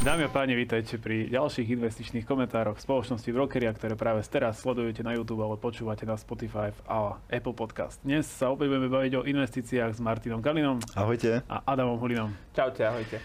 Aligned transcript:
Dámy 0.00 0.24
a 0.24 0.32
páni, 0.32 0.56
vítajte 0.56 0.96
pri 0.96 1.28
ďalších 1.28 1.76
investičných 1.76 2.24
komentároch 2.24 2.80
spoločnosti 2.80 3.28
Brokeria, 3.36 3.68
ktoré 3.68 4.00
práve 4.00 4.24
teraz 4.24 4.64
sledujete 4.64 5.04
na 5.04 5.12
YouTube 5.12 5.44
alebo 5.44 5.60
počúvate 5.60 6.08
na 6.08 6.16
Spotify 6.16 6.72
a 6.88 7.20
Apple 7.28 7.52
Podcast. 7.52 8.00
Dnes 8.00 8.24
sa 8.24 8.48
opäť 8.48 8.72
budeme 8.72 8.88
baviť 8.88 9.12
o 9.20 9.28
investíciách 9.28 9.92
s 9.92 10.00
Martinom 10.00 10.40
Kalinom 10.40 10.80
Ahojte. 10.96 11.44
a 11.44 11.60
Adamom 11.68 12.00
Hulinom. 12.00 12.32
Čaute, 12.56 12.80
ahojte. 12.80 13.20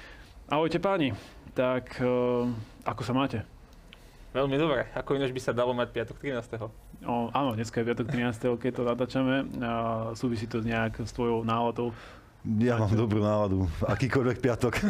Ahojte 0.52 0.84
páni, 0.84 1.16
tak 1.56 1.96
uh, 2.04 2.44
ako 2.84 3.02
sa 3.08 3.16
máte? 3.16 3.48
Veľmi 4.36 4.60
dobre. 4.60 4.92
Ako 5.00 5.16
ináč 5.16 5.32
by 5.32 5.40
sa 5.40 5.56
dalo 5.56 5.72
mať 5.72 5.96
piatok 5.96 6.20
13. 6.20 6.60
O, 7.08 7.32
áno, 7.32 7.56
dneska 7.56 7.80
je 7.80 7.88
piatok 7.88 8.12
13. 8.12 8.52
keď 8.60 8.72
to 8.76 8.84
natáčame. 8.84 9.48
Súvisí 10.20 10.44
to 10.44 10.60
nejak 10.60 11.08
s 11.08 11.16
tvojou 11.16 11.48
náladou. 11.48 11.96
Ja 12.46 12.78
mám 12.78 12.94
dobrú 12.94 13.26
náladu. 13.26 13.66
Akýkoľvek 13.82 14.38
piatok. 14.38 14.74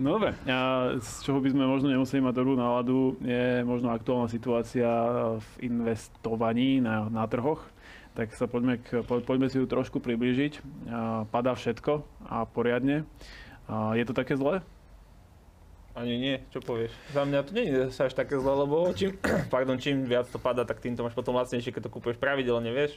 No 0.00 0.16
dobre, 0.16 0.32
a 0.48 0.94
z 0.96 1.26
čoho 1.26 1.42
by 1.42 1.52
sme 1.52 1.68
možno 1.68 1.92
nemuseli 1.92 2.22
mať 2.22 2.34
dobrú 2.38 2.54
náladu, 2.56 3.18
je 3.20 3.60
možno 3.66 3.92
aktuálna 3.92 4.30
situácia 4.30 4.88
v 5.36 5.48
investovaní 5.68 6.80
na, 6.80 7.10
na 7.12 7.28
trhoch. 7.28 7.60
Tak 8.16 8.32
sa 8.32 8.48
poďme, 8.48 8.80
k, 8.80 9.04
po, 9.04 9.20
poďme 9.20 9.50
si 9.52 9.60
ju 9.60 9.66
trošku 9.68 10.00
priblížiť. 10.00 10.64
A 10.88 11.28
padá 11.28 11.52
všetko 11.52 12.06
a 12.24 12.48
poriadne. 12.48 13.04
A 13.68 13.92
je 13.98 14.06
to 14.08 14.16
také 14.16 14.38
zlé? 14.38 14.64
Ani 15.92 16.14
nie, 16.14 16.36
čo 16.54 16.62
povieš? 16.62 16.94
Za 17.10 17.26
mňa 17.26 17.38
to 17.42 17.50
nie 17.52 17.66
je 17.68 17.82
sa 17.90 18.06
až 18.06 18.14
také 18.14 18.38
zle, 18.38 18.54
lebo 18.54 18.94
čím, 18.94 19.18
pardon, 19.52 19.76
čím 19.76 20.06
viac 20.08 20.30
to 20.30 20.40
padá, 20.40 20.64
tak 20.64 20.80
tým 20.80 20.94
to 20.96 21.04
máš 21.04 21.12
potom 21.12 21.36
lacnejšie, 21.36 21.74
keď 21.74 21.90
to 21.90 21.92
kúpeš 21.92 22.16
pravidelne, 22.16 22.70
vieš? 22.72 22.96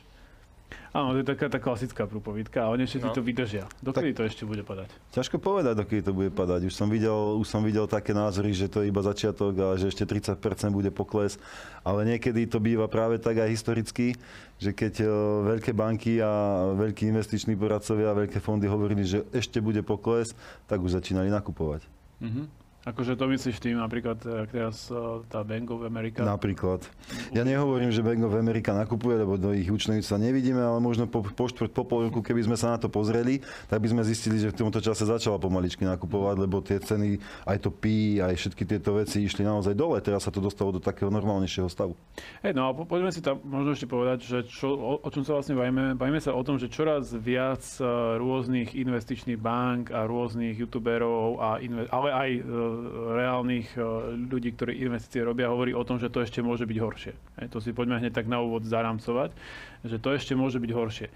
Áno, 0.91 1.15
to 1.15 1.23
je 1.23 1.27
taká 1.27 1.47
tá 1.47 1.55
klasická 1.55 2.03
prúpovidka 2.03 2.67
a 2.67 2.71
oni 2.71 2.83
všetci 2.83 3.07
No. 3.07 3.15
to 3.15 3.23
vydržia. 3.23 3.63
Dokedy 3.79 4.11
to 4.11 4.27
ešte 4.27 4.43
bude 4.43 4.59
padať? 4.63 4.91
Ťažko 5.11 5.39
povedať, 5.39 5.79
dokedy 5.79 6.01
to 6.03 6.11
bude 6.11 6.31
padať. 6.31 6.67
Už 6.67 6.75
som 6.75 6.91
videl, 6.91 7.39
už 7.39 7.47
som 7.47 7.63
videl 7.63 7.87
také 7.87 8.11
názory, 8.11 8.51
že 8.51 8.67
to 8.67 8.83
je 8.83 8.91
iba 8.91 8.99
začiatok 8.99 9.53
a 9.55 9.67
že 9.79 9.87
ešte 9.87 10.03
30% 10.03 10.35
bude 10.71 10.91
pokles. 10.91 11.39
Ale 11.81 12.03
niekedy 12.03 12.43
to 12.45 12.59
býva 12.59 12.91
práve 12.91 13.23
tak 13.23 13.39
aj 13.39 13.49
historicky, 13.49 14.19
že 14.59 14.71
keď 14.71 14.93
e, 15.01 15.07
veľké 15.55 15.71
banky 15.71 16.19
a 16.19 16.29
veľkí 16.75 17.07
investiční 17.07 17.55
poradcovia 17.55 18.11
a 18.11 18.19
veľké 18.27 18.37
fondy 18.37 18.67
hovorili, 18.67 19.07
že 19.07 19.23
ešte 19.31 19.63
bude 19.63 19.79
pokles, 19.81 20.35
tak 20.67 20.83
už 20.83 20.91
začínali 20.93 21.31
nakupovať. 21.31 21.87
Mhm. 22.19 22.60
Akože 22.81 23.13
to 23.13 23.29
myslíš 23.29 23.61
tým 23.61 23.77
napríklad, 23.77 24.17
ak 24.25 24.49
teraz 24.49 24.89
eh, 24.89 24.97
tá 25.29 25.45
Bank 25.45 25.69
of 25.69 25.85
America. 25.85 26.25
Napríklad. 26.25 26.81
Ja 27.29 27.45
nehovorím, 27.45 27.93
že 27.93 28.01
Bank 28.01 28.25
of 28.25 28.33
America 28.33 28.73
nakupuje, 28.73 29.21
lebo 29.21 29.37
do 29.37 29.53
ich 29.53 29.69
účtovníc 29.69 30.09
sa 30.09 30.17
nevidíme, 30.17 30.57
ale 30.57 30.81
možno 30.81 31.05
po, 31.05 31.21
po, 31.21 31.45
štvrt, 31.45 31.77
po 31.77 31.85
pol 31.85 32.09
roku, 32.09 32.25
keby 32.25 32.41
sme 32.41 32.57
sa 32.57 32.73
na 32.73 32.81
to 32.81 32.89
pozreli, 32.89 33.45
tak 33.69 33.85
by 33.85 33.87
sme 33.93 34.01
zistili, 34.01 34.41
že 34.41 34.49
v 34.49 34.65
tomto 34.65 34.81
čase 34.81 35.05
začala 35.05 35.37
pomaličky 35.37 35.85
nakupovať, 35.85 36.35
lebo 36.41 36.57
tie 36.65 36.81
ceny, 36.81 37.21
aj 37.45 37.57
to 37.61 37.69
PI, 37.69 38.25
aj 38.25 38.33
všetky 38.41 38.65
tieto 38.65 38.97
veci 38.97 39.21
išli 39.21 39.45
naozaj 39.45 39.77
dole. 39.77 40.01
Teraz 40.01 40.25
sa 40.25 40.33
to 40.33 40.41
dostalo 40.41 40.73
do 40.73 40.81
takého 40.81 41.13
normálnejšieho 41.13 41.69
stavu. 41.69 41.93
Hej, 42.41 42.57
no 42.57 42.65
a 42.65 42.73
po, 42.73 42.89
poďme 42.89 43.13
si 43.13 43.21
tam 43.21 43.37
možno 43.45 43.77
ešte 43.77 43.85
povedať, 43.85 44.25
že 44.25 44.37
čo, 44.49 44.73
o, 44.73 44.93
o 44.97 45.09
čom 45.13 45.21
sa 45.21 45.37
vlastne 45.37 45.53
bavíme. 45.53 45.93
Bavíme 46.01 46.17
sa 46.17 46.33
o 46.33 46.41
tom, 46.41 46.57
že 46.57 46.65
čoraz 46.65 47.13
viac 47.13 47.61
eh, 47.77 47.85
rôznych 48.17 48.73
investičných 48.73 49.37
bank 49.37 49.93
a 49.93 50.09
rôznych 50.09 50.57
youtuberov, 50.57 51.37
a 51.37 51.61
inve, 51.61 51.85
ale 51.93 52.09
aj 52.09 52.29
reálnych 53.17 53.75
eh, 53.75 53.83
ľudí, 54.17 54.55
ktorí 54.55 54.81
investície 54.83 55.21
robia, 55.21 55.51
hovorí 55.51 55.75
o 55.75 55.85
tom, 55.85 55.97
že 55.97 56.11
to 56.11 56.23
ešte 56.23 56.43
môže 56.43 56.65
byť 56.65 56.77
horšie. 56.77 57.13
To 57.51 57.57
si 57.59 57.75
poďme 57.75 58.01
hneď 58.01 58.13
tak 58.15 58.27
na 58.27 58.39
úvod 58.39 58.63
zaramcovať, 58.67 59.33
že 59.85 59.97
to 59.97 60.13
ešte 60.13 60.33
môže 60.37 60.57
byť 60.61 60.71
horšie. 60.71 61.07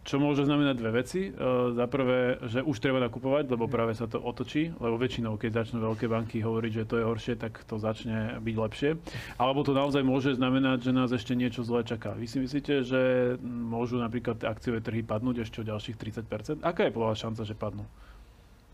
Čo 0.00 0.16
môže 0.16 0.48
znamenať 0.48 0.80
dve 0.80 1.04
veci. 1.04 1.28
E, 1.28 1.30
za 1.76 1.84
prvé, 1.84 2.40
že 2.48 2.64
už 2.64 2.80
treba 2.80 3.04
nakupovať, 3.04 3.52
lebo 3.52 3.68
práve 3.68 3.92
sa 3.92 4.08
to 4.08 4.16
otočí, 4.16 4.72
lebo 4.80 4.96
väčšinou, 4.96 5.36
keď 5.36 5.60
začnú 5.60 5.84
veľké 5.84 6.08
banky 6.08 6.40
hovoriť, 6.40 6.72
že 6.72 6.88
to 6.88 6.94
je 6.96 7.04
horšie, 7.04 7.34
tak 7.36 7.60
to 7.68 7.76
začne 7.76 8.40
byť 8.40 8.56
lepšie. 8.56 8.90
Alebo 9.36 9.60
to 9.60 9.76
naozaj 9.76 10.00
môže 10.00 10.40
znamenať, 10.40 10.88
že 10.88 10.96
nás 10.96 11.12
ešte 11.12 11.36
niečo 11.36 11.60
zlé 11.68 11.84
čaká. 11.84 12.16
Vy 12.16 12.26
si 12.32 12.40
myslíte, 12.40 12.80
že 12.80 13.00
môžu 13.44 14.00
napríklad 14.00 14.40
akciové 14.40 14.80
trhy 14.80 15.04
padnúť 15.04 15.44
ešte 15.44 15.60
o 15.60 15.68
ďalších 15.68 16.00
30%? 16.00 16.64
Aká 16.64 16.88
je 16.88 16.96
podľa 16.96 17.20
šanca, 17.20 17.44
že 17.44 17.52
padnú? 17.52 17.84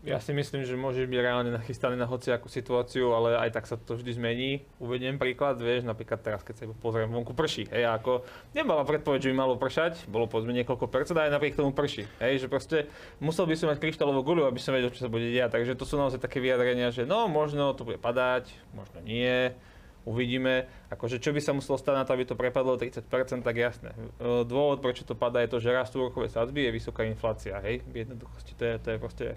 Ja 0.05 0.21
si 0.21 0.29
myslím, 0.29 0.61
že 0.61 0.77
môžeš 0.77 1.09
byť 1.09 1.19
reálne 1.19 1.49
nachystaný 1.49 1.97
na 1.97 2.05
hociakú 2.05 2.45
situáciu, 2.45 3.17
ale 3.17 3.33
aj 3.41 3.49
tak 3.49 3.65
sa 3.65 3.81
to 3.81 3.97
vždy 3.97 4.13
zmení. 4.13 4.49
Uvediem 4.77 5.17
príklad, 5.17 5.57
vieš, 5.57 5.89
napríklad 5.89 6.21
teraz, 6.21 6.45
keď 6.45 6.53
sa 6.53 6.63
pozriem, 6.69 7.09
vonku 7.09 7.33
prší. 7.33 7.65
Hej, 7.73 7.89
ako 7.89 8.21
nemala 8.53 8.85
predpoveď, 8.85 9.25
že 9.25 9.29
by 9.33 9.35
malo 9.35 9.57
pršať, 9.57 10.05
bolo 10.05 10.29
povedzme 10.29 10.53
niekoľko 10.53 10.85
percent, 10.85 11.17
aj 11.17 11.33
napriek 11.33 11.57
tomu 11.57 11.73
prší. 11.73 12.05
Hej, 12.21 12.45
že 12.45 12.47
proste 12.47 12.77
musel 13.17 13.49
by 13.49 13.57
som 13.57 13.73
mať 13.73 13.81
kryštálovú 13.81 14.21
guľu, 14.21 14.45
aby 14.45 14.61
som 14.61 14.77
vedel, 14.77 14.93
čo 14.93 15.01
sa 15.01 15.09
bude 15.09 15.33
diať. 15.33 15.57
Takže 15.57 15.73
to 15.73 15.83
sú 15.89 15.97
naozaj 15.97 16.21
také 16.21 16.45
vyjadrenia, 16.45 16.93
že 16.93 17.09
no, 17.09 17.25
možno 17.25 17.73
to 17.73 17.81
bude 17.81 17.97
padať, 17.97 18.53
možno 18.77 19.01
nie, 19.01 19.49
uvidíme. 20.07 20.71
Akože 20.87 21.19
čo 21.19 21.35
by 21.35 21.41
sa 21.43 21.51
muselo 21.51 21.75
stať 21.75 21.95
na 21.99 22.03
to, 22.07 22.15
aby 22.15 22.23
to 22.23 22.39
prepadlo 22.39 22.77
o 22.77 22.79
30%, 22.79 23.01
tak 23.43 23.55
jasné. 23.59 23.91
E, 23.97 24.47
Dôvod, 24.47 24.79
prečo 24.79 25.03
to 25.03 25.19
padá, 25.19 25.43
je 25.43 25.51
to, 25.51 25.59
že 25.59 25.75
rastú 25.75 26.05
úrokové 26.05 26.31
sadzby, 26.31 26.63
je 26.63 26.71
vysoká 26.71 27.03
inflácia. 27.03 27.59
Hej, 27.59 27.83
v 27.89 28.07
jednoduchosti 28.07 28.55
to 28.55 28.63
je, 28.63 28.73
to 28.79 28.87
je 28.95 28.97
proste 29.03 29.27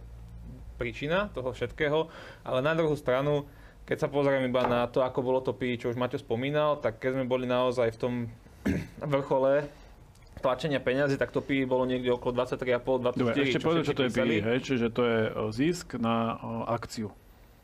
príčina 0.81 1.29
toho 1.37 1.53
všetkého, 1.53 2.09
ale 2.41 2.65
na 2.65 2.73
druhú 2.73 2.97
stranu, 2.97 3.45
keď 3.85 4.07
sa 4.07 4.09
pozrieme 4.09 4.49
iba 4.49 4.65
na 4.65 4.89
to, 4.89 5.05
ako 5.05 5.21
bolo 5.21 5.45
to 5.45 5.53
PI, 5.53 5.77
čo 5.77 5.87
už 5.93 6.01
Maťo 6.01 6.17
spomínal, 6.17 6.81
tak 6.81 6.97
keď 6.97 7.21
sme 7.21 7.25
boli 7.29 7.45
naozaj 7.45 7.93
v 7.93 7.99
tom 8.01 8.15
vrchole 9.13 9.69
tlačenia 10.41 10.81
peňazí, 10.81 11.21
tak 11.21 11.37
to 11.37 11.45
PI 11.45 11.69
bolo 11.69 11.85
niekde 11.85 12.09
okolo 12.17 12.33
23,5, 12.33 13.13
24. 13.13 13.21
Dobre, 13.21 13.33
ešte 13.45 13.61
čo 13.61 13.67
povedať, 13.69 13.85
čo 13.85 13.95
to 13.95 14.05
je 14.09 14.13
PI, 14.17 14.39
hej? 14.41 14.59
Čiže 14.65 14.87
to 14.89 15.03
je 15.05 15.19
e, 15.29 15.31
zisk 15.53 16.01
na 16.01 16.41
e, 16.41 16.73
akciu. 16.73 17.13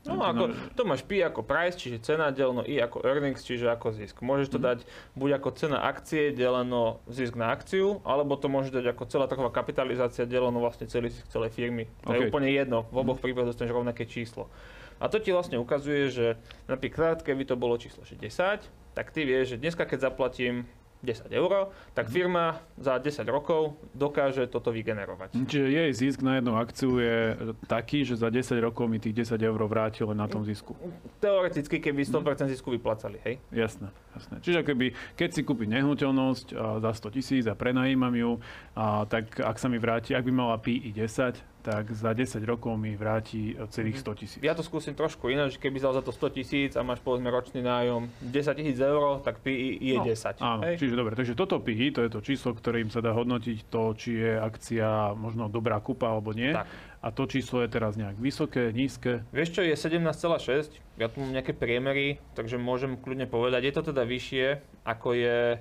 No 0.09 0.23
ako, 0.23 0.45
to 0.73 0.83
máš 0.83 1.03
P 1.03 1.19
ako 1.19 1.43
price, 1.43 1.75
čiže 1.75 1.99
cena 1.99 2.31
deleno 2.31 2.63
I 2.63 2.79
ako 2.79 3.03
earnings, 3.03 3.43
čiže 3.43 3.67
ako 3.67 3.91
zisk. 3.91 4.21
Môžeš 4.21 4.49
Mhm. 4.49 4.53
to 4.53 4.59
dať 4.59 4.79
buď 5.13 5.31
ako 5.37 5.49
cena 5.53 5.79
akcie 5.83 6.31
deleno 6.31 7.03
zisk 7.07 7.35
na 7.35 7.51
akciu, 7.51 7.99
alebo 8.03 8.35
to 8.35 8.47
môžeš 8.47 8.71
dať 8.73 8.87
ako 8.93 9.03
celá 9.07 9.27
trhová 9.27 9.51
kapitalizácia 9.51 10.23
deleno 10.25 10.59
vlastne 10.59 10.87
celý 10.87 11.11
zisk 11.11 11.27
celej 11.27 11.51
firmy. 11.51 11.91
To 12.03 12.13
je 12.13 12.21
OK. 12.21 12.31
úplne 12.31 12.49
jedno, 12.49 12.87
v 12.89 12.97
oboch 12.99 13.19
prípadoch 13.19 13.51
dostaneš 13.51 13.73
rovnaké 13.73 14.05
číslo. 14.05 14.47
A 14.97 15.09
to 15.09 15.19
ti 15.19 15.29
vlastne 15.29 15.59
ukazuje, 15.59 16.09
že 16.09 16.27
napríklad 16.67 17.21
keby 17.21 17.45
to 17.45 17.53
bolo 17.53 17.77
číslo 17.77 18.01
60, 18.01 18.65
tak 18.95 19.13
ty 19.13 19.25
vieš, 19.25 19.53
že 19.53 19.61
dneska 19.61 19.85
keď 19.85 20.09
zaplatím 20.09 20.65
10 21.05 21.29
eur, 21.33 21.73
tak 21.93 22.09
firma 22.09 22.61
za 22.81 22.97
10 22.99 23.25
rokov 23.29 23.77
dokáže 23.93 24.49
toto 24.49 24.73
vygenerovať. 24.73 25.37
Čiže 25.37 25.67
jej 25.69 25.91
zisk 25.93 26.25
na 26.25 26.41
jednu 26.41 26.57
akciu 26.57 26.99
je 26.99 27.19
taký, 27.69 28.03
že 28.03 28.17
za 28.17 28.33
10 28.33 28.57
rokov 28.61 28.89
mi 28.89 28.97
tých 28.97 29.27
10 29.27 29.39
eur 29.41 29.61
vráti 29.69 30.03
len 30.03 30.17
na 30.17 30.27
tom 30.27 30.43
zisku. 30.43 30.73
Teoreticky, 31.21 31.79
keby 31.79 32.03
100% 32.05 32.49
zisku 32.49 32.73
vyplácali, 32.73 33.21
hej? 33.23 33.39
Jasné, 33.53 33.93
jasné. 34.17 34.37
Čiže 34.41 34.61
keby, 34.65 34.93
keď 35.15 35.29
si 35.37 35.41
kúpim 35.45 35.69
nehnuteľnosť 35.71 36.47
za 36.81 36.91
100 36.93 37.17
tisíc 37.17 37.45
a 37.47 37.55
prenajímam 37.55 38.15
ju, 38.17 38.31
a, 38.75 39.05
tak 39.07 39.37
ak 39.37 39.57
sa 39.61 39.69
mi 39.69 39.77
vráti, 39.77 40.17
ak 40.17 40.25
by 40.25 40.33
mala 40.33 40.57
PI 40.59 40.93
10, 40.93 41.56
tak 41.67 41.91
za 41.91 42.15
10 42.15 42.39
rokov 42.47 42.79
mi 42.79 42.95
vráti 42.95 43.59
e, 43.59 43.67
celých 43.67 43.99
100 43.99 44.21
tisíc. 44.23 44.39
Ja 44.39 44.55
to 44.55 44.63
skúsim 44.63 44.95
trošku 44.95 45.27
ináč, 45.27 45.59
keby 45.59 45.83
zal 45.83 45.91
za 45.91 45.99
to 45.99 46.15
100 46.15 46.31
tisíc 46.31 46.73
a 46.79 46.87
máš 46.87 47.03
povedzme 47.03 47.27
ročný 47.27 47.59
nájom 47.59 48.07
10 48.23 48.55
tisíc 48.55 48.79
eur, 48.79 49.19
tak 49.27 49.43
PI 49.43 49.83
je 49.83 49.97
No, 49.99 50.07
10. 50.07 50.39
Áno, 50.39 50.63
hej? 50.63 50.79
čiže 50.79 50.95
dobre, 50.95 51.19
takže 51.19 51.35
toto 51.35 51.59
PI, 51.59 51.91
to 51.91 52.01
je 52.07 52.11
to 52.15 52.23
číslo, 52.23 52.55
ktorým 52.55 52.87
sa 52.87 53.03
dá 53.03 53.11
hodnotiť 53.11 53.67
to, 53.67 53.83
či 53.99 54.15
je 54.15 54.33
akcia 54.39 55.19
možno 55.19 55.51
dobrá 55.51 55.83
kúpa 55.83 56.07
alebo 56.07 56.31
nie. 56.31 56.55
Tak. 56.55 56.71
A 57.03 57.11
to 57.11 57.27
číslo 57.27 57.63
je 57.63 57.69
teraz 57.71 57.95
nejak 57.95 58.15
vysoké, 58.15 58.71
nízke. 58.71 59.27
Vieš 59.31 59.59
čo, 59.59 59.63
je 59.63 59.75
17,6, 59.75 60.79
ja 60.99 61.07
tu 61.11 61.19
mám 61.19 61.35
nejaké 61.35 61.51
priemery, 61.51 62.23
takže 62.39 62.59
môžem 62.59 62.95
kľudne 62.95 63.27
povedať, 63.27 63.67
je 63.67 63.75
to 63.75 63.83
teda 63.91 64.03
vyššie, 64.03 64.47
ako 64.83 65.15
je, 65.15 65.59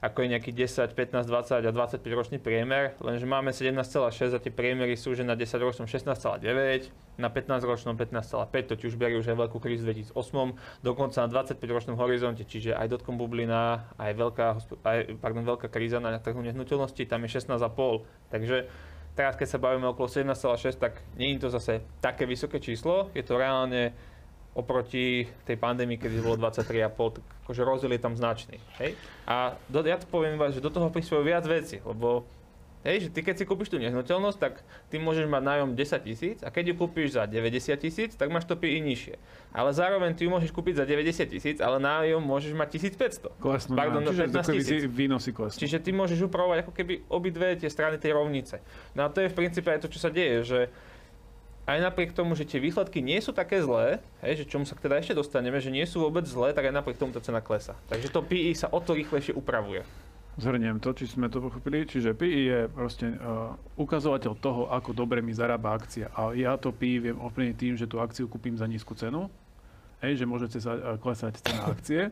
ako 0.00 0.24
je 0.24 0.28
nejaký 0.32 0.50
10, 0.56 0.96
15, 0.96 1.28
20 1.28 1.60
a 1.60 1.70
25 1.70 2.00
ročný 2.16 2.38
priemer, 2.40 2.96
lenže 3.04 3.28
máme 3.28 3.52
17,6 3.52 4.32
a 4.32 4.38
tie 4.40 4.48
priemery 4.48 4.96
sú, 4.96 5.12
že 5.12 5.28
na 5.28 5.36
10 5.36 5.60
ročnom 5.60 5.84
16,9, 5.84 7.20
na 7.20 7.28
15 7.28 7.60
ročnom 7.68 7.94
15,5, 8.00 8.48
to 8.64 8.74
ti 8.80 8.84
už 8.88 8.96
berie 8.96 9.20
už 9.20 9.28
aj 9.28 9.36
veľkú 9.36 9.60
krízu 9.60 9.84
v 9.84 10.00
2008, 10.08 10.56
dokonca 10.80 11.20
na 11.20 11.28
25 11.28 11.60
ročnom 11.68 11.94
horizonte, 12.00 12.48
čiže 12.48 12.72
aj 12.72 12.96
dotkom 12.96 13.20
bublina, 13.20 13.92
aj 14.00 14.12
veľká, 14.16 14.46
aj, 14.88 14.98
pardon, 15.20 15.44
veľká 15.44 15.68
kríza 15.68 16.00
na 16.00 16.16
trhu 16.16 16.40
nehnuteľnosti, 16.40 17.04
tam 17.04 17.20
je 17.28 17.36
16,5, 17.36 18.32
takže 18.32 18.72
teraz 19.12 19.36
keď 19.36 19.48
sa 19.52 19.58
bavíme 19.60 19.84
okolo 19.92 20.08
17,6, 20.08 20.80
tak 20.80 21.04
nie 21.20 21.36
je 21.36 21.44
to 21.44 21.52
zase 21.52 21.84
také 22.00 22.24
vysoké 22.24 22.56
číslo, 22.56 23.12
je 23.12 23.20
to 23.20 23.36
reálne 23.36 23.92
oproti 24.54 25.30
tej 25.46 25.56
pandémii, 25.56 25.94
kedy 25.94 26.18
bolo 26.20 26.34
23,5, 26.34 27.22
tak 27.22 27.24
akože 27.46 27.62
rozdiel 27.62 27.92
je 27.94 28.02
tam 28.02 28.14
značný. 28.18 28.58
Hej? 28.82 28.98
A 29.30 29.54
do, 29.70 29.86
ja 29.86 29.94
to 29.94 30.10
poviem 30.10 30.34
iba, 30.34 30.50
že 30.50 30.58
do 30.58 30.74
toho 30.74 30.90
prispievajú 30.90 31.24
viac 31.24 31.44
veci, 31.46 31.78
lebo 31.86 32.26
hej, 32.82 33.06
že 33.06 33.08
ty 33.12 33.20
keď 33.22 33.34
si 33.38 33.44
kúpiš 33.46 33.70
tú 33.70 33.78
nehnuteľnosť, 33.78 34.38
tak 34.40 34.64
ty 34.90 34.96
môžeš 34.98 35.28
mať 35.28 35.42
nájom 35.44 35.70
10 35.76 36.08
tisíc 36.08 36.38
a 36.42 36.48
keď 36.50 36.72
ju 36.72 36.74
kúpiš 36.82 37.14
za 37.14 37.30
90 37.30 37.76
tisíc, 37.78 38.10
tak 38.16 38.32
máš 38.32 38.48
to 38.48 38.56
PI 38.58 38.80
nižšie. 38.82 39.20
Ale 39.54 39.70
zároveň 39.70 40.16
ty 40.18 40.26
ju 40.26 40.30
môžeš 40.32 40.50
kúpiť 40.50 40.80
za 40.80 40.84
90 40.88 41.30
tisíc, 41.30 41.56
ale 41.62 41.78
nájom 41.78 42.18
môžeš 42.18 42.50
mať 42.56 42.68
1500. 42.90 43.36
Klesnú 43.38 43.74
Pardon, 43.76 44.02
čiže 44.02 44.32
15 44.32 44.34
ako 44.34 44.50
keby 44.50 44.62
si 44.64 44.74
tisíc. 44.74 44.90
výnosy 44.90 45.30
klesnú. 45.30 45.58
Čiže 45.62 45.78
ty 45.78 45.90
môžeš 45.94 46.18
upravovať 46.26 46.58
ako 46.66 46.72
keby 46.74 46.94
obidve 47.06 47.54
tie 47.54 47.70
strany 47.70 48.00
tej 48.00 48.16
rovnice. 48.16 48.58
No 48.96 49.06
a 49.06 49.12
to 49.12 49.22
je 49.22 49.30
v 49.30 49.36
princípe 49.36 49.70
aj 49.70 49.84
to, 49.84 49.88
čo 49.92 50.02
sa 50.02 50.10
deje, 50.10 50.42
že 50.42 50.60
aj 51.70 51.80
napriek 51.86 52.10
tomu, 52.10 52.34
že 52.34 52.48
tie 52.48 52.58
výsledky 52.58 52.98
nie 52.98 53.20
sú 53.22 53.30
také 53.30 53.62
zlé, 53.62 54.02
hej, 54.24 54.42
že 54.42 54.48
čomu 54.50 54.66
sa 54.66 54.74
teda 54.74 54.98
ešte 54.98 55.14
dostaneme, 55.14 55.62
že 55.62 55.70
nie 55.70 55.86
sú 55.86 56.02
vôbec 56.02 56.26
zlé, 56.26 56.50
tak 56.50 56.66
aj 56.66 56.74
napriek 56.74 56.98
tomu 56.98 57.14
tá 57.14 57.22
cena 57.22 57.38
klesa. 57.38 57.78
Takže 57.86 58.10
to 58.10 58.20
PI 58.26 58.52
sa 58.58 58.66
o 58.72 58.78
to 58.82 58.96
rýchlejšie 58.96 59.36
upravuje. 59.36 59.86
Zhrniem 60.40 60.80
to, 60.80 60.94
či 60.96 61.10
sme 61.10 61.28
to 61.28 61.42
pochopili. 61.42 61.84
Čiže 61.84 62.16
PI 62.16 62.40
je 62.48 62.60
proste 62.70 63.06
uh, 63.12 63.52
ukazovateľ 63.76 64.32
toho, 64.40 64.62
ako 64.72 64.96
dobre 64.96 65.20
mi 65.20 65.34
zarába 65.36 65.76
akcia. 65.76 66.08
A 66.16 66.32
ja 66.32 66.56
to 66.56 66.72
PI 66.72 67.12
viem 67.12 67.18
ovplyvniť 67.18 67.56
tým, 67.58 67.74
že 67.76 67.84
tú 67.90 68.00
akciu 68.00 68.30
kúpim 68.30 68.56
za 68.56 68.64
nízku 68.64 68.96
cenu. 68.96 69.28
Hej, 70.00 70.22
že 70.22 70.24
môžete 70.24 70.58
sa 70.62 70.72
uh, 70.72 70.96
klesať 70.96 71.44
cena 71.44 71.68
akcie 71.68 72.08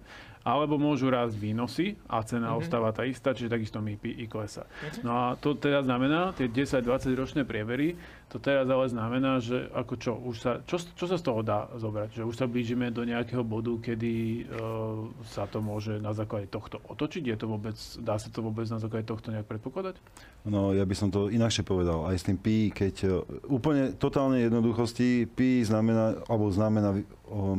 alebo 0.48 0.80
môžu 0.80 1.12
rásť 1.12 1.36
výnosy 1.36 2.00
a 2.08 2.24
cena 2.24 2.56
mm-hmm. 2.56 2.60
ostáva 2.64 2.88
tá 2.96 3.04
istá, 3.04 3.36
čiže 3.36 3.52
takisto 3.52 3.84
mi 3.84 4.00
PI 4.00 4.24
klesa. 4.32 4.64
Mm-hmm. 4.64 5.02
No 5.04 5.12
a 5.12 5.24
to 5.36 5.52
teda 5.52 5.84
znamená, 5.84 6.32
tie 6.32 6.48
10-20 6.48 7.12
ročné 7.12 7.42
prievery, 7.44 8.00
to 8.28 8.36
teraz 8.36 8.68
ale 8.68 8.84
znamená, 8.92 9.40
že 9.40 9.72
ako 9.72 9.94
čo, 9.96 10.12
už 10.12 10.36
sa, 10.36 10.52
čo, 10.68 10.76
čo 10.76 11.04
sa 11.08 11.16
z 11.16 11.24
toho 11.24 11.40
dá 11.40 11.64
zobrať? 11.80 12.20
Že 12.20 12.28
už 12.28 12.36
sa 12.36 12.44
blížime 12.44 12.92
do 12.92 13.00
nejakého 13.00 13.40
bodu, 13.40 13.72
kedy 13.80 14.44
uh, 14.44 15.08
sa 15.24 15.48
to 15.48 15.64
môže 15.64 15.96
na 15.96 16.12
základe 16.12 16.44
tohto 16.52 16.76
otočiť? 16.92 17.24
Je 17.24 17.36
to 17.40 17.48
vôbec, 17.48 17.76
dá 18.04 18.20
sa 18.20 18.28
to 18.28 18.44
vôbec 18.44 18.68
na 18.68 18.76
základe 18.76 19.08
tohto 19.08 19.32
nejak 19.32 19.48
predpokladať? 19.48 19.96
No, 20.44 20.76
ja 20.76 20.84
by 20.84 20.92
som 20.92 21.08
to 21.08 21.32
inakšie 21.32 21.64
povedal. 21.64 22.04
Aj 22.04 22.12
s 22.12 22.28
tým 22.28 22.36
PI, 22.36 22.76
keď 22.76 22.94
uh, 23.08 23.24
úplne 23.48 23.96
totálne 23.96 24.44
jednoduchosti, 24.44 25.24
PI 25.32 25.64
znamená, 25.64 26.20
alebo 26.28 26.52
znamená, 26.52 27.00
uh, 27.00 27.56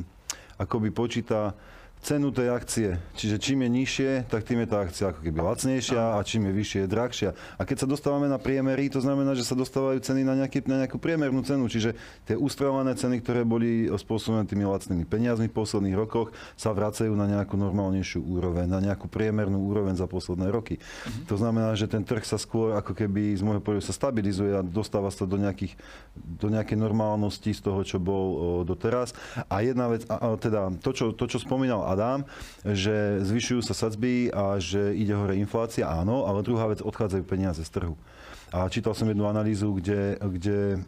akoby 0.62 0.94
počíta 0.94 1.58
cenu 2.00 2.32
tej 2.32 2.48
akcie. 2.56 2.96
Čiže 3.20 3.36
čím 3.44 3.68
je 3.68 3.70
nižšie, 3.70 4.12
tak 4.32 4.48
tým 4.48 4.64
je 4.64 4.68
tá 4.72 4.88
akcia 4.88 5.12
ako 5.12 5.20
keby 5.20 5.40
lacnejšia 5.44 6.16
a 6.16 6.24
čím 6.24 6.48
je 6.48 6.54
vyššie, 6.56 6.80
je 6.88 6.90
drahšia. 6.90 7.30
A 7.60 7.68
keď 7.68 7.84
sa 7.84 7.88
dostávame 7.92 8.32
na 8.32 8.40
priemery, 8.40 8.88
to 8.88 9.04
znamená, 9.04 9.36
že 9.36 9.44
sa 9.44 9.52
dostávajú 9.52 10.00
ceny 10.00 10.24
na, 10.24 10.40
nejaký, 10.40 10.64
na 10.64 10.88
nejakú 10.88 10.96
priemernú 10.96 11.44
cenu. 11.44 11.68
Čiže 11.68 12.00
tie 12.24 12.40
ustrelované 12.40 12.96
ceny, 12.96 13.20
ktoré 13.20 13.44
boli 13.44 13.92
spôsobené 13.92 14.48
tými 14.48 14.64
lacnými 14.64 15.04
peniazmi 15.04 15.52
v 15.52 15.58
posledných 15.60 16.00
rokoch, 16.00 16.32
sa 16.56 16.72
vracajú 16.72 17.12
na 17.20 17.28
nejakú 17.28 17.60
normálnejšiu 17.60 18.24
úroveň, 18.24 18.72
na 18.72 18.80
nejakú 18.80 19.12
priemernú 19.12 19.60
úroveň 19.68 20.00
za 20.00 20.08
posledné 20.08 20.48
roky. 20.56 20.80
Mhm. 20.80 21.28
To 21.28 21.36
znamená, 21.36 21.76
že 21.76 21.92
ten 21.92 22.08
trh 22.08 22.24
sa 22.24 22.40
skôr 22.40 22.80
ako 22.80 22.96
keby 22.96 23.36
z 23.36 23.44
môjho 23.44 23.60
pohľadu 23.60 23.84
sa 23.84 23.92
stabilizuje 23.92 24.56
a 24.56 24.64
dostáva 24.64 25.12
sa 25.12 25.28
do, 25.28 25.36
nejakých, 25.36 25.76
do 26.16 26.48
nejakej 26.48 26.80
normálnosti 26.80 27.52
z 27.52 27.60
toho, 27.60 27.84
čo 27.84 28.00
bol 28.00 28.26
o, 28.30 28.38
doteraz. 28.64 29.12
A 29.52 29.60
jedna 29.68 29.92
vec, 29.92 30.08
a, 30.08 30.16
a, 30.16 30.28
teda 30.40 30.72
to, 30.80 30.96
čo, 30.96 31.12
to, 31.12 31.28
čo 31.28 31.44
spomínal 31.44 31.89
Adam, 31.90 32.24
že 32.62 33.22
zvyšujú 33.26 33.62
sa 33.66 33.74
sadzby 33.74 34.30
a 34.30 34.62
že 34.62 34.94
ide 34.94 35.18
hore 35.18 35.36
inflácia, 35.36 35.90
áno, 35.90 36.30
ale 36.30 36.46
druhá 36.46 36.70
vec, 36.70 36.86
odchádzajú 36.86 37.24
peniaze 37.26 37.62
z 37.66 37.72
trhu. 37.74 37.96
A 38.50 38.66
čítal 38.70 38.98
som 38.98 39.06
jednu 39.06 39.30
analýzu, 39.30 39.78
kde, 39.78 40.18
kde 40.18 40.82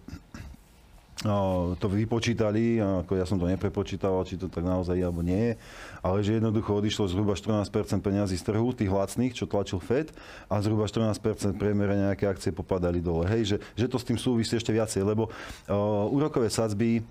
to 1.77 1.85
vypočítali, 1.85 2.81
ako 2.81 3.13
ja 3.13 3.29
som 3.29 3.37
to 3.37 3.45
neprepočítal, 3.45 4.17
či 4.25 4.41
to 4.41 4.49
tak 4.49 4.65
naozaj 4.65 4.97
je 4.97 5.05
alebo 5.05 5.21
nie 5.21 5.53
je, 5.53 5.55
ale 6.01 6.25
že 6.25 6.41
jednoducho 6.41 6.81
odišlo 6.81 7.05
zhruba 7.05 7.37
14% 7.37 7.69
peniazí 8.01 8.41
z 8.41 8.45
trhu, 8.49 8.73
tých 8.73 8.89
lacných, 8.89 9.37
čo 9.37 9.45
tlačil 9.45 9.77
Fed, 9.77 10.09
a 10.49 10.57
zhruba 10.65 10.89
14% 10.89 11.21
priemere 11.61 11.93
nejaké 11.93 12.25
akcie 12.25 12.49
popadali 12.49 12.97
dole. 12.97 13.29
Hej, 13.29 13.41
že, 13.53 13.57
že 13.77 13.85
to 13.85 14.01
s 14.01 14.07
tým 14.09 14.17
súvisí 14.17 14.57
ešte 14.57 14.73
viacej, 14.73 15.05
lebo 15.05 15.29
uh, 15.29 16.09
úrokové 16.09 16.49
sadzby 16.49 17.05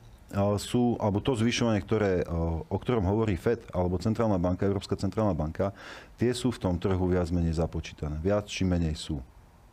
sú, 0.62 0.94
alebo 1.02 1.18
to 1.18 1.34
zvyšovanie, 1.34 1.82
ktoré, 1.82 2.22
o 2.70 2.76
ktorom 2.78 3.02
hovorí 3.02 3.34
FED, 3.34 3.74
alebo 3.74 3.98
Centrálna 3.98 4.38
banka, 4.38 4.62
Európska 4.62 4.94
centrálna 4.94 5.34
banka, 5.34 5.74
tie 6.16 6.30
sú 6.30 6.54
v 6.54 6.62
tom 6.62 6.74
trhu 6.78 7.02
viac 7.10 7.26
menej 7.34 7.58
započítané. 7.58 8.22
Viac 8.22 8.46
či 8.46 8.62
menej 8.62 8.94
sú. 8.94 9.18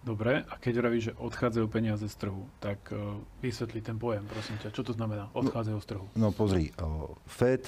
Dobre, 0.08 0.48
a 0.48 0.56
keď 0.56 0.80
hovoríš, 0.80 1.12
že 1.12 1.14
odchádzajú 1.20 1.66
peniaze 1.68 2.08
z 2.08 2.16
trhu, 2.16 2.48
tak 2.64 2.80
uh, 2.96 3.20
vysvetli 3.44 3.84
ten 3.84 4.00
pojem, 4.00 4.24
prosím 4.24 4.56
ťa. 4.64 4.72
Čo 4.72 4.88
to 4.88 4.94
znamená? 4.96 5.28
No, 5.36 5.44
odchádzajú 5.44 5.78
z 5.84 5.88
trhu. 5.92 6.06
No 6.16 6.32
pozri, 6.32 6.72
uh, 6.80 7.12
FED 7.28 7.68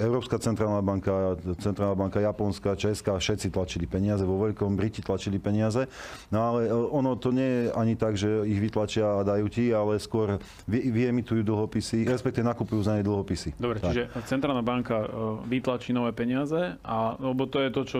Európska 0.00 0.40
centrálna 0.40 0.80
banka, 0.80 1.36
centrálna 1.60 1.96
banka 1.96 2.18
Japonska, 2.20 2.76
Česká, 2.76 3.16
všetci 3.16 3.52
tlačili 3.52 3.86
peniaze, 3.86 4.24
vo 4.24 4.40
Veľkom 4.48 4.74
Briti 4.74 5.04
tlačili 5.04 5.38
peniaze. 5.38 5.86
No 6.32 6.38
ale 6.54 6.68
e, 6.68 6.72
ono 6.72 7.16
to 7.20 7.30
nie 7.30 7.46
je 7.46 7.62
ani 7.72 7.94
tak, 7.94 8.18
že 8.18 8.44
ich 8.48 8.58
vytlačia 8.58 9.20
a 9.20 9.26
dajú 9.26 9.46
ti, 9.52 9.70
ale 9.70 10.00
skôr 10.00 10.40
vyemitujú 10.68 11.44
dlhopisy, 11.44 12.08
respektíve 12.08 12.44
nakupujú 12.44 12.80
za 12.84 12.96
ne 12.96 13.02
dlhopisy. 13.04 13.56
Dobre, 13.56 13.80
tak. 13.80 13.92
čiže 13.92 14.02
centrálna 14.26 14.64
banka 14.64 15.04
e, 15.04 15.08
vytlačí 15.48 15.92
nové 15.92 16.12
peniaze, 16.16 16.76
a, 16.80 17.16
lebo 17.20 17.46
to 17.46 17.60
je 17.60 17.68
to, 17.70 17.80
čo 17.84 17.98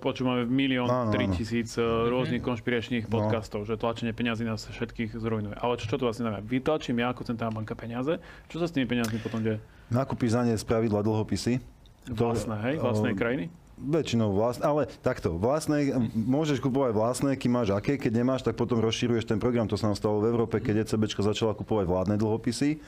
počúvame 0.00 0.46
v 0.46 0.52
milión, 0.52 0.88
tri 1.10 1.28
tisíc 1.30 1.74
áno. 1.76 2.06
E, 2.06 2.12
rôznych 2.12 2.42
konšpiračných 2.42 3.06
no. 3.06 3.12
podcastov, 3.12 3.64
no. 3.64 3.68
že 3.68 3.78
tlačenie 3.78 4.16
peniazy 4.16 4.46
nás 4.46 4.66
všetkých 4.66 5.16
zrojnuje. 5.18 5.56
Ale 5.58 5.78
čo, 5.78 5.90
čo 5.90 5.96
to 5.98 6.06
vlastne 6.08 6.26
znamená? 6.26 6.42
Vytlačím 6.42 7.02
ja 7.02 7.12
ako 7.12 7.22
centrálna 7.26 7.54
banka 7.62 7.74
peniaze, 7.74 8.18
čo 8.50 8.56
sa 8.62 8.66
s 8.66 8.74
tými 8.74 8.86
peniazmi 8.88 9.18
potom 9.20 9.42
deje? 9.42 9.60
Nakúpiš 9.86 10.34
za 10.34 10.42
ne 10.42 10.54
z 10.58 10.64
pravidla 10.66 11.02
dlhopisy. 11.02 11.62
Vlastné, 12.10 12.56
hej? 12.70 12.74
Vlastnej 12.78 13.14
krajiny? 13.14 13.44
Väčšinou 13.76 14.32
vlastné, 14.32 14.64
ale 14.64 14.82
takto, 15.04 15.36
vlastné, 15.36 15.92
môžeš 16.16 16.64
kupovať 16.64 16.96
vlastné, 16.96 17.36
kým 17.36 17.60
máš 17.60 17.76
aké, 17.76 18.00
keď 18.00 18.24
nemáš, 18.24 18.40
tak 18.40 18.56
potom 18.56 18.80
rozširuješ 18.80 19.28
ten 19.28 19.36
program. 19.36 19.68
To 19.68 19.76
sa 19.76 19.92
nám 19.92 20.00
stalo 20.00 20.24
v 20.24 20.32
Európe, 20.32 20.64
keď 20.64 20.88
ECB 20.88 21.12
začala 21.20 21.52
kupovať 21.52 21.84
vládne 21.84 22.16
dlhopisy 22.16 22.80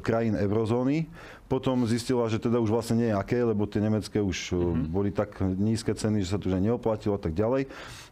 krajín 0.00 0.40
eurozóny 0.40 1.12
potom 1.50 1.82
zistila, 1.82 2.30
že 2.30 2.38
teda 2.38 2.62
už 2.62 2.70
vlastne 2.70 3.02
nie 3.02 3.08
je 3.10 3.18
aké, 3.18 3.42
lebo 3.42 3.66
tie 3.66 3.82
nemecké 3.82 4.22
už 4.22 4.54
mm-hmm. 4.54 4.86
boli 4.86 5.10
tak 5.10 5.42
nízke 5.42 5.90
ceny, 5.90 6.22
že 6.22 6.30
sa 6.30 6.38
to 6.38 6.46
už 6.46 6.62
neoplatilo 6.62 7.18
a 7.18 7.20
tak 7.20 7.34
ďalej. 7.34 7.66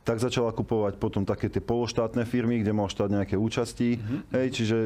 Tak 0.08 0.24
začala 0.24 0.56
kupovať 0.56 0.96
potom 0.96 1.28
také 1.28 1.52
tie 1.52 1.60
pološtátne 1.60 2.24
firmy, 2.24 2.64
kde 2.64 2.72
mal 2.72 2.88
štát 2.88 3.12
nejaké 3.12 3.36
účasti. 3.36 4.00
Mm-hmm. 4.00 4.20
Hej, 4.32 4.46
čiže 4.56 4.76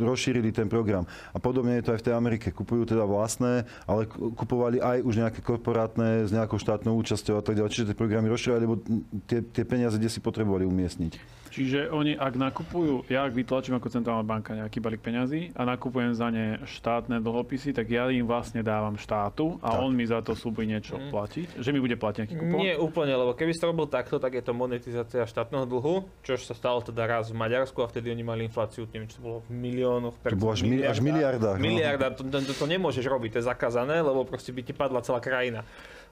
rozšírili 0.00 0.56
ten 0.56 0.72
program. 0.72 1.04
A 1.30 1.38
podobne 1.38 1.76
je 1.76 1.84
to 1.84 1.92
aj 1.92 2.00
v 2.00 2.06
tej 2.08 2.14
Amerike. 2.16 2.48
Kupujú 2.48 2.88
teda 2.88 3.04
vlastné, 3.04 3.68
ale 3.84 4.08
kupovali 4.08 4.80
aj 4.80 5.04
už 5.04 5.20
nejaké 5.20 5.44
korporátne 5.44 6.24
s 6.24 6.32
nejakou 6.32 6.56
štátnou 6.56 6.96
účasťou 6.96 7.36
a 7.36 7.44
tak 7.44 7.60
ďalej. 7.60 7.76
Čiže 7.76 7.88
tie 7.92 8.00
programy 8.00 8.32
rozšírili, 8.32 8.64
lebo 8.64 8.80
tie, 9.28 9.44
tie 9.44 9.68
peniaze 9.68 10.00
kde 10.00 10.08
si 10.08 10.24
potrebovali 10.24 10.64
umiestniť. 10.64 11.43
Čiže 11.54 11.86
oni, 11.94 12.18
ak 12.18 12.34
nakupujú, 12.34 13.06
ja 13.06 13.22
ak 13.22 13.30
vytlačím 13.30 13.78
ako 13.78 13.86
centrálna 13.86 14.26
banka 14.26 14.58
nejaký 14.58 14.82
balík 14.82 14.98
peňazí 15.06 15.54
a 15.54 15.62
nakupujem 15.62 16.10
za 16.10 16.26
ne 16.34 16.58
štátne 16.66 17.22
dlhopisy, 17.22 17.70
tak 17.70 17.86
ja 17.86 18.10
im 18.10 18.26
vlastne 18.26 18.66
dávam 18.66 18.98
štátu 18.98 19.62
a 19.62 19.70
tak. 19.70 19.86
on 19.86 19.94
mi 19.94 20.02
za 20.02 20.18
to 20.18 20.34
súboj 20.34 20.66
niečo 20.66 20.98
mm. 20.98 21.14
platiť? 21.14 21.48
Že 21.62 21.70
mi 21.70 21.78
bude 21.78 21.94
platiť 21.94 22.18
nejaký 22.26 22.36
kupón? 22.42 22.58
Nie 22.58 22.74
úplne, 22.74 23.14
lebo 23.14 23.38
keby 23.38 23.54
si 23.54 23.62
to 23.62 23.70
robil 23.70 23.86
takto, 23.86 24.18
tak 24.18 24.34
je 24.34 24.42
to 24.42 24.50
monetizácia 24.50 25.22
štátneho 25.22 25.62
dlhu, 25.70 26.10
čo 26.26 26.34
sa 26.34 26.58
stalo 26.58 26.82
teda 26.82 27.06
raz 27.06 27.30
v 27.30 27.38
Maďarsku 27.38 27.78
a 27.78 27.86
vtedy 27.86 28.10
oni 28.10 28.26
mali 28.26 28.50
infláciu, 28.50 28.90
neviem, 28.90 29.06
čo 29.06 29.22
to 29.22 29.22
bolo 29.22 29.38
v 29.46 29.54
miliónoch. 29.54 30.18
To 30.26 30.34
bolo 30.34 30.58
až, 30.58 30.66
miliarda, 30.66 30.90
až 30.90 30.98
miliarda. 31.06 31.50
No. 31.54 31.62
Miliarda, 31.62 32.06
to, 32.18 32.22
to, 32.26 32.50
to 32.50 32.66
nemôžeš 32.66 33.06
robiť, 33.06 33.38
to 33.38 33.38
je 33.38 33.46
zakázané, 33.46 34.02
lebo 34.02 34.26
proste 34.26 34.50
by 34.50 34.66
ti 34.66 34.74
padla 34.74 35.06
celá 35.06 35.22
krajina. 35.22 35.62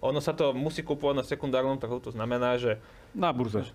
Ono 0.06 0.22
sa 0.22 0.30
to 0.30 0.54
musí 0.54 0.87
kupovať 0.87 1.14
na 1.18 1.25
sekundárnom 1.26 1.82
trhu, 1.82 1.99
to 1.99 2.14
znamená, 2.14 2.54
že... 2.62 2.78
Na 3.11 3.34
burze. 3.34 3.66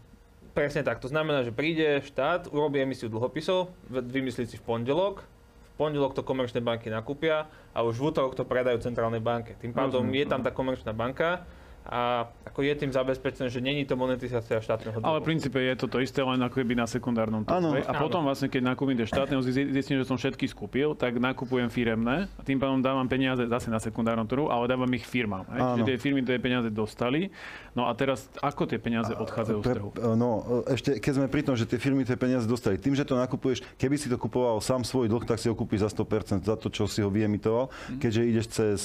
Presne 0.57 0.81
tak. 0.81 0.97
To 1.05 1.13
znamená, 1.13 1.45
že 1.45 1.53
príde 1.53 2.01
štát, 2.01 2.49
urobí 2.49 2.81
emisiu 2.81 3.13
dlhopisov, 3.13 3.69
vymyslí 3.93 4.49
si 4.49 4.57
v 4.57 4.65
pondelok, 4.65 5.21
v 5.21 5.73
pondelok 5.77 6.17
to 6.17 6.25
komerčné 6.25 6.65
banky 6.65 6.89
nakúpia 6.89 7.45
a 7.77 7.85
už 7.85 8.01
v 8.01 8.09
útorok 8.09 8.33
to 8.33 8.41
predajú 8.41 8.81
centrálnej 8.81 9.21
banke. 9.21 9.53
Tým 9.61 9.69
pádom 9.69 10.01
je 10.09 10.25
tam 10.25 10.41
tá 10.41 10.49
komerčná 10.49 10.97
banka, 10.97 11.45
a 11.88 12.27
ako 12.51 12.67
je 12.67 12.74
tým 12.75 12.91
zabezpečené, 12.91 13.48
že 13.48 13.63
není 13.63 13.88
to 13.88 13.96
monetizácia 13.96 14.60
štátneho 14.60 15.00
dlhu. 15.00 15.08
Ale 15.08 15.24
v 15.24 15.25
princípe 15.32 15.56
je 15.56 15.75
to 15.79 15.88
to 15.88 16.03
isté, 16.03 16.20
len 16.20 16.39
ako 16.44 16.60
keby 16.60 16.75
na 16.75 16.84
sekundárnom 16.84 17.48
trhu. 17.48 17.79
A 17.88 17.94
potom 17.96 18.27
vlastne, 18.27 18.51
keď 18.51 18.75
nakúpim 18.75 19.00
tie 19.00 19.08
štátne, 19.08 19.39
zistím, 19.48 20.03
že 20.03 20.06
som 20.06 20.20
všetky 20.20 20.51
skúpil, 20.51 20.91
tak 21.00 21.15
nakupujem 21.15 21.72
firemné 21.72 22.27
a 22.36 22.41
tým 22.44 22.60
pádom 22.60 22.84
dávam 22.84 23.08
peniaze 23.08 23.48
zase 23.48 23.72
na 23.72 23.79
sekundárnom 23.79 24.27
trhu, 24.27 24.51
ale 24.51 24.67
dávam 24.67 24.89
ich 24.91 25.08
firmám. 25.08 25.48
Čiže 25.48 25.84
tie 25.88 25.98
firmy 25.98 26.20
tie 26.27 26.41
peniaze 26.41 26.67
dostali. 26.67 27.32
No 27.72 27.88
a 27.88 27.94
teraz 27.96 28.27
ako 28.41 28.67
tie 28.67 28.82
peniaze 28.82 29.13
odchádzajú 29.15 29.60
z 29.63 29.65
trhu? 29.72 29.89
No 30.17 30.63
ešte 30.67 31.00
keď 31.00 31.13
sme 31.24 31.27
pri 31.32 31.41
tom, 31.46 31.56
že 31.56 31.70
tie 31.70 31.79
firmy 31.79 32.03
tie 32.03 32.20
peniaze 32.20 32.50
dostali, 32.50 32.75
tým, 32.75 32.98
že 32.98 33.08
to 33.08 33.15
nakupuješ, 33.15 33.63
keby 33.79 33.96
si 33.96 34.12
to 34.12 34.20
kupoval 34.20 34.60
sám 34.60 34.84
svoj 34.84 35.08
dlh, 35.08 35.24
tak 35.24 35.39
si 35.39 35.48
ho 35.48 35.56
kúpiš 35.56 35.88
za 35.88 35.89
100% 36.03 36.44
za 36.44 36.60
to, 36.60 36.67
čo 36.67 36.89
si 36.89 37.00
ho 37.00 37.08
vyemitoval. 37.13 37.70
Mm. 37.70 38.00
Keďže 38.01 38.22
ideš 38.25 38.46
cez, 38.50 38.79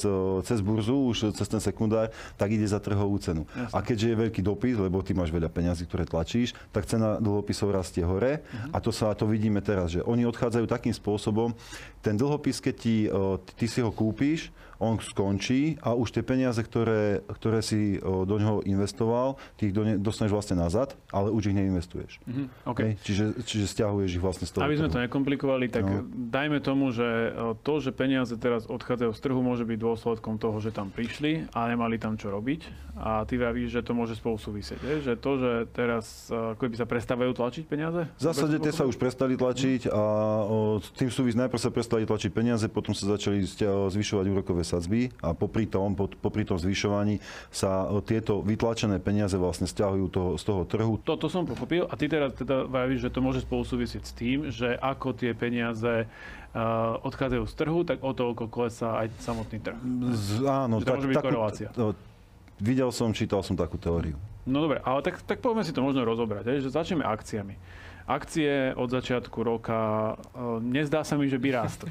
cez 0.45 0.59
burzu, 0.61 1.09
už 1.11 1.33
cez 1.33 1.49
ten 1.49 1.59
sekundár, 1.59 2.13
tak 2.37 2.53
ide 2.53 2.69
za 2.69 2.79
trhovú 2.93 3.17
cenu. 3.17 3.49
Jasne. 3.57 3.73
A 3.73 3.79
keďže 3.81 4.07
je 4.13 4.21
veľký 4.29 4.41
dopyt, 4.45 4.77
lebo 4.77 5.01
ty 5.01 5.17
máš 5.17 5.33
veľa 5.33 5.49
peňazí, 5.49 5.89
ktoré 5.89 6.05
tlačíš, 6.05 6.53
tak 6.69 6.85
cena 6.85 7.17
dlhopisov 7.17 7.73
rastie 7.73 8.05
hore. 8.05 8.45
Uh-huh. 8.45 8.77
A 8.77 8.85
to 8.85 8.93
sa 8.93 9.17
to 9.17 9.25
vidíme 9.25 9.65
teraz, 9.65 9.97
že 9.97 10.05
oni 10.05 10.29
odchádzajú 10.29 10.69
takým 10.69 10.93
spôsobom, 10.93 11.57
ten 12.05 12.19
dlhopis, 12.19 12.61
keď 12.61 12.75
ti, 12.77 13.09
ty 13.57 13.67
si 13.71 13.81
ho 13.81 13.89
kúpiš, 13.89 14.53
on 14.83 14.99
skončí 14.99 15.79
a 15.79 15.95
už 15.95 16.11
tie 16.11 16.27
peniaze, 16.27 16.59
ktoré, 16.59 17.23
ktoré 17.31 17.63
si 17.63 18.03
do 18.03 18.35
neho 18.35 18.59
investoval, 18.67 19.39
ty 19.55 19.71
ich 19.71 19.75
do 19.75 19.87
ne, 19.87 19.95
dostaneš 19.95 20.35
vlastne 20.35 20.59
nazad, 20.59 20.99
ale 21.15 21.31
už 21.31 21.55
ich 21.55 21.57
neinvestuješ. 21.57 22.19
Mm-hmm. 22.27 22.47
Okay. 22.67 22.99
Čiže, 23.07 23.47
čiže 23.47 23.71
stiahuješ 23.71 24.19
ich 24.19 24.23
vlastne 24.23 24.51
z 24.51 24.59
toho. 24.59 24.67
Aby 24.67 24.83
sme 24.83 24.91
to 24.91 24.99
nekomplikovali, 24.99 25.71
tak 25.71 25.87
no. 25.87 26.03
dajme 26.11 26.59
tomu, 26.59 26.91
že 26.91 27.31
to, 27.63 27.79
že 27.79 27.95
peniaze 27.95 28.35
teraz 28.35 28.67
odchádzajú 28.67 29.13
z 29.15 29.21
trhu, 29.23 29.39
môže 29.39 29.63
byť 29.63 29.79
dôsledkom 29.79 30.43
toho, 30.43 30.59
že 30.59 30.75
tam 30.75 30.91
prišli 30.91 31.47
a 31.55 31.71
nemali 31.71 32.03
tam 32.03 32.19
čo 32.19 32.35
robiť. 32.35 32.91
A 32.99 33.25
ty 33.25 33.41
vravíš, 33.41 33.79
že 33.79 33.81
to 33.81 33.97
môže 33.97 34.19
spolu 34.19 34.37
súvisieť. 34.37 34.83
Je? 34.83 34.97
Že 35.07 35.13
to, 35.17 35.31
že 35.39 35.53
teraz 35.73 36.29
ako 36.29 36.69
by 36.69 36.77
sa 36.77 36.87
prestávajú 36.91 37.33
tlačiť 37.33 37.65
peniaze? 37.65 38.05
V 38.19 38.23
zásade 38.23 38.59
tie 38.59 38.73
sa 38.75 38.85
už 38.85 38.99
prestali 38.99 39.39
tlačiť 39.39 39.89
a 39.89 40.03
s 40.83 40.89
tým 40.99 41.09
súvisí 41.09 41.39
najprv 41.39 41.61
sa 41.61 41.71
prestali 41.73 42.05
tlačiť 42.05 42.31
peniaze, 42.35 42.67
potom 42.69 42.93
sa 42.93 43.09
začali 43.15 43.45
zvyšovať 43.93 44.25
úrokové 44.29 44.65
sadzby 44.73 45.13
a 45.21 45.37
popri 45.37 45.69
tom, 45.69 45.93
popri 45.97 46.49
tom 46.49 46.57
zvyšovaní 46.57 47.21
sa 47.53 47.93
tieto 48.09 48.41
vytlačené 48.41 48.97
peniaze 48.97 49.37
vlastne 49.37 49.69
stiahujú 49.69 50.07
toho, 50.09 50.31
z 50.41 50.45
toho 50.49 50.63
trhu. 50.65 50.97
Toto 51.05 51.29
som 51.29 51.45
pochopil 51.45 51.85
a 51.85 51.95
ty 52.01 52.09
teraz 52.09 52.33
teda 52.33 52.65
vravíš, 52.65 53.05
že 53.05 53.11
to 53.13 53.21
môže 53.21 53.45
spolu 53.45 53.69
súvisieť 53.69 54.03
s 54.09 54.13
tým, 54.17 54.39
že 54.49 54.81
ako 54.81 55.13
tie 55.13 55.37
peniaze 55.37 56.09
Uh, 56.53 57.01
odchádzajú 57.09 57.49
z 57.49 57.55
trhu, 57.57 57.81
tak 57.81 58.05
o 58.05 58.13
toľko 58.13 58.45
klesá 58.53 59.01
aj 59.01 59.09
samotný 59.25 59.57
trh. 59.57 59.73
Z, 60.13 60.45
áno, 60.45 60.85
že 60.85 60.85
to 60.85 60.89
tak, 60.93 60.97
môže 61.01 61.09
byť 61.09 61.17
takú, 61.17 61.29
korelácia. 61.33 61.69
To, 61.73 61.97
videl 62.61 62.93
som, 62.93 63.09
čítal 63.17 63.41
som 63.41 63.57
takú 63.57 63.81
teóriu. 63.81 64.21
No 64.45 64.61
dobre, 64.61 64.85
ale 64.85 65.01
tak, 65.01 65.25
tak 65.25 65.41
poďme 65.41 65.65
si 65.65 65.73
to 65.73 65.81
možno 65.81 66.05
rozobrať, 66.05 66.61
že 66.61 66.69
začneme 66.69 67.09
akciami. 67.09 67.57
Akcie 68.05 68.77
od 68.77 68.85
začiatku 68.85 69.39
roka, 69.41 70.13
uh, 70.37 70.61
nezdá 70.61 71.09
sa 71.09 71.17
mi, 71.17 71.25
že 71.33 71.41
by 71.41 71.57
rástli. 71.57 71.89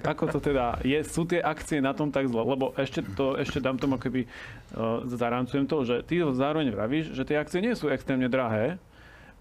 Tak 0.00 0.16
ako 0.16 0.24
to 0.32 0.38
teda 0.40 0.80
je? 0.80 1.02
Sú 1.04 1.28
tie 1.28 1.42
akcie 1.44 1.82
na 1.84 1.92
tom 1.92 2.08
tak 2.08 2.30
zle? 2.30 2.40
Lebo 2.40 2.72
ešte, 2.78 3.04
to, 3.04 3.36
ešte 3.36 3.60
dám 3.60 3.76
tomu 3.76 4.00
keby 4.00 4.24
uh, 4.24 5.04
zarancujem 5.04 5.68
to, 5.68 5.84
že 5.84 6.06
ty 6.06 6.22
zároveň 6.22 6.72
vravíš, 6.72 7.12
že 7.12 7.26
tie 7.26 7.36
akcie 7.36 7.60
nie 7.60 7.76
sú 7.76 7.92
extrémne 7.92 8.30
drahé, 8.30 8.80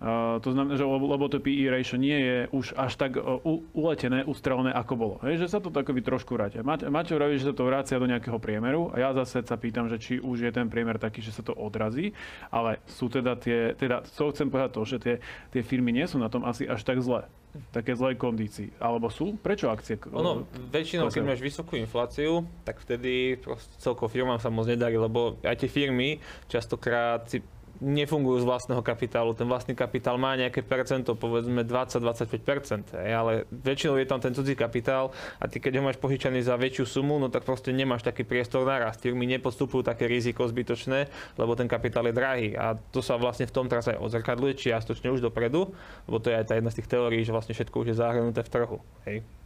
Uh, 0.01 0.41
to 0.41 0.49
znamená, 0.49 0.73
že 0.73 0.81
lebo, 0.81 1.05
lebo 1.13 1.29
to 1.29 1.37
PE 1.37 1.69
ratio 1.69 1.93
nie 1.93 2.17
je 2.17 2.37
už 2.49 2.73
až 2.73 2.97
tak 2.97 3.21
uh, 3.21 3.37
uletené, 3.77 4.25
ustrelené, 4.25 4.73
ako 4.73 4.93
bolo. 4.97 5.15
Hej, 5.21 5.45
že 5.45 5.53
sa 5.53 5.61
to 5.61 5.69
takový 5.69 6.01
trošku 6.01 6.33
vrátia. 6.33 6.65
Maťo 6.65 7.21
vraví, 7.21 7.37
že 7.37 7.45
sa 7.45 7.53
to 7.53 7.69
vrácia 7.69 8.01
do 8.01 8.09
nejakého 8.09 8.41
priemeru 8.41 8.89
a 8.89 8.97
ja 8.97 9.09
zase 9.13 9.45
sa 9.45 9.53
pýtam, 9.61 9.93
že 9.93 10.01
či 10.01 10.17
už 10.17 10.41
je 10.41 10.49
ten 10.49 10.65
priemer 10.73 10.97
taký, 10.97 11.21
že 11.21 11.29
sa 11.29 11.45
to 11.45 11.53
odrazí, 11.53 12.17
ale 12.49 12.81
sú 12.89 13.13
teda 13.13 13.37
tie, 13.37 13.77
teda 13.77 14.01
to 14.01 14.33
chcem 14.33 14.49
povedať 14.49 14.73
to, 14.73 14.81
že 14.89 14.97
tie, 14.97 15.15
tie 15.53 15.61
firmy 15.61 15.93
nie 15.93 16.09
sú 16.09 16.17
na 16.17 16.33
tom 16.33 16.49
asi 16.49 16.65
až 16.65 16.81
tak 16.81 16.97
zle 16.97 17.29
také 17.71 17.95
zlej 17.95 18.15
kondícii. 18.15 18.71
Alebo 18.79 19.11
sú? 19.11 19.35
Prečo 19.35 19.67
akcie? 19.67 19.99
Ono, 20.11 20.47
väčšinou, 20.71 21.11
keď 21.11 21.23
máš 21.23 21.41
vysokú 21.43 21.75
infláciu, 21.75 22.47
tak 22.63 22.79
vtedy 22.79 23.39
celkovo 23.79 24.07
firmám 24.07 24.39
sa 24.39 24.47
moc 24.47 24.67
nedarí, 24.67 24.95
lebo 24.95 25.39
aj 25.43 25.59
tie 25.59 25.69
firmy 25.71 26.19
častokrát 26.47 27.27
si 27.27 27.43
nefungujú 27.81 28.45
z 28.45 28.47
vlastného 28.47 28.85
kapitálu. 28.85 29.33
Ten 29.33 29.49
vlastný 29.49 29.73
kapitál 29.73 30.21
má 30.21 30.37
nejaké 30.37 30.61
percento, 30.61 31.17
povedzme 31.17 31.65
20-25%, 31.65 32.93
ale 33.01 33.49
väčšinou 33.49 33.97
je 33.97 34.05
tam 34.05 34.21
ten 34.21 34.37
cudzí 34.37 34.53
kapitál 34.53 35.09
a 35.41 35.49
ty 35.49 35.57
keď 35.57 35.81
ho 35.81 35.89
máš 35.89 35.97
požičaný 35.97 36.45
za 36.45 36.53
väčšiu 36.55 36.85
sumu, 36.85 37.17
no 37.17 37.33
tak 37.33 37.41
proste 37.41 37.73
nemáš 37.73 38.05
taký 38.05 38.21
priestor 38.21 38.63
na 38.69 38.77
rast. 38.77 39.01
Firmy 39.01 39.25
nepodstupujú 39.25 39.81
také 39.81 40.05
riziko 40.05 40.45
zbytočné, 40.45 41.09
lebo 41.41 41.57
ten 41.57 41.65
kapitál 41.65 42.05
je 42.05 42.13
drahý 42.13 42.49
a 42.53 42.77
to 42.93 43.01
sa 43.01 43.17
vlastne 43.17 43.49
v 43.49 43.55
tom 43.57 43.65
teraz 43.65 43.89
aj 43.89 43.97
odzrkadluje 43.97 44.61
čiastočne 44.61 45.09
už 45.09 45.25
dopredu, 45.25 45.73
lebo 46.05 46.17
to 46.21 46.29
je 46.29 46.37
aj 46.37 46.45
tá 46.45 46.53
jedna 46.53 46.69
z 46.69 46.77
tých 46.79 46.91
teórií, 46.93 47.25
že 47.25 47.33
vlastne 47.33 47.57
všetko 47.57 47.81
už 47.81 47.87
je 47.91 47.95
zahrnuté 47.97 48.45
v 48.45 48.51
trhu. 48.53 48.77
Hej. 49.09 49.40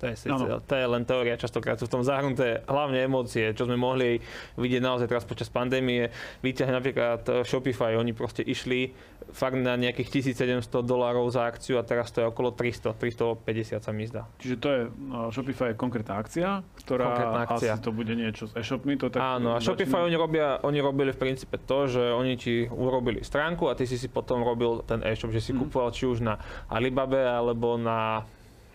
To 0.00 0.08
je, 0.08 0.16
síce, 0.16 0.44
to 0.64 0.74
je 0.74 0.86
len 0.88 1.04
teória, 1.04 1.36
častokrát 1.36 1.76
sú 1.76 1.84
v 1.84 2.00
tom 2.00 2.02
zahrnuté 2.02 2.64
hlavne 2.64 3.04
emócie, 3.04 3.52
čo 3.52 3.68
sme 3.68 3.76
mohli 3.76 4.16
vidieť 4.56 4.80
naozaj 4.80 5.12
teraz 5.12 5.28
počas 5.28 5.52
pandémie. 5.52 6.08
Vyťahne 6.40 6.72
napríklad 6.72 7.20
eh, 7.28 7.44
Shopify, 7.44 8.00
oni 8.00 8.16
proste 8.16 8.40
išli 8.40 8.96
fakt 9.30 9.60
na 9.60 9.76
nejakých 9.76 10.32
1700 10.32 10.64
dolárov 10.82 11.28
za 11.28 11.44
akciu 11.44 11.76
a 11.76 11.84
teraz 11.84 12.10
to 12.10 12.24
je 12.24 12.26
okolo 12.26 12.56
300, 12.56 12.96
350 12.96 13.78
sa 13.84 13.92
mi 13.92 14.08
zdá. 14.08 14.24
Čiže 14.40 14.56
to 14.56 14.68
je, 14.72 14.80
eh, 14.88 15.28
Shopify 15.28 15.66
je 15.72 15.76
konkrétna 15.76 16.16
akcia, 16.16 16.64
ktorá 16.80 17.04
konkrétna 17.12 17.40
akcia. 17.44 17.72
asi 17.76 17.84
to 17.84 17.92
bude 17.92 18.14
niečo 18.16 18.48
s 18.48 18.56
e-shopmi. 18.56 18.96
To 19.04 19.12
tak 19.12 19.20
Áno, 19.20 19.52
a 19.52 19.60
Shopify 19.60 20.08
oni, 20.08 20.16
robia, 20.16 20.64
oni 20.64 20.80
robili 20.80 21.12
v 21.12 21.20
princípe 21.20 21.60
to, 21.60 21.92
že 21.92 22.00
oni 22.00 22.40
ti 22.40 22.64
urobili 22.72 23.20
stránku 23.20 23.68
a 23.68 23.76
ty 23.76 23.84
si 23.84 24.00
si 24.00 24.08
potom 24.08 24.40
robil 24.40 24.80
ten 24.88 25.04
e-shop, 25.04 25.28
že 25.28 25.44
si 25.44 25.52
mm. 25.52 25.60
kupoval 25.60 25.92
či 25.92 26.08
už 26.08 26.24
na 26.24 26.40
Alibabe 26.72 27.20
alebo 27.20 27.76
na 27.76 28.24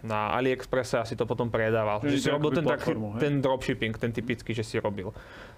na 0.05 0.31
AliExpresse 0.37 1.01
a 1.01 1.03
si 1.03 1.17
to 1.17 1.25
potom 1.25 1.49
predával. 1.49 1.99
Že, 2.05 2.09
že 2.13 2.19
si 2.21 2.29
robil 2.29 2.53
ten, 2.53 2.65
taký, 2.65 2.93
ten 3.17 3.33
dropshipping, 3.41 3.93
ten 3.97 4.13
typický, 4.13 4.53
že 4.53 4.61
si 4.61 4.77
robil. 4.77 5.09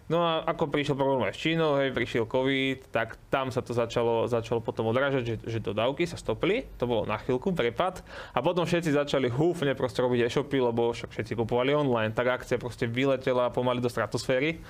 No 0.08 0.24
a 0.24 0.40
ako 0.48 0.72
prišiel 0.72 0.96
problém 0.96 1.28
aj 1.28 1.36
s 1.36 1.40
Čínou, 1.44 1.76
hej, 1.84 1.92
prišiel 1.92 2.32
COVID, 2.32 2.96
tak 2.96 3.20
tam 3.28 3.52
sa 3.52 3.60
to 3.60 3.76
začalo, 3.76 4.24
začalo 4.24 4.64
potom 4.64 4.88
odrážať, 4.88 5.24
že, 5.28 5.36
že 5.44 5.60
dodávky 5.60 6.08
sa 6.08 6.16
stopli, 6.16 6.64
to 6.80 6.88
bolo 6.88 7.04
na 7.04 7.20
chvíľku, 7.20 7.52
prepad. 7.52 8.00
A 8.32 8.40
potom 8.40 8.64
všetci 8.64 8.96
začali 8.96 9.28
húfne 9.28 9.76
proste 9.76 10.00
robiť 10.00 10.32
e-shopy, 10.32 10.64
lebo 10.64 10.96
však 10.96 11.12
všetci 11.12 11.36
kupovali 11.36 11.76
online, 11.76 12.16
tak 12.16 12.40
akcia 12.40 12.56
proste 12.56 12.88
vyletela 12.88 13.52
pomaly 13.52 13.84
do 13.84 13.92
stratosféry 13.92 14.64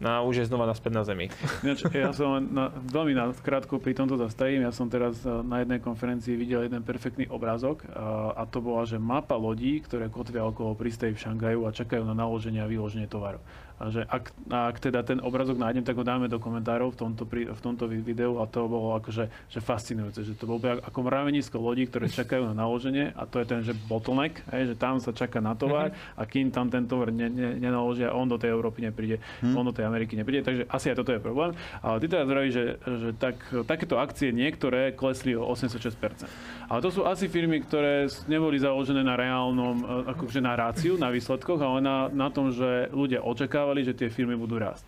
no 0.00 0.26
už 0.26 0.42
je 0.42 0.48
znova 0.48 0.64
naspäť 0.66 0.92
na 0.96 1.02
Zemi. 1.04 1.28
ja 1.94 2.10
som 2.16 2.40
na, 2.40 2.72
veľmi 2.72 3.12
na, 3.12 3.30
krátko 3.36 3.76
pri 3.76 3.92
tomto 3.92 4.16
zastavím. 4.16 4.64
Ja 4.64 4.72
som 4.72 4.88
teraz 4.88 5.20
eh, 5.22 5.30
na 5.44 5.60
jednej 5.62 5.78
konferencii 5.78 6.34
videl 6.34 6.66
jeden 6.66 6.80
perfektný 6.82 7.28
obrázok 7.28 7.84
a, 7.92 8.34
a 8.34 8.42
to 8.48 8.64
bola, 8.64 8.88
že 8.88 8.96
mapa 8.96 9.36
lodí, 9.36 9.78
ktoré 9.84 10.08
kotvia 10.08 10.42
okolo 10.48 10.72
prístaví 10.74 11.14
v 11.14 11.22
Šangaju 11.22 11.68
a 11.68 11.76
čakajú 11.76 12.02
na 12.02 12.16
naloženie 12.16 12.64
a 12.64 12.66
vyloženie 12.66 13.06
tovaru. 13.06 13.38
A 13.80 13.88
že 13.88 14.04
ak, 14.04 14.28
ak 14.52 14.76
teda 14.76 15.00
ten 15.00 15.24
obrazok 15.24 15.56
nájdem, 15.56 15.80
tak 15.80 15.96
ho 15.96 16.04
dáme 16.04 16.28
do 16.28 16.36
komentárov 16.36 16.92
v 16.92 16.98
tomto, 17.00 17.24
v 17.24 17.60
tomto 17.64 17.88
videu 17.88 18.36
a 18.36 18.44
to 18.44 18.68
bolo 18.68 18.92
akože 19.00 19.32
že 19.48 19.60
fascinujúce, 19.64 20.20
že 20.20 20.36
to 20.36 20.44
bolo 20.44 20.60
ako 20.84 21.00
mravenisko 21.00 21.56
lodí, 21.56 21.88
ktoré 21.88 22.12
čakajú 22.20 22.52
na 22.52 22.54
naloženie 22.60 23.16
a 23.16 23.24
to 23.24 23.40
je 23.40 23.46
ten, 23.48 23.64
že 23.64 23.72
bottleneck, 23.72 24.44
hej, 24.52 24.72
že 24.72 24.74
tam 24.76 25.00
sa 25.00 25.16
čaká 25.16 25.40
na 25.40 25.56
tovar 25.56 25.96
mm-hmm. 25.96 26.20
a 26.20 26.22
kým 26.28 26.52
tam 26.52 26.68
ten 26.68 26.84
tovar 26.84 27.08
ne, 27.08 27.32
ne, 27.32 27.56
nenaložia, 27.56 28.12
on 28.12 28.28
do 28.28 28.36
tej 28.36 28.52
Európy 28.52 28.84
nepríde, 28.84 29.16
mm-hmm. 29.16 29.56
on 29.56 29.64
do 29.64 29.72
tej 29.72 29.88
Ameriky 29.88 30.12
nepríde, 30.12 30.44
takže 30.44 30.62
asi 30.68 30.92
aj 30.92 31.00
toto 31.00 31.16
je 31.16 31.20
problém. 31.24 31.56
Ale 31.80 32.04
ty 32.04 32.06
teraz 32.12 32.28
vravíš, 32.28 32.52
že, 32.52 32.64
že 32.84 33.08
tak, 33.16 33.40
takéto 33.64 33.96
akcie 33.96 34.28
niektoré 34.28 34.92
klesli 34.92 35.32
o 35.32 35.48
86%. 35.48 36.28
Ale 36.70 36.86
to 36.86 36.94
sú 36.94 37.02
asi 37.02 37.26
firmy, 37.26 37.66
ktoré 37.66 38.06
neboli 38.30 38.54
založené 38.62 39.02
na 39.02 39.18
reálnom, 39.18 40.06
akože 40.14 40.38
na 40.38 40.54
ráciu, 40.54 40.94
na 40.94 41.10
výsledkoch, 41.10 41.58
ale 41.58 41.82
na, 41.82 42.06
na 42.06 42.30
tom, 42.30 42.54
že 42.54 42.86
ľudia 42.94 43.26
očakávali, 43.26 43.82
že 43.82 43.98
tie 43.98 44.06
firmy 44.06 44.38
budú 44.38 44.62
rásť. 44.62 44.86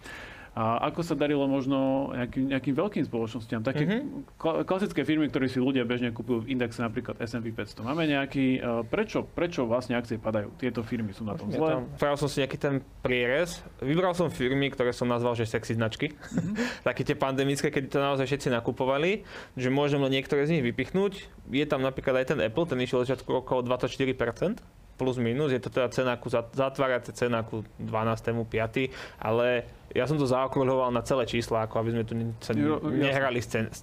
A 0.53 0.93
ako 0.93 1.01
sa 1.01 1.17
darilo 1.17 1.49
možno 1.49 2.13
nejakým, 2.13 2.53
nejakým 2.53 2.75
veľkým 2.77 3.05
spoločnostiam, 3.09 3.65
také 3.65 3.89
mm-hmm. 3.89 4.69
klasické 4.69 5.01
firmy, 5.01 5.33
ktoré 5.33 5.49
si 5.49 5.57
ľudia 5.57 5.89
bežne 5.89 6.13
kúpujú 6.13 6.45
v 6.45 6.53
indexe, 6.53 6.85
napríklad 6.85 7.17
S&P 7.25 7.57
500. 7.57 7.81
Máme 7.81 8.05
nejaký, 8.05 8.61
e, 8.61 8.85
prečo, 8.85 9.25
prečo 9.25 9.65
vlastne 9.65 9.97
akcie 9.97 10.21
padajú? 10.21 10.53
Tieto 10.61 10.85
firmy 10.85 11.17
sú 11.17 11.25
na 11.25 11.41
tom 11.41 11.49
zle? 11.49 11.89
Vybral 11.97 12.21
som 12.21 12.29
si 12.29 12.45
nejaký 12.45 12.61
ten 12.61 12.85
prierez. 13.01 13.65
Vybral 13.81 14.13
som 14.13 14.29
firmy, 14.29 14.69
ktoré 14.69 14.93
som 14.93 15.09
nazval, 15.09 15.33
že 15.41 15.49
sexy 15.49 15.73
značky. 15.73 16.13
Mm-hmm. 16.13 16.55
Také 16.89 17.01
tie 17.01 17.17
pandemické, 17.17 17.73
keď 17.73 17.83
to 17.89 17.99
naozaj 18.05 18.29
všetci 18.29 18.53
nakupovali, 18.53 19.25
že 19.57 19.73
môžem 19.73 20.05
len 20.05 20.21
niektoré 20.21 20.45
z 20.45 20.61
nich 20.61 20.65
vypichnúť. 20.69 21.33
Je 21.49 21.65
tam 21.65 21.81
napríklad 21.81 22.21
aj 22.21 22.37
ten 22.37 22.39
Apple, 22.45 22.69
ten 22.69 22.77
išiel 22.77 23.09
začiatku 23.09 23.41
okolo 23.41 23.65
24% 23.65 24.61
plus 25.03 25.19
minus, 25.19 25.51
je 25.51 25.59
to 25.59 25.75
teda 25.75 25.91
cena 25.91 26.15
ku, 26.15 26.31
zatváracia 26.31 27.11
cena 27.11 27.43
ku 27.43 27.67
12.5., 27.83 28.95
ale 29.19 29.67
ja 29.91 30.07
som 30.07 30.15
to 30.15 30.31
zaokrúhľoval 30.31 30.95
na 30.95 31.03
celé 31.03 31.27
čísla, 31.27 31.67
ako 31.67 31.83
aby 31.83 31.91
sme 31.91 32.05
tu 32.07 32.15
sa 32.39 32.55
nehrali 32.87 33.43
s, 33.43 33.51
cen, 33.51 33.67
s 33.75 33.83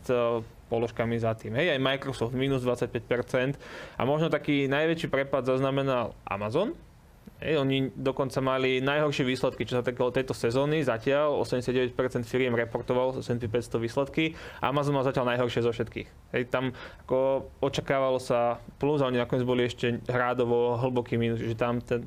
položkami 0.72 1.20
za 1.20 1.36
tým. 1.36 1.60
Hej, 1.60 1.76
aj 1.76 1.80
Microsoft 1.84 2.32
minus 2.32 2.64
25% 2.64 3.60
a 4.00 4.02
možno 4.08 4.32
taký 4.32 4.72
najväčší 4.72 5.12
prepad 5.12 5.44
zaznamenal 5.44 6.16
Amazon, 6.24 6.72
Ej, 7.40 7.62
oni 7.62 7.94
dokonca 7.96 8.42
mali 8.44 8.84
najhoršie 8.84 9.24
výsledky, 9.24 9.64
čo 9.64 9.80
sa 9.80 9.84
týkalo 9.86 10.12
tejto 10.12 10.36
sezóny. 10.36 10.84
Zatiaľ 10.84 11.40
89% 11.40 11.96
firiem 12.28 12.52
reportoval 12.52 13.16
z 13.16 13.24
S&P 13.24 13.48
500 13.48 13.80
výsledky. 13.80 14.24
Amazon 14.60 14.98
mal 14.98 15.08
zatiaľ 15.08 15.36
najhoršie 15.36 15.64
zo 15.64 15.72
všetkých. 15.72 16.08
Ej, 16.36 16.52
tam 16.52 16.76
ako 17.08 17.48
očakávalo 17.64 18.20
sa 18.20 18.60
plus 18.82 19.00
a 19.00 19.08
oni 19.08 19.22
nakoniec 19.22 19.48
boli 19.48 19.64
ešte 19.70 20.04
hrádovo 20.12 20.76
hlboký 20.82 21.16
minus, 21.16 21.40
že 21.40 21.56
tam 21.56 21.80
ten, 21.80 22.04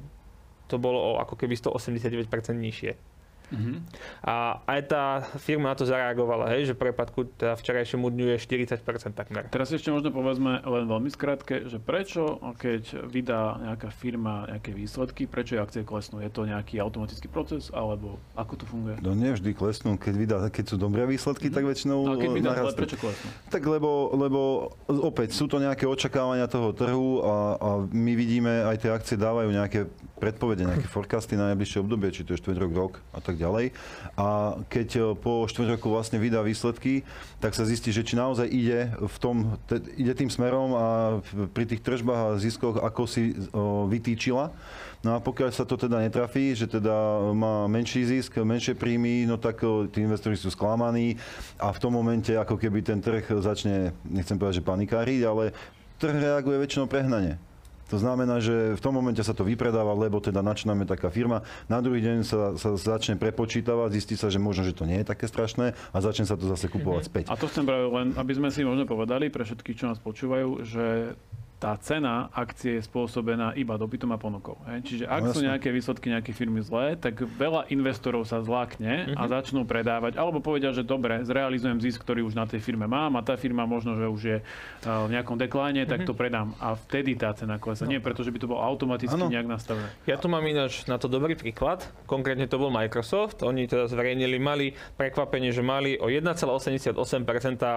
to 0.69 0.77
bolo 0.77 1.01
o 1.01 1.11
ako 1.21 1.39
keby 1.39 1.57
189% 1.57 2.29
nižšie. 2.53 3.12
Uh-huh. 3.53 3.77
A 4.25 4.65
aj 4.65 4.81
tá 4.89 5.05
firma 5.37 5.71
na 5.71 5.77
to 5.77 5.85
zareagovala, 5.85 6.49
hej, 6.57 6.73
že 6.73 6.75
prepadku 6.75 7.29
teda 7.37 7.55
včerajšiemu 7.55 8.09
dňu 8.09 8.27
je 8.35 8.39
40% 8.41 9.13
takmer. 9.13 9.47
Teraz 9.53 9.69
ešte 9.71 9.93
možno 9.93 10.09
povedzme 10.09 10.65
len 10.65 10.85
veľmi 10.89 11.11
skrátke, 11.13 11.69
že 11.69 11.77
prečo, 11.77 12.41
keď 12.57 13.07
vydá 13.07 13.61
nejaká 13.61 13.93
firma 13.93 14.49
nejaké 14.49 14.73
výsledky, 14.73 15.29
prečo 15.29 15.61
akcie 15.61 15.85
klesnú? 15.85 16.25
Je 16.25 16.33
to 16.33 16.49
nejaký 16.49 16.81
automatický 16.81 17.29
proces, 17.29 17.69
alebo 17.71 18.17
ako 18.35 18.53
to 18.57 18.65
funguje? 18.65 18.97
No 19.05 19.13
nevždy 19.13 19.53
klesnú, 19.53 20.01
keď, 20.01 20.15
vydá, 20.17 20.37
keď 20.49 20.65
sú 20.73 20.77
dobré 20.81 21.05
výsledky, 21.05 21.53
mm. 21.53 21.55
tak 21.55 21.65
väčšinou 21.69 21.99
A 22.09 22.17
keď 22.17 22.31
vydá 22.33 22.51
zle, 22.57 22.73
prečo 22.73 22.97
klesnú? 22.97 23.29
Tak 23.53 23.63
lebo, 23.69 24.11
lebo 24.17 24.41
opäť 24.89 25.37
sú 25.37 25.45
to 25.47 25.61
nejaké 25.61 25.85
očakávania 25.85 26.49
toho 26.49 26.73
trhu 26.73 27.21
a, 27.21 27.37
a 27.61 27.69
my 27.85 28.13
vidíme, 28.17 28.65
aj 28.65 28.77
tie 28.81 28.91
akcie 28.91 29.17
dávajú 29.21 29.53
nejaké 29.53 29.87
predpovede, 30.23 30.63
nejaké 30.63 30.87
forecasty 30.87 31.35
na 31.35 31.51
najbližšie 31.51 31.83
obdobie, 31.83 32.15
či 32.15 32.23
to 32.23 32.39
je 32.39 32.43
4 32.47 32.55
rok, 32.63 32.73
rok 32.79 32.93
a 33.11 33.19
tak 33.19 33.35
ďalej. 33.35 33.42
A 34.15 34.59
keď 34.71 34.89
e, 34.97 35.01
po 35.19 35.45
4 35.49 35.75
roku 35.79 35.91
vlastne 35.91 36.21
vydá 36.23 36.45
výsledky, 36.45 37.03
tak 37.43 37.57
sa 37.57 37.67
zistí, 37.67 37.91
že 37.91 38.07
či 38.07 38.15
naozaj 38.15 38.47
ide, 38.47 38.93
v 38.97 39.17
tom, 39.19 39.59
te, 39.67 39.83
ide 39.99 40.15
tým 40.15 40.31
smerom 40.31 40.71
a 40.77 40.87
pri 41.51 41.65
tých 41.67 41.83
tržbách 41.83 42.21
a 42.21 42.39
ziskoch, 42.39 42.79
ako 42.79 43.03
si 43.09 43.35
o, 43.51 43.89
vytýčila. 43.91 44.55
No 45.03 45.15
a 45.15 45.19
pokiaľ 45.19 45.51
sa 45.51 45.67
to 45.67 45.75
teda 45.75 45.99
netrafí, 45.99 46.55
že 46.55 46.71
teda 46.71 46.95
má 47.35 47.67
menší 47.67 48.07
zisk, 48.07 48.39
menšie 48.39 48.79
príjmy, 48.79 49.27
no 49.27 49.35
tak 49.35 49.59
o, 49.67 49.91
tí 49.91 50.07
investori 50.07 50.39
sú 50.39 50.55
sklamaní 50.55 51.19
a 51.59 51.75
v 51.75 51.81
tom 51.83 51.99
momente 51.99 52.31
ako 52.39 52.55
keby 52.55 52.87
ten 52.87 53.03
trh 53.03 53.27
začne, 53.43 53.91
nechcem 54.07 54.39
povedať, 54.39 54.63
že 54.63 54.69
panikáriť, 54.71 55.21
ale 55.27 55.51
trh 55.99 56.15
reaguje 56.15 56.63
väčšinou 56.63 56.87
prehnane. 56.87 57.52
To 57.93 58.01
znamená, 58.01 58.41
že 58.41 58.73
v 58.73 58.81
tom 58.81 58.97
momente 58.97 59.21
sa 59.21 59.37
to 59.37 59.45
vypredáva, 59.45 59.93
lebo 59.93 60.17
teda 60.17 60.41
načíname 60.41 60.89
taká 60.89 61.13
firma. 61.13 61.45
Na 61.69 61.85
druhý 61.85 62.01
deň 62.01 62.17
sa, 62.25 62.57
sa 62.57 62.73
začne 62.73 63.21
prepočítavať, 63.21 63.93
zistí 63.93 64.17
sa, 64.17 64.33
že 64.33 64.41
možno, 64.41 64.65
že 64.65 64.73
to 64.73 64.89
nie 64.89 65.05
je 65.05 65.13
také 65.13 65.29
strašné 65.29 65.77
a 65.77 65.97
začne 66.01 66.25
sa 66.25 66.41
to 66.41 66.49
zase 66.49 66.73
kupovať 66.73 67.03
späť. 67.05 67.25
A 67.29 67.37
to 67.37 67.53
chcem 67.53 67.69
práve 67.69 67.93
len, 67.93 68.17
aby 68.17 68.33
sme 68.33 68.49
si 68.49 68.65
možno 68.65 68.89
povedali 68.89 69.29
pre 69.29 69.45
všetkých, 69.45 69.77
čo 69.77 69.93
nás 69.93 70.01
počúvajú, 70.01 70.65
že 70.65 71.13
tá 71.63 71.79
cena 71.79 72.27
akcie 72.35 72.75
je 72.75 72.83
spôsobená 72.83 73.55
iba 73.55 73.79
dopytom 73.79 74.11
a 74.11 74.19
ponukou. 74.19 74.59
He? 74.67 74.83
Čiže 74.83 75.07
ak 75.07 75.23
no, 75.23 75.31
sú 75.31 75.47
nejaké 75.47 75.71
výsledky 75.71 76.11
nejaké 76.11 76.35
firmy 76.35 76.59
zlé, 76.59 76.99
tak 76.99 77.23
veľa 77.23 77.71
investorov 77.71 78.27
sa 78.27 78.43
zlákne 78.43 79.15
uh-huh. 79.15 79.21
a 79.21 79.23
mhm. 79.23 79.31
začnú 79.31 79.63
predávať, 79.63 80.19
alebo 80.19 80.43
povedia, 80.43 80.75
že 80.75 80.83
dobre, 80.83 81.23
zrealizujem 81.23 81.79
zisk, 81.79 82.03
ktorý 82.03 82.27
už 82.27 82.35
na 82.35 82.51
tej 82.51 82.59
firme 82.59 82.91
mám 82.91 83.15
a 83.15 83.23
tá 83.23 83.39
firma 83.39 83.63
možno, 83.63 83.95
že 83.95 84.07
už 84.11 84.23
je 84.27 84.39
v 84.83 85.11
nejakom 85.15 85.39
dekláne, 85.39 85.87
uh-huh. 85.87 85.93
tak 85.95 86.03
mhm. 86.03 86.09
to 86.11 86.13
predám. 86.19 86.49
A 86.59 86.75
vtedy 86.75 87.15
tá 87.15 87.31
cena 87.31 87.63
klesa. 87.63 87.87
No. 87.87 87.95
Nie 87.95 88.03
preto, 88.03 88.27
že 88.27 88.35
by 88.35 88.39
to 88.43 88.51
bolo 88.51 88.59
automaticky 88.59 89.15
ano. 89.15 89.31
nejak 89.31 89.47
nastavené. 89.47 89.87
Ja 90.11 90.19
tu 90.19 90.27
mám 90.27 90.43
ináč 90.43 90.83
na 90.91 90.99
to 90.99 91.07
dobrý 91.07 91.39
príklad. 91.39 91.87
Konkrétne 92.11 92.51
to 92.51 92.59
bol 92.59 92.75
Microsoft. 92.75 93.39
Oni 93.47 93.71
teda 93.71 93.87
zverejnili, 93.87 94.35
mali 94.43 94.75
prekvapenie, 94.99 95.55
že 95.55 95.63
mali 95.63 95.95
o 96.03 96.11
1,88% 96.11 96.99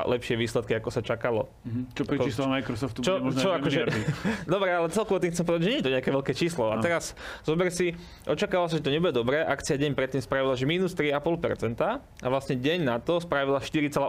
lepšie 0.09 0.35
výsledky, 0.41 0.73
ako 0.73 0.89
sa 0.89 1.05
čakalo. 1.05 1.53
Uh-huh. 1.61 1.85
Čo 1.93 2.01
pri 2.09 2.17
číslo 2.25 2.49
Microsoftu 2.49 3.05
čo, 3.05 3.21
čo, 3.29 3.49
akože 3.53 3.74
že... 3.75 3.81
Dobre, 4.55 4.71
ale 4.71 4.87
celkovo 4.89 5.19
tým 5.19 5.35
chcem 5.35 5.43
povedať, 5.43 5.63
že 5.67 5.71
nie 5.71 5.79
je 5.83 5.85
to 5.85 5.93
nejaké 5.93 6.09
veľké 6.15 6.33
číslo. 6.37 6.71
A 6.71 6.79
teraz 6.79 7.11
zober 7.43 7.67
si, 7.69 7.93
očakával 8.23 8.71
sa, 8.71 8.79
že 8.79 8.85
to 8.87 8.93
nebude 8.93 9.11
dobré, 9.11 9.43
akcia 9.43 9.75
deň 9.75 9.91
predtým 9.91 10.21
spravila, 10.23 10.55
že 10.55 10.63
minus 10.63 10.95
3,5% 10.95 11.75
a 11.83 12.27
vlastne 12.31 12.55
deň 12.55 12.79
na 12.87 12.97
to 13.03 13.19
spravila 13.19 13.59
4,8% 13.59 14.07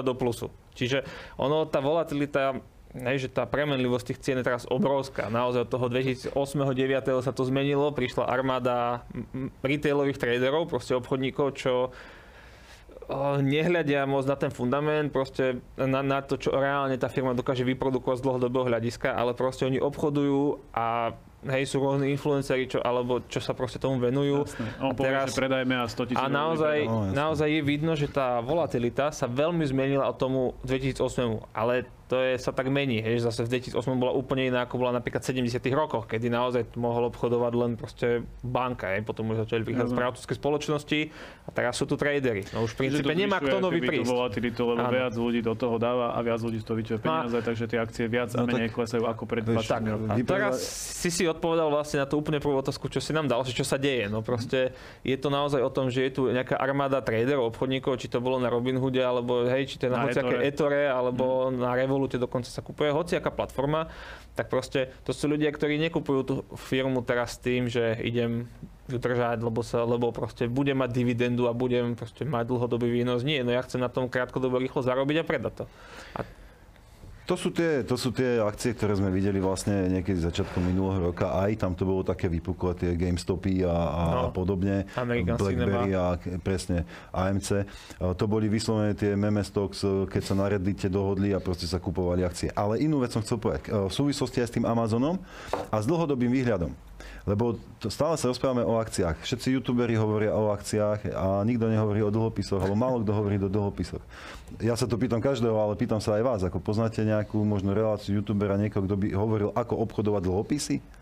do 0.00 0.14
plusu. 0.16 0.48
Čiže 0.72 1.04
ono, 1.36 1.68
tá 1.68 1.84
volatilita 1.84 2.64
Hej, 2.92 3.24
že 3.24 3.28
tá 3.32 3.48
premenlivosť 3.48 4.12
tých 4.12 4.20
cien 4.20 4.36
je 4.36 4.44
teraz 4.44 4.68
obrovská. 4.68 5.32
Naozaj 5.32 5.64
od 5.64 5.70
toho 5.72 5.86
2008-2009 5.88 7.24
sa 7.24 7.32
to 7.32 7.48
zmenilo, 7.48 7.88
prišla 7.88 8.28
armáda 8.28 9.08
retailových 9.64 10.20
traderov, 10.20 10.68
proste 10.68 10.92
obchodníkov, 11.00 11.56
čo 11.56 11.96
nehľadia 13.42 14.06
moc 14.06 14.24
na 14.26 14.36
ten 14.38 14.52
fundament, 14.52 15.10
proste 15.10 15.60
na, 15.74 16.00
na 16.02 16.22
to, 16.22 16.38
čo 16.38 16.54
reálne 16.54 16.94
tá 16.98 17.10
firma 17.10 17.34
dokáže 17.34 17.66
vyprodukovať 17.66 18.20
z 18.20 18.24
dlhodobého 18.24 18.64
hľadiska, 18.68 19.14
ale 19.14 19.34
proste 19.34 19.66
oni 19.66 19.82
obchodujú 19.82 20.62
a 20.76 21.16
hej, 21.50 21.64
sú 21.66 21.82
rôzni 21.82 22.14
influenceri, 22.14 22.70
čo, 22.70 22.78
alebo 22.78 23.22
čo 23.26 23.42
sa 23.42 23.50
proste 23.56 23.82
tomu 23.82 23.98
venujú. 23.98 24.46
Jasne. 24.46 24.68
On 24.78 24.92
a 24.92 24.94
povie, 24.94 25.10
teraz, 25.10 25.34
že 25.34 25.38
predajme 25.42 25.74
a 25.74 25.84
100 25.90 26.10
tisíc. 26.14 26.22
A 26.22 26.30
naozaj, 26.30 26.76
no, 26.86 27.10
naozaj 27.10 27.48
je 27.50 27.62
vidno, 27.66 27.92
že 27.98 28.06
tá 28.06 28.38
volatilita 28.38 29.10
sa 29.10 29.26
veľmi 29.26 29.66
zmenila 29.66 30.06
od 30.06 30.16
tomu 30.18 30.40
2008. 30.62 31.42
Ale 31.50 31.88
to 32.12 32.20
je, 32.20 32.36
sa 32.36 32.52
tak 32.52 32.68
mení, 32.68 33.00
hej, 33.00 33.24
že 33.24 33.32
zase 33.32 33.48
v 33.48 33.56
2008 33.72 33.96
bola 33.96 34.12
úplne 34.12 34.52
iná, 34.52 34.68
ako 34.68 34.76
bola 34.76 34.92
napríklad 35.00 35.24
v 35.24 35.48
70 35.48 35.64
rokoch, 35.72 36.04
kedy 36.04 36.28
naozaj 36.28 36.76
mohol 36.76 37.08
obchodovať 37.08 37.52
len 37.56 37.72
proste 37.80 38.28
banka, 38.44 38.92
hej, 38.92 39.00
potom 39.00 39.32
už 39.32 39.48
začali 39.48 39.64
prichádzať 39.64 39.96
správcovské 39.96 40.32
spoločnosti 40.36 41.00
a 41.48 41.50
teraz 41.56 41.72
sú 41.80 41.88
tu 41.88 41.96
tradery. 41.96 42.44
No 42.52 42.68
už 42.68 42.76
v 42.76 42.84
princípe 42.84 43.16
nemá 43.16 43.40
kto 43.40 43.64
nový 43.64 43.80
prísť. 43.80 44.12
volatilitu, 44.12 44.60
lebo 44.60 44.84
Áno. 44.84 44.92
viac 44.92 45.14
ľudí 45.16 45.40
do 45.40 45.56
toho 45.56 45.80
dáva 45.80 46.12
a 46.12 46.20
viac 46.20 46.44
ľudí 46.44 46.60
z 46.60 46.66
toho 46.68 46.76
vyťahuje 46.76 47.00
no 47.00 47.06
peniaze, 47.08 47.36
no, 47.40 47.46
takže 47.48 47.64
tie 47.64 47.78
akcie 47.80 48.04
viac 48.12 48.28
no, 48.36 48.44
a 48.44 48.44
menej 48.44 48.68
tak, 48.68 48.76
klesajú 48.76 49.04
ako 49.08 49.22
pred 49.24 49.42
20 49.48 49.64
tak, 49.64 49.82
A 49.88 50.14
teraz 50.20 50.54
si 51.00 51.08
si 51.08 51.24
odpovedal 51.24 51.72
vlastne 51.72 52.04
na 52.04 52.06
tú 52.06 52.20
úplne 52.20 52.44
prvú 52.44 52.60
otázku, 52.60 52.92
čo 52.92 53.00
si 53.00 53.16
nám 53.16 53.24
dal, 53.24 53.40
čo 53.48 53.64
sa 53.64 53.80
deje. 53.80 54.12
No 54.12 54.20
proste 54.20 54.76
je 55.00 55.16
to 55.16 55.32
naozaj 55.32 55.64
o 55.64 55.72
tom, 55.72 55.88
že 55.88 56.04
je 56.04 56.10
tu 56.12 56.22
nejaká 56.28 56.60
armáda 56.60 57.00
traderov, 57.00 57.56
obchodníkov, 57.56 57.96
či 57.96 58.12
to 58.12 58.20
bolo 58.20 58.36
na 58.36 58.52
Robinhoode, 58.52 59.00
alebo 59.00 59.48
hej, 59.48 59.64
či 59.64 59.80
to 59.80 59.88
je 59.88 59.92
na, 59.96 60.04
na 60.04 60.12
Etore. 60.12 60.38
Etore, 60.44 60.82
alebo 60.92 61.48
hmm. 61.48 61.56
na 61.56 61.72
Revolut 61.72 62.01
Revolute 62.02 62.18
dokonca 62.18 62.50
sa 62.50 62.66
kupuje 62.66 62.90
hociaká 62.90 63.30
platforma, 63.30 63.86
tak 64.34 64.50
proste 64.50 64.90
to 65.06 65.14
sú 65.14 65.30
ľudia, 65.30 65.54
ktorí 65.54 65.78
nekupujú 65.86 66.20
tú 66.26 66.34
firmu 66.58 66.98
teraz 67.06 67.38
tým, 67.38 67.70
že 67.70 67.94
idem 68.02 68.50
ju 68.90 68.98
držať, 68.98 69.38
lebo, 69.38 69.62
sa, 69.62 69.86
lebo 69.86 70.10
proste 70.10 70.50
budem 70.50 70.82
mať 70.82 70.90
dividendu 70.90 71.46
a 71.46 71.54
budem 71.54 71.94
proste 71.94 72.26
mať 72.26 72.50
dlhodobý 72.50 72.90
výnos. 72.90 73.22
Nie, 73.22 73.46
no 73.46 73.54
ja 73.54 73.62
chcem 73.62 73.78
na 73.78 73.86
tom 73.86 74.10
krátkodobo 74.10 74.58
rýchlo 74.58 74.82
zarobiť 74.82 75.22
a 75.22 75.24
predať 75.30 75.52
to. 75.62 75.64
A 76.18 76.26
to 77.22 77.34
sú, 77.38 77.54
tie, 77.54 77.86
to 77.86 77.94
sú 77.94 78.10
tie 78.10 78.42
akcie, 78.42 78.74
ktoré 78.74 78.98
sme 78.98 79.08
videli 79.14 79.38
vlastne 79.38 79.86
niekedy 79.86 80.18
začiatkom 80.18 80.58
minulého 80.58 81.14
roka. 81.14 81.30
Aj 81.38 81.50
tam 81.54 81.78
to 81.78 81.86
bolo 81.86 82.02
také 82.02 82.26
vypuklé, 82.26 82.74
tie 82.74 82.90
GameStopy 82.98 83.62
a, 83.62 83.70
a 83.70 84.02
no, 84.10 84.34
podobne. 84.34 84.90
American 84.98 85.38
BlackBerry 85.38 85.94
Cinema. 85.94 86.18
a 86.18 86.38
presne 86.42 86.78
AMC. 87.14 87.48
To 88.18 88.24
boli 88.26 88.50
vyslovené 88.50 88.98
tie 88.98 89.14
meme 89.14 89.46
stocks, 89.46 89.86
keď 89.86 90.22
sa 90.22 90.34
na 90.34 90.50
Reddite 90.50 90.90
dohodli 90.90 91.30
a 91.30 91.38
proste 91.38 91.70
sa 91.70 91.78
kupovali 91.78 92.26
akcie. 92.26 92.50
Ale 92.52 92.82
inú 92.82 92.98
vec 92.98 93.14
som 93.14 93.22
chcel 93.22 93.38
povedať. 93.38 93.70
V 93.70 93.92
súvislosti 93.94 94.42
aj 94.42 94.48
s 94.50 94.54
tým 94.58 94.66
Amazonom 94.66 95.22
a 95.70 95.76
s 95.78 95.86
dlhodobým 95.86 96.30
výhľadom. 96.30 96.74
Lebo 97.22 97.58
to, 97.78 97.86
stále 97.90 98.18
sa 98.18 98.30
rozprávame 98.30 98.66
o 98.66 98.78
akciách. 98.78 99.22
Všetci 99.22 99.58
youtuberi 99.58 99.94
hovoria 99.94 100.34
o 100.34 100.50
akciách 100.50 101.14
a 101.14 101.46
nikto 101.46 101.70
nehovorí 101.70 102.02
o 102.02 102.10
dlhopisoch, 102.10 102.58
alebo 102.58 102.74
málo 102.78 103.02
kto 103.02 103.12
hovorí 103.14 103.38
o 103.38 103.50
dlhopisoch. 103.50 104.02
Ja 104.58 104.74
sa 104.74 104.90
to 104.90 104.98
pýtam 104.98 105.22
každého, 105.22 105.54
ale 105.54 105.78
pýtam 105.78 106.02
sa 106.02 106.18
aj 106.18 106.22
vás. 106.22 106.40
Ako 106.42 106.58
poznáte 106.58 107.02
nejakú 107.02 107.38
možno 107.42 107.72
reláciu 107.72 108.18
youtubera, 108.18 108.58
niekoho, 108.58 108.84
kto 108.86 108.96
by 108.98 109.08
hovoril, 109.14 109.50
ako 109.54 109.74
obchodovať 109.86 110.22
dlhopisy? 110.26 111.01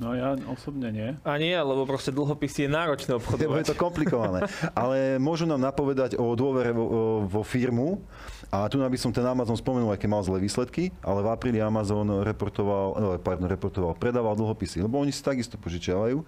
No 0.00 0.16
ja 0.16 0.32
osobne 0.48 0.88
nie. 0.88 1.12
A 1.28 1.36
nie, 1.36 1.52
lebo 1.52 1.84
proste 1.84 2.08
dlhopisy 2.08 2.64
je 2.64 2.70
náročné 2.72 3.20
obchodovať. 3.20 3.68
Je 3.68 3.70
to 3.70 3.76
komplikované. 3.76 4.48
Ale 4.72 5.20
môžu 5.20 5.44
nám 5.44 5.60
napovedať 5.60 6.16
o 6.16 6.32
dôvere 6.32 6.72
vo, 6.72 7.28
vo 7.28 7.44
firmu. 7.44 8.00
A 8.48 8.64
tu 8.72 8.80
by 8.80 8.96
som 8.96 9.12
ten 9.12 9.22
Amazon 9.22 9.60
spomenul, 9.60 9.92
keď 10.00 10.08
mal 10.08 10.24
zlé 10.24 10.40
výsledky, 10.40 10.88
ale 11.04 11.20
v 11.20 11.28
apríli 11.28 11.60
Amazon 11.60 12.24
reportoval, 12.24 12.86
eh, 12.96 13.18
pardon, 13.20 13.46
reportoval, 13.46 13.92
predával 13.94 14.34
dlhopisy, 14.40 14.80
lebo 14.80 14.96
oni 14.96 15.12
si 15.12 15.20
takisto 15.20 15.60
požičiavajú 15.60 16.24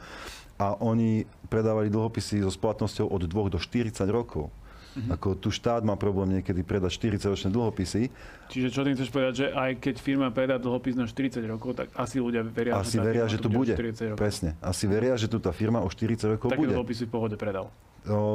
a 0.61 0.76
oni 0.78 1.24
predávali 1.48 1.88
dlhopisy 1.88 2.44
so 2.44 2.52
splatnosťou 2.52 3.08
od 3.08 3.24
2 3.24 3.48
do 3.48 3.58
40 3.58 4.12
rokov. 4.12 4.52
Mm-hmm. 4.92 5.14
Ako 5.16 5.28
tu 5.40 5.48
štát 5.48 5.81
má 5.81 5.96
problém 5.96 6.40
niekedy 6.40 6.61
predať 6.61 7.00
40-ročné 7.00 7.48
dlhopisy. 7.48 8.12
Čiže 8.52 8.68
čo 8.68 8.85
tým 8.85 8.92
chceš 8.92 9.09
povedať, 9.09 9.35
že 9.35 9.46
aj 9.57 9.81
keď 9.81 9.94
firma 9.96 10.28
predá 10.28 10.61
dlhopis 10.61 10.92
na 10.92 11.09
40 11.09 11.40
rokov, 11.48 11.72
tak 11.81 11.88
asi 11.96 12.20
ľudia 12.20 12.44
veria, 12.44 12.76
asi 12.76 13.00
že, 13.00 13.05
veria, 13.05 13.24
že 13.24 13.40
tu 13.40 13.48
bude. 13.48 13.72
Presne. 14.12 14.52
Asi 14.61 14.85
veria, 14.85 15.16
že 15.16 15.33
tu 15.33 15.40
tá 15.40 15.48
firma 15.57 15.81
o 15.81 15.88
40 15.88 16.37
rokov 16.37 16.52
Také 16.52 16.61
bude. 16.61 16.72
Také 16.72 16.76
dlhopisy 16.76 17.05
v 17.09 17.12
pohode 17.12 17.37
predal 17.40 17.72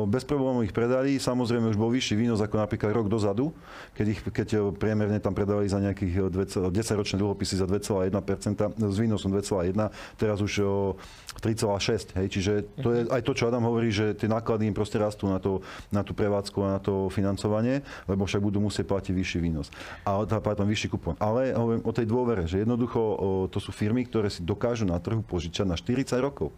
bez 0.07 0.23
problémov 0.23 0.63
ich 0.63 0.71
predali. 0.71 1.19
Samozrejme 1.19 1.67
už 1.67 1.77
bol 1.79 1.91
vyšší 1.91 2.15
výnos 2.15 2.39
ako 2.39 2.55
napríklad 2.63 2.95
rok 2.95 3.11
dozadu, 3.11 3.51
keď, 3.91 4.05
ich, 4.07 4.21
keď 4.23 4.47
priemerne 4.79 5.19
tam 5.19 5.35
predávali 5.35 5.67
za 5.67 5.83
nejakých 5.83 6.31
10-ročné 6.71 7.19
dlhopisy 7.19 7.59
za 7.59 7.67
2,1%, 7.67 8.15
s 8.79 8.97
výnosom 8.97 9.35
2,1, 9.35 9.75
teraz 10.15 10.39
už 10.39 10.63
3,6. 11.43 12.15
Hej, 12.15 12.27
čiže 12.31 12.51
to 12.79 12.95
je 12.95 12.99
aj 13.11 13.21
to, 13.27 13.31
čo 13.35 13.51
Adam 13.51 13.67
hovorí, 13.67 13.91
že 13.91 14.15
tie 14.15 14.31
náklady 14.31 14.71
im 14.71 14.75
proste 14.75 14.95
rastú 15.03 15.27
na, 15.27 15.43
to, 15.43 15.59
na 15.91 15.99
tú 15.99 16.15
prevádzku 16.15 16.57
a 16.63 16.79
na 16.79 16.79
to 16.79 17.11
financovanie, 17.11 17.83
lebo 18.07 18.23
však 18.23 18.39
budú 18.39 18.63
musieť 18.63 18.87
platiť 18.87 19.11
vyšší 19.11 19.39
výnos. 19.43 19.67
A 20.07 20.23
pardon, 20.39 20.63
vyšší 20.63 20.87
kupón. 20.87 21.19
Ale 21.19 21.51
hovorím 21.51 21.83
o 21.83 21.91
tej 21.91 22.07
dôvere, 22.07 22.47
že 22.47 22.63
jednoducho 22.63 22.99
to 23.51 23.59
sú 23.59 23.75
firmy, 23.75 24.07
ktoré 24.07 24.31
si 24.31 24.47
dokážu 24.47 24.87
na 24.87 24.95
trhu 25.03 25.19
požičať 25.19 25.67
na 25.67 25.75
40 25.75 26.23
rokov. 26.23 26.55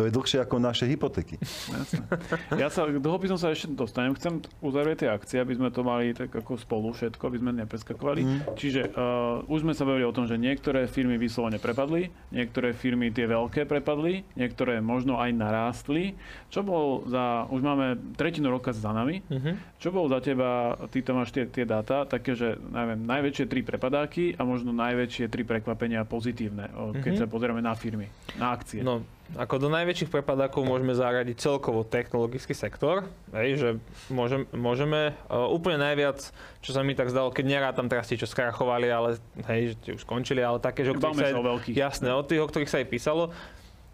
To 0.00 0.08
je 0.08 0.16
dlhšie 0.16 0.40
ako 0.40 0.56
naše 0.64 0.88
hypotéky. 0.88 1.36
Jasne. 1.68 2.08
Ja 2.56 2.72
sa, 2.72 2.88
dlhopisom 2.88 3.36
sa 3.36 3.52
ešte 3.52 3.68
dostanem. 3.76 4.16
Chcem 4.16 4.40
uzavrieť 4.64 5.04
tie 5.04 5.10
akcie, 5.12 5.36
aby 5.36 5.60
sme 5.60 5.68
to 5.68 5.84
mali 5.84 6.16
tak 6.16 6.32
ako 6.32 6.56
spolu 6.56 6.88
všetko, 6.96 7.20
aby 7.28 7.36
sme 7.36 7.52
nepreskakovali. 7.60 8.22
Mm. 8.24 8.40
Čiže 8.56 8.96
uh, 8.96 9.44
už 9.44 9.60
sme 9.60 9.76
sa 9.76 9.84
bavili 9.84 10.08
o 10.08 10.16
tom, 10.16 10.24
že 10.24 10.40
niektoré 10.40 10.88
firmy 10.88 11.20
vyslovene 11.20 11.60
prepadli, 11.60 12.08
niektoré 12.32 12.72
firmy 12.72 13.12
tie 13.12 13.28
veľké 13.28 13.68
prepadli, 13.68 14.24
niektoré 14.40 14.80
možno 14.80 15.20
aj 15.20 15.36
narástli. 15.36 16.16
Čo 16.48 16.64
bol 16.64 17.04
za, 17.04 17.44
už 17.52 17.60
máme 17.60 18.16
tretinu 18.16 18.48
roka 18.48 18.72
za 18.72 18.96
nami, 18.96 19.20
mm-hmm. 19.20 19.76
čo 19.84 19.92
bol 19.92 20.08
za 20.08 20.24
teba, 20.24 20.80
ty 20.88 21.04
to 21.04 21.12
máš 21.12 21.28
tie, 21.28 21.44
tie 21.44 21.68
dáta, 21.68 22.08
také, 22.08 22.32
že 22.32 22.56
neviem, 22.56 23.04
najväčšie 23.04 23.44
tri 23.52 23.60
prepadáky 23.60 24.32
a 24.32 24.48
možno 24.48 24.72
najväčšie 24.72 25.28
tri 25.28 25.44
prekvapenia 25.44 26.08
pozitívne, 26.08 26.72
keď 26.72 27.04
mm-hmm. 27.04 27.20
sa 27.20 27.26
pozrieme 27.28 27.60
na 27.60 27.76
firmy, 27.76 28.08
na 28.40 28.56
akcie. 28.56 28.80
No, 28.80 29.04
ako 29.38 29.62
do 29.62 29.68
najväčších 29.70 30.10
prepadákov 30.10 30.66
môžeme 30.66 30.90
zaradiť 30.90 31.36
celkovo 31.38 31.86
technologický 31.86 32.50
sektor, 32.50 33.06
hej, 33.30 33.50
že 33.58 33.68
môžem, 34.10 34.48
môžeme 34.50 35.14
uh, 35.30 35.46
úplne 35.46 35.78
najviac, 35.78 36.18
čo 36.58 36.70
sa 36.74 36.82
mi 36.82 36.98
tak 36.98 37.14
zdalo, 37.14 37.30
keď 37.30 37.44
nerátam 37.46 37.86
teraz 37.86 38.10
tie, 38.10 38.18
čo 38.18 38.26
skrachovali, 38.26 38.90
ale 38.90 39.22
hej, 39.46 39.72
že 39.72 39.74
tie 39.78 39.92
už 39.94 40.02
skončili, 40.02 40.42
ale 40.42 40.58
také, 40.58 40.82
že 40.82 40.90
o 40.90 40.98
ktorých 40.98 41.18
sa 41.18 41.28
aj, 41.30 41.34
jasné, 41.70 42.08
o 42.10 42.22
tých, 42.26 42.42
o 42.42 42.48
ktorých 42.50 42.70
sa 42.70 42.78
aj 42.82 42.86
písalo, 42.90 43.30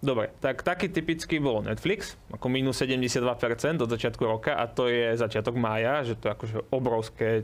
Dobre, 0.07 0.31
tak 0.39 0.63
taký 0.63 0.87
typický 0.87 1.43
bol 1.43 1.67
Netflix, 1.67 2.15
ako 2.31 2.47
minus 2.47 2.79
72% 2.79 3.83
od 3.83 3.91
začiatku 3.91 4.23
roka 4.23 4.55
a 4.55 4.71
to 4.71 4.87
je 4.87 5.19
začiatok 5.19 5.59
mája, 5.59 6.07
že 6.07 6.15
to 6.15 6.31
je 6.31 6.33
akože 6.39 6.57
obrovské 6.71 7.43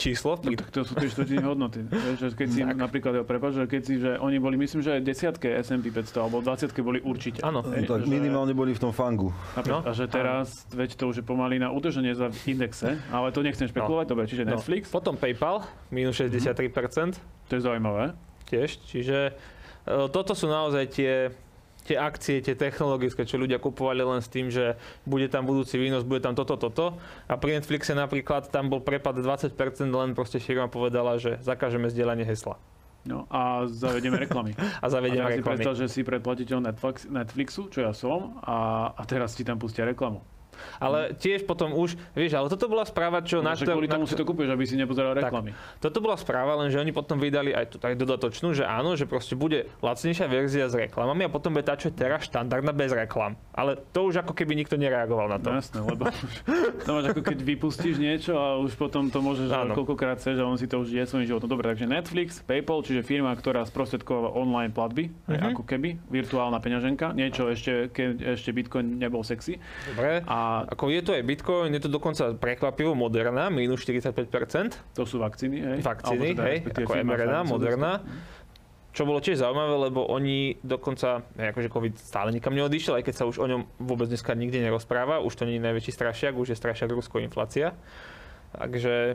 číslo. 0.00 0.40
No, 0.40 0.56
tak 0.56 0.72
to 0.72 0.80
sú 0.80 0.96
tie 0.96 1.12
štvrtiny 1.12 1.44
hodnoty. 1.44 1.84
Že 2.20 2.36
keď 2.36 2.48
si 2.48 2.60
tak. 2.64 2.76
napríklad, 2.76 3.12
ja 3.20 3.24
prepáč, 3.24 3.60
že 3.60 3.64
keď 3.68 3.82
si, 3.84 3.94
že 4.00 4.16
oni 4.20 4.36
boli, 4.40 4.56
myslím, 4.60 4.80
že 4.84 5.00
desiatke 5.00 5.60
S&P 5.60 5.88
500 5.92 6.20
alebo 6.20 6.40
20 6.44 6.72
boli 6.80 6.98
určite. 7.00 7.40
Áno. 7.44 7.60
No, 7.60 7.72
tak 7.72 8.04
minimálne 8.08 8.52
boli 8.52 8.72
v 8.72 8.80
tom 8.80 8.92
fangu. 8.92 9.32
No? 9.56 9.84
A 9.84 9.92
že 9.92 10.08
teraz, 10.08 10.64
áno. 10.68 10.84
veď 10.84 10.90
to 10.96 11.04
už 11.12 11.16
je 11.20 11.24
pomaly 11.24 11.60
na 11.60 11.68
udržanie 11.72 12.12
za 12.16 12.32
indexe, 12.48 12.96
ale 13.12 13.32
to 13.32 13.44
nechcem 13.44 13.68
špekulovať, 13.68 14.06
no. 14.08 14.10
dobre, 14.16 14.24
čiže 14.28 14.44
no. 14.48 14.56
Netflix. 14.56 14.88
No. 14.88 15.00
Potom 15.00 15.14
PayPal, 15.20 15.64
minus 15.92 16.16
63%. 16.16 16.72
Mm-hmm. 16.72 17.48
To 17.48 17.52
je 17.56 17.60
zaujímavé. 17.60 18.04
Tiež, 18.48 18.80
čiže 18.84 19.18
e, 19.30 19.32
toto 20.10 20.32
sú 20.32 20.46
naozaj 20.48 20.84
tie 20.90 21.12
tie 21.84 21.96
akcie, 21.96 22.40
tie 22.44 22.56
technologické, 22.56 23.24
čo 23.24 23.40
ľudia 23.40 23.60
kupovali 23.62 24.04
len 24.04 24.20
s 24.20 24.28
tým, 24.28 24.52
že 24.52 24.76
bude 25.08 25.26
tam 25.32 25.48
budúci 25.48 25.80
výnos, 25.80 26.04
bude 26.04 26.20
tam 26.20 26.36
toto, 26.36 26.60
toto. 26.60 27.00
A 27.26 27.34
pri 27.40 27.60
Netflixe 27.60 27.96
napríklad 27.96 28.52
tam 28.52 28.68
bol 28.68 28.84
prepad 28.84 29.18
20%, 29.18 29.54
len 29.88 30.12
proste 30.12 30.38
firma 30.42 30.68
povedala, 30.68 31.16
že 31.16 31.40
zakážeme 31.40 31.88
zdieľanie 31.88 32.24
hesla. 32.28 32.60
No 33.00 33.24
a 33.32 33.64
zavedieme 33.64 34.20
reklamy. 34.20 34.52
a 34.84 34.86
zavedieme 34.92 35.24
a 35.24 35.32
reklamy. 35.32 35.40
si 35.40 35.48
predstav, 35.48 35.74
že 35.76 35.86
si 35.88 36.00
predplatiteľ 36.04 36.58
Netflix, 36.68 37.08
Netflixu, 37.08 37.72
čo 37.72 37.80
ja 37.80 37.92
som, 37.96 38.36
a, 38.44 38.92
a 38.92 39.02
teraz 39.08 39.32
ti 39.32 39.40
tam 39.40 39.56
pustia 39.56 39.88
reklamu. 39.88 40.20
Ale 40.78 41.14
tiež 41.16 41.44
potom 41.44 41.72
už, 41.74 41.96
vieš, 42.12 42.36
ale 42.36 42.48
toto 42.48 42.66
bola 42.66 42.84
správa, 42.84 43.20
čo... 43.24 43.40
No, 43.40 43.52
na 43.52 43.56
kvôli 43.56 43.88
tomu 43.88 44.04
na, 44.04 44.10
si 44.10 44.16
to 44.16 44.24
kúpiš, 44.24 44.48
aby 44.50 44.64
si 44.64 44.74
nepozeral 44.76 45.16
reklamy. 45.16 45.52
Tak, 45.52 45.90
toto 45.90 45.98
bola 46.04 46.16
správa, 46.16 46.56
lenže 46.60 46.80
oni 46.80 46.92
potom 46.92 47.16
vydali 47.16 47.54
aj, 47.54 47.80
aj 47.80 47.94
dodatočnú, 47.96 48.52
že 48.52 48.64
áno, 48.64 48.94
že 48.94 49.04
proste 49.04 49.36
bude 49.36 49.68
lacnejšia 49.80 50.26
verzia 50.26 50.66
s 50.68 50.74
reklamami 50.76 51.26
a 51.26 51.30
potom 51.30 51.54
bude 51.54 51.66
tá, 51.66 51.76
čo 51.76 51.88
je 51.88 51.94
teraz 51.96 52.26
štandardná 52.28 52.72
bez 52.74 52.92
reklam. 52.92 53.38
Ale 53.54 53.80
to 53.94 54.08
už 54.08 54.24
ako 54.24 54.32
keby 54.36 54.56
nikto 54.56 54.76
nereagoval 54.76 55.30
na 55.30 55.38
to. 55.40 55.52
No, 55.52 55.58
jasné, 55.60 55.78
lebo 55.80 56.02
to 56.86 56.90
máš 56.90 57.06
ako 57.12 57.20
keď 57.24 57.38
vypustíš 57.40 57.96
niečo 57.96 58.36
a 58.36 58.58
už 58.60 58.74
potom 58.76 59.08
to 59.08 59.20
môžeš 59.22 59.48
áno. 59.52 59.72
koľkokrát 59.76 60.20
chceš 60.20 60.42
a 60.42 60.44
on 60.44 60.58
si 60.58 60.66
to 60.66 60.82
už 60.82 60.92
je 60.92 61.04
svojím 61.06 61.26
životom. 61.30 61.48
Dobre, 61.50 61.72
takže 61.72 61.86
Netflix, 61.88 62.42
PayPal, 62.44 62.82
čiže 62.82 63.06
firma, 63.06 63.32
ktorá 63.34 63.64
sprostredkovala 63.66 64.34
online 64.36 64.72
platby, 64.74 65.10
mm-hmm. 65.10 65.50
ako 65.54 65.62
keby, 65.64 65.98
virtuálna 66.10 66.58
peňaženka, 66.58 67.12
niečo 67.14 67.48
ešte, 67.50 67.90
keď 67.90 68.38
ešte 68.38 68.50
Bitcoin 68.54 68.98
nebol 68.98 69.22
sexy. 69.22 69.58
Dobre, 69.90 70.22
a 70.26 70.38
ako 70.66 70.90
je 70.90 71.00
to 71.06 71.10
aj 71.14 71.22
Bitcoin, 71.22 71.70
je 71.72 71.82
to 71.82 71.90
dokonca 71.90 72.34
prekvapivo 72.34 72.92
Moderna, 72.98 73.48
minus 73.48 73.86
45%. 73.86 74.96
To 74.98 75.02
sú 75.06 75.22
vakcíny, 75.22 75.56
hej? 75.62 75.78
Vakcíny, 75.84 76.34
teda, 76.34 76.44
hej, 76.46 76.56
ako 76.66 76.92
mRNA, 77.06 77.40
Moderna. 77.46 77.92
Čo 78.90 79.06
bolo 79.06 79.22
tiež 79.22 79.38
zaujímavé, 79.38 79.86
lebo 79.86 80.02
oni 80.10 80.58
dokonca, 80.66 81.22
akože 81.38 81.70
COVID 81.70 81.94
stále 81.94 82.34
nikam 82.34 82.58
neodišiel, 82.58 82.98
aj 82.98 83.04
keď 83.06 83.14
sa 83.14 83.24
už 83.30 83.38
o 83.38 83.46
ňom 83.46 83.62
vôbec 83.78 84.10
dneska 84.10 84.34
nikde 84.34 84.58
nerozpráva, 84.58 85.22
už 85.22 85.38
to 85.38 85.46
nie 85.46 85.62
je 85.62 85.66
najväčší 85.70 85.94
strašiak, 85.94 86.34
už 86.34 86.52
je 86.52 86.56
strašiak 86.58 86.90
Rusko 86.90 87.22
inflácia. 87.22 87.78
Takže 88.50 89.14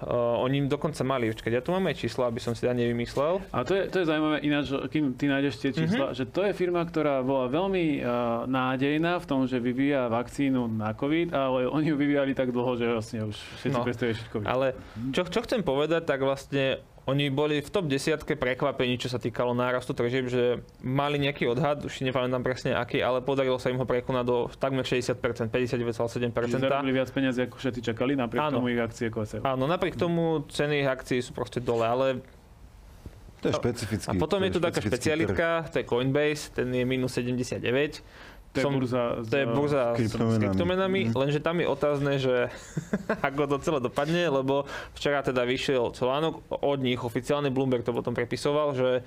Uh, 0.00 0.40
oni 0.40 0.64
dokonca 0.64 1.04
mali, 1.04 1.28
počkať, 1.28 1.60
ja 1.60 1.62
tu 1.62 1.76
mám 1.76 1.84
aj 1.92 2.00
čísla, 2.00 2.32
aby 2.32 2.40
som 2.40 2.56
si 2.56 2.64
ja 2.64 2.72
nevymyslel. 2.72 3.44
A 3.52 3.68
to 3.68 3.76
je, 3.76 3.84
to 3.92 4.00
je 4.00 4.08
zaujímavé 4.08 4.40
ináč, 4.40 4.72
kým 4.88 5.12
ty 5.12 5.28
nájdeš 5.28 5.60
tie 5.60 5.70
čísla, 5.76 6.10
mm-hmm. 6.10 6.18
že 6.18 6.24
to 6.32 6.40
je 6.48 6.52
firma, 6.56 6.80
ktorá 6.88 7.20
bola 7.20 7.52
veľmi 7.52 8.00
uh, 8.00 8.48
nádejná 8.48 9.20
v 9.20 9.26
tom, 9.28 9.44
že 9.44 9.60
vyvíja 9.60 10.08
vakcínu 10.08 10.72
na 10.72 10.96
COVID, 10.96 11.36
ale 11.36 11.68
oni 11.68 11.92
ju 11.92 11.96
vyvíjali 12.00 12.32
tak 12.32 12.48
dlho, 12.48 12.80
že 12.80 12.86
vlastne 12.88 13.28
už 13.28 13.36
všetci 13.60 13.76
no, 13.76 13.84
predstavili 13.84 14.16
COVID. 14.32 14.46
Ale 14.48 14.66
čo, 15.12 15.22
čo 15.28 15.40
chcem 15.44 15.60
povedať, 15.60 16.08
tak 16.08 16.24
vlastne 16.24 16.80
oni 17.08 17.32
boli 17.32 17.64
v 17.64 17.70
top 17.72 17.88
desiatke 17.88 18.36
prekvapení, 18.36 19.00
čo 19.00 19.08
sa 19.08 19.16
týkalo 19.16 19.56
nárastu 19.56 19.96
tržieb, 19.96 20.28
že 20.28 20.60
mali 20.84 21.16
nejaký 21.16 21.48
odhad, 21.48 21.80
už 21.80 21.92
si 21.96 22.02
nepamätám 22.04 22.44
presne 22.44 22.76
aký, 22.76 23.00
ale 23.00 23.24
podarilo 23.24 23.56
sa 23.56 23.72
im 23.72 23.80
ho 23.80 23.88
prekonať 23.88 24.24
do 24.28 24.36
takmer 24.60 24.84
60%, 24.84 25.16
59,7%. 25.48 26.60
Zarobili 26.60 26.92
viac 26.92 27.08
peniazy, 27.08 27.48
ako 27.48 27.56
všetci 27.56 27.80
čakali, 27.80 28.20
napriek 28.20 28.52
áno. 28.52 28.60
tomu 28.60 28.68
ich 28.68 28.80
akcie 28.80 29.08
klesajú. 29.08 29.40
Áno, 29.42 29.64
napriek 29.64 29.96
tomu 29.96 30.44
ceny 30.52 30.84
ich 30.84 30.88
akcií 30.88 31.24
sú 31.24 31.32
proste 31.32 31.64
dole, 31.64 31.88
ale 31.88 32.06
to 33.40 33.48
je 33.48 33.56
špecifický. 33.56 34.08
A 34.12 34.12
potom 34.20 34.44
je 34.44 34.50
tu 34.52 34.60
taká 34.60 34.84
špecialitka, 34.84 35.64
to 35.72 35.80
je 35.80 35.84
Coinbase, 35.88 36.52
ten 36.52 36.68
je 36.68 36.84
minus 36.84 37.16
79 37.16 38.04
to 38.50 38.58
je 38.58 38.64
som, 38.66 38.74
burza, 38.74 39.02
to 39.22 39.36
je 39.38 39.46
burza 39.46 39.94
s, 39.94 39.96
kryptomenami. 39.96 40.34
s 40.34 40.42
kryptomenami, 40.42 41.00
mm. 41.06 41.12
lenže 41.14 41.38
tam 41.38 41.62
je 41.62 41.66
otázne, 41.70 42.12
že 42.18 42.50
ako 43.28 43.46
to 43.46 43.56
celé 43.62 43.78
dopadne, 43.78 44.26
lebo 44.26 44.66
včera 44.98 45.22
teda 45.22 45.46
vyšiel 45.46 45.94
článok 45.94 46.42
od 46.50 46.78
nich, 46.82 46.98
oficiálny 46.98 47.54
Bloomberg 47.54 47.86
to 47.86 47.94
potom 47.94 48.10
prepisoval, 48.10 48.74
že 48.74 49.06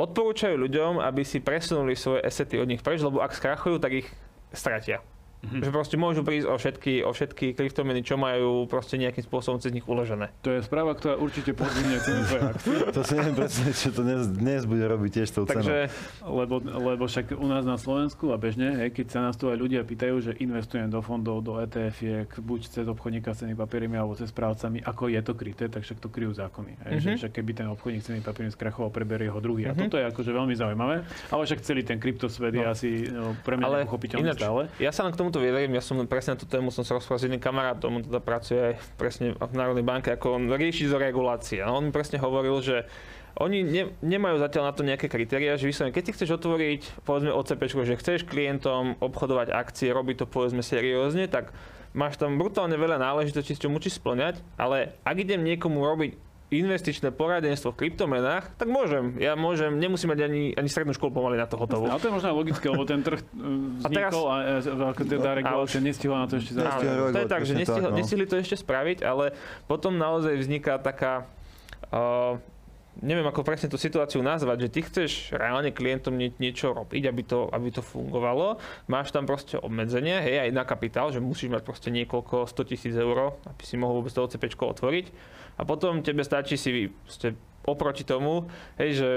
odporúčajú 0.00 0.56
ľuďom, 0.56 0.98
aby 1.04 1.22
si 1.22 1.44
presunuli 1.44 1.94
svoje 1.94 2.24
asety 2.24 2.56
od 2.56 2.66
nich 2.66 2.80
preč, 2.80 3.04
lebo 3.04 3.20
ak 3.20 3.36
skrachujú, 3.36 3.78
tak 3.78 4.00
ich 4.00 4.08
stratia. 4.50 5.04
Mm-hmm. 5.44 5.62
Že 5.64 5.70
proste 5.70 5.96
môžu 6.00 6.20
prísť 6.24 6.46
o 6.48 6.56
všetky, 6.56 6.92
o 7.04 7.10
všetky 7.12 7.46
kryptomeny, 7.52 8.00
čo 8.00 8.16
majú 8.16 8.64
proste 8.64 8.96
nejakým 8.96 9.24
spôsobom 9.24 9.60
cez 9.60 9.76
nich 9.76 9.84
uložené. 9.84 10.32
To 10.40 10.50
je 10.56 10.64
správa, 10.64 10.96
ktorá 10.96 11.20
určite 11.20 11.52
tvoje 12.24 12.40
akcie. 12.48 12.72
to 12.96 13.00
si 13.04 13.12
neviem 13.12 13.36
predstaviť, 13.36 13.74
čo 13.76 13.90
to 13.92 14.02
dnes, 14.02 14.20
dnes 14.32 14.62
bude 14.64 14.84
robiť 14.88 15.10
tiež 15.20 15.28
tou 15.36 15.44
Takže, 15.44 15.92
Lebo, 16.24 16.64
lebo 16.64 17.04
však 17.04 17.36
u 17.36 17.46
nás 17.46 17.68
na 17.68 17.76
Slovensku 17.76 18.32
a 18.32 18.36
bežne, 18.40 18.72
hej, 18.80 18.90
keď 18.96 19.06
sa 19.12 19.20
nás 19.20 19.36
tu 19.36 19.52
aj 19.52 19.56
ľudia 19.60 19.84
pýtajú, 19.84 20.16
že 20.24 20.32
investujem 20.40 20.88
do 20.88 21.04
fondov, 21.04 21.44
do 21.44 21.60
ETF-iek, 21.60 22.40
buď 22.40 22.60
cez 22.72 22.86
obchodníka 22.88 23.36
s 23.36 23.44
cenými 23.44 23.58
papiermi 23.60 24.00
alebo 24.00 24.16
cez 24.16 24.32
správcami, 24.32 24.80
ako 24.80 25.12
je 25.12 25.20
to 25.20 25.32
kryté, 25.36 25.64
tak 25.68 25.84
však 25.84 26.00
to 26.00 26.08
kryjú 26.08 26.32
zákony. 26.32 26.72
Hej, 26.80 26.80
mm-hmm. 26.80 27.04
že 27.04 27.10
mhm. 27.10 27.18
však 27.20 27.32
keby 27.36 27.50
ten 27.52 27.68
obchodník 27.68 28.00
s 28.00 28.06
cenými 28.08 28.24
papiermi 28.24 28.52
skrachoval, 28.54 28.88
preberie 28.88 29.28
ho 29.28 29.38
druhý. 29.38 29.68
Mm-hmm. 29.68 29.76
A 29.76 29.80
mhm. 29.80 29.82
toto 29.90 29.96
je 30.00 30.04
akože 30.08 30.30
veľmi 30.32 30.54
zaujímavé. 30.56 30.96
Ale 31.28 31.42
však 31.44 31.60
celý 31.60 31.82
ten 31.84 31.98
kryptosvet 32.00 32.54
no. 32.54 32.60
je 32.62 32.64
asi 32.64 32.90
no, 33.10 33.36
pre 33.44 33.60
mňa 33.60 33.66
ale 33.66 33.76
stále. 34.36 34.62
Ja 34.80 34.90
sa 34.94 35.04
len 35.04 35.12
k 35.12 35.18
tomuto 35.34 35.50
vyjadrím, 35.50 35.74
ja 35.74 35.82
som 35.82 35.98
presne 36.06 36.38
na 36.38 36.38
tú 36.38 36.46
tému 36.46 36.70
som 36.70 36.86
sa 36.86 36.94
rozprával 36.94 37.18
s 37.18 37.26
jedným 37.26 37.42
kamarátom, 37.42 37.98
on 37.98 38.06
teda 38.06 38.22
pracuje 38.22 38.70
aj 38.70 38.74
presne 38.94 39.34
v 39.34 39.54
Národnej 39.58 39.82
banke, 39.82 40.14
ako 40.14 40.38
on 40.38 40.46
rieši 40.46 40.86
zo 40.86 40.94
regulácie. 40.94 41.58
A 41.58 41.74
on 41.74 41.90
mi 41.90 41.92
presne 41.92 42.22
hovoril, 42.22 42.54
že 42.62 42.86
oni 43.42 43.66
ne, 43.66 43.90
nemajú 43.98 44.38
zatiaľ 44.38 44.70
na 44.70 44.74
to 44.78 44.86
nejaké 44.86 45.10
kritéria, 45.10 45.58
že 45.58 45.66
vyslovene, 45.66 45.90
keď 45.90 46.04
si 46.06 46.14
chceš 46.14 46.38
otvoriť, 46.38 47.02
povedzme 47.02 47.34
OCP, 47.34 47.66
že 47.66 47.98
chceš 47.98 48.22
klientom 48.30 48.94
obchodovať 49.02 49.50
akcie, 49.50 49.90
robiť 49.90 50.22
to 50.22 50.26
povedzme 50.30 50.62
seriózne, 50.62 51.26
tak 51.26 51.50
máš 51.98 52.14
tam 52.14 52.38
brutálne 52.38 52.78
veľa 52.78 53.02
náležitostí, 53.02 53.58
čo 53.58 53.74
musíš 53.74 53.98
splňať, 53.98 54.38
ale 54.54 54.94
ak 55.02 55.18
idem 55.18 55.42
niekomu 55.42 55.82
robiť 55.82 56.14
investičné 56.52 57.08
poradenstvo 57.10 57.72
v 57.72 57.86
kryptomenách, 57.86 58.60
tak 58.60 58.68
môžem. 58.68 59.16
Ja 59.16 59.32
môžem, 59.34 59.80
nemusím 59.80 60.12
mať 60.12 60.28
ani, 60.28 60.52
ani 60.52 60.68
strednú 60.68 60.92
školu 60.92 61.16
pomaly 61.16 61.36
na 61.40 61.48
to 61.48 61.56
hotovú. 61.56 61.88
Ale 61.88 61.96
to 61.98 62.12
je 62.12 62.14
možno 62.14 62.36
logické, 62.36 62.68
lebo 62.68 62.84
ten 62.84 63.00
trh 63.00 63.20
vznikol 63.80 64.24
a, 64.28 64.36
teraz, 64.44 64.64
a, 64.68 64.74
a 64.76 64.84
ako 64.92 65.02
teda 65.08 65.30
regulácia 65.34 65.80
nestihla 65.80 66.16
na 66.24 66.26
to 66.28 66.36
ešte 66.36 66.52
zastaviť. 66.60 66.88
To 67.10 67.20
je 67.20 67.30
tak, 67.30 67.42
že 67.48 67.52
nestihli, 67.56 67.88
no. 67.88 67.96
nestihli 67.96 68.24
to 68.28 68.36
ešte 68.36 68.56
spraviť, 68.60 68.98
ale 69.02 69.32
potom 69.64 69.96
naozaj 69.96 70.36
vzniká 70.36 70.76
taká 70.78 71.24
uh, 71.90 72.36
neviem 73.02 73.26
ako 73.26 73.42
presne 73.42 73.66
tú 73.66 73.80
situáciu 73.80 74.22
nazvať, 74.22 74.68
že 74.68 74.72
ty 74.72 74.80
chceš 74.86 75.10
reálne 75.34 75.74
klientom 75.74 76.14
nie, 76.14 76.30
niečo 76.38 76.70
robiť, 76.70 77.02
aby 77.10 77.22
to, 77.26 77.50
aby 77.50 77.68
to 77.74 77.82
fungovalo, 77.82 78.62
máš 78.86 79.10
tam 79.10 79.26
proste 79.26 79.58
obmedzenie, 79.58 80.22
hej, 80.22 80.36
aj 80.46 80.50
na 80.54 80.62
kapitál, 80.62 81.10
že 81.10 81.18
musíš 81.18 81.50
mať 81.50 81.62
proste 81.66 81.88
niekoľko 81.90 82.46
100 82.46 82.70
tisíc 82.70 82.94
eur, 82.94 83.34
aby 83.48 83.62
si 83.66 83.74
mohol 83.74 84.02
vôbec 84.02 84.14
to 84.14 84.22
OCP 84.22 84.54
otvoriť. 84.54 85.06
A 85.58 85.62
potom 85.62 86.02
tebe 86.02 86.22
stačí 86.22 86.58
si 86.58 86.90
proste 87.06 87.34
oproti 87.64 88.04
tomu, 88.04 88.46
hej, 88.78 88.90
že 88.94 89.08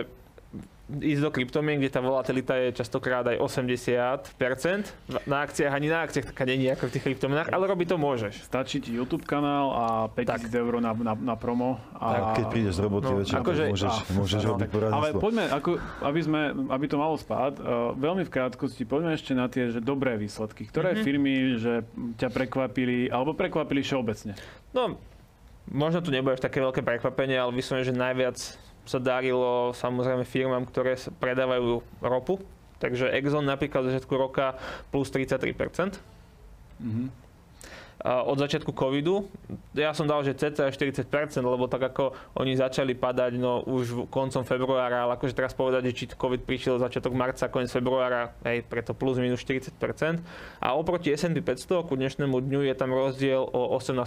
ísť 0.89 1.19
do 1.19 1.29
kryptomien, 1.29 1.75
kde 1.75 1.89
tá 1.89 1.99
volatilita 1.99 2.55
je 2.57 2.71
častokrát 2.73 3.25
aj 3.25 3.37
80%. 3.37 4.87
Na 5.23 5.41
akciách 5.41 5.67
ani 5.69 5.87
na 5.87 5.99
akciách 6.01 6.31
taká 6.31 6.43
není 6.43 6.67
ako 6.67 6.87
v 6.87 6.91
tých 6.91 7.03
kryptomenách, 7.03 7.49
ale 7.49 7.63
robiť 7.65 7.87
to 7.89 7.97
môžeš. 7.97 8.33
Stačí 8.41 8.79
ti 8.79 8.91
YouTube 8.91 9.21
kanál 9.21 9.67
a 9.69 9.85
5000 10.09 10.47
eur 10.53 10.73
na, 10.77 10.91
na, 10.91 11.13
na 11.13 11.35
promo. 11.35 11.75
A... 11.93 12.31
Keď 12.33 12.45
prídeš 12.47 12.73
z 12.73 12.81
roboty 12.81 13.05
No, 13.05 13.19
večer, 13.19 13.35
akože- 13.37 13.65
môžeš, 13.67 13.91
a- 13.91 14.05
môžeš 14.13 14.39
no, 14.39 14.47
robiť 14.49 14.63
Ale 14.63 14.71
poradenstvo. 14.71 15.19
poďme, 15.19 15.43
ako, 15.49 15.69
aby, 16.01 16.19
sme, 16.21 16.41
aby 16.69 16.85
to 16.85 16.95
malo 16.95 17.15
spád, 17.15 17.53
uh, 17.57 17.63
veľmi 17.93 18.23
v 18.23 18.31
krátkosti, 18.31 18.83
poďme 18.83 19.11
ešte 19.11 19.31
na 19.31 19.45
tie 19.45 19.67
že 19.67 19.79
dobré 19.79 20.15
výsledky. 20.15 20.63
Ktoré 20.63 20.93
Mhm. 20.93 21.01
firmy 21.01 21.33
že 21.57 21.73
ťa 22.15 22.29
prekvapili, 22.29 23.07
alebo 23.07 23.33
prekvapili 23.33 23.81
všeobecne? 23.81 24.39
No, 24.71 24.95
možno 25.67 25.99
tu 25.99 26.09
nebude 26.09 26.33
až 26.33 26.41
také 26.41 26.57
veľké 26.57 26.79
prekvapenie, 26.79 27.35
ale 27.35 27.51
vyslovene, 27.51 27.83
že 27.83 27.91
najviac 27.91 28.37
sa 28.87 28.97
darilo 29.03 29.75
samozrejme 29.75 30.23
firmám, 30.23 30.63
ktoré 30.65 30.95
predávajú 31.19 31.83
ropu. 31.99 32.39
Takže 32.77 33.09
Exxon 33.09 33.45
napríklad 33.45 33.83
v 33.83 33.89
začiatku 33.93 34.13
roka 34.15 34.55
plus 34.89 35.09
33%. 35.11 35.99
Mhm. 36.79 37.26
Od 37.99 38.37
začiatku 38.37 38.71
covidu. 38.71 39.25
Ja 39.73 39.89
som 39.89 40.05
dal, 40.05 40.21
že 40.21 40.31
cca 40.31 40.69
40%, 40.69 41.09
lebo 41.39 41.65
tak 41.65 41.81
ako 41.83 42.13
oni 42.35 42.53
začali 42.53 42.93
padať 42.93 43.35
no, 43.35 43.61
už 43.63 44.05
koncom 44.07 44.43
februára, 44.43 45.01
ale 45.01 45.17
akože 45.17 45.33
teraz 45.33 45.51
povedať, 45.51 45.89
že 45.89 45.93
či 45.93 46.05
covid 46.07 46.39
prišiel 46.39 46.77
začiatok 46.77 47.09
marca, 47.11 47.45
koniec 47.47 47.67
februára, 47.67 48.37
hej, 48.43 48.61
preto 48.63 48.93
plus 48.93 49.17
minus 49.17 49.41
40%. 49.41 50.21
A 50.57 50.73
oproti 50.73 51.09
S&P 51.09 51.41
500 51.41 51.83
ku 51.83 51.97
dnešnému 51.97 52.37
dňu 52.37 52.61
je 52.63 52.75
tam 52.75 52.89
rozdiel 52.89 53.41
o 53.41 53.73
18%, 53.73 54.05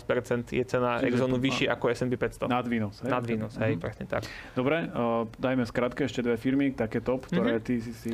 je 0.48 0.62
cena 0.62 0.96
Čiže- 0.96 1.10
Exxonu 1.10 1.36
vyšší 1.36 1.66
ako 1.66 1.84
S&P 1.90 2.14
500. 2.14 2.46
Nad 2.46 2.64
výnos. 2.64 2.94
Hej? 3.00 3.10
Nad 3.10 3.24
výnos, 3.24 3.52
hej, 3.56 3.74
Mhm. 3.74 3.80
presne 3.80 4.04
tak. 4.06 4.22
Dobre, 4.54 4.86
uh, 4.86 5.26
dajme 5.36 5.66
skratke 5.66 6.04
ešte 6.04 6.20
dve 6.20 6.36
firmy, 6.36 6.70
také 6.70 7.00
top, 7.00 7.26
ktoré 7.26 7.58
Mhm. 7.58 7.62
ty 7.62 7.74
si 7.76 7.90
si... 7.92 8.10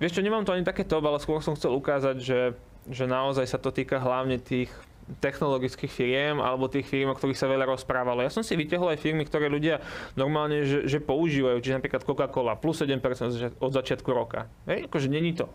Vieš 0.00 0.16
čo, 0.16 0.20
nemám 0.20 0.42
to 0.42 0.50
ani 0.50 0.62
také 0.62 0.80
top, 0.82 1.04
ale 1.04 1.20
skôr 1.20 1.38
som 1.38 1.52
chcel 1.52 1.70
ukázať, 1.72 2.16
že, 2.16 2.40
že 2.86 3.04
naozaj 3.04 3.44
sa 3.44 3.56
to 3.56 3.68
týka 3.68 3.96
hlavne 3.96 4.36
tých 4.36 4.72
technologických 5.14 5.88
firiem 5.88 6.36
alebo 6.36 6.64
tých 6.66 6.84
firiem, 6.84 7.08
o 7.08 7.14
ktorých 7.14 7.36
sa 7.36 7.44
veľa 7.44 7.68
rozprávalo. 7.68 8.20
Ja 8.20 8.28
som 8.28 8.40
si 8.40 8.54
vytiahol 8.54 8.90
aj 8.90 8.98
firmy, 8.98 9.22
ktoré 9.22 9.46
ľudia 9.46 9.80
normálne 10.14 10.64
že, 10.64 10.84
že 10.84 10.98
používajú, 10.98 11.60
čiže 11.60 11.76
napríklad 11.76 12.02
Coca-Cola 12.02 12.54
plus 12.54 12.78
7% 12.78 12.98
od 12.98 13.32
zač- 13.32 13.56
od 13.58 13.72
začiatku 13.72 14.10
roka. 14.10 14.48
Hej, 14.64 14.88
akože 14.88 15.08
není 15.08 15.32
to 15.32 15.48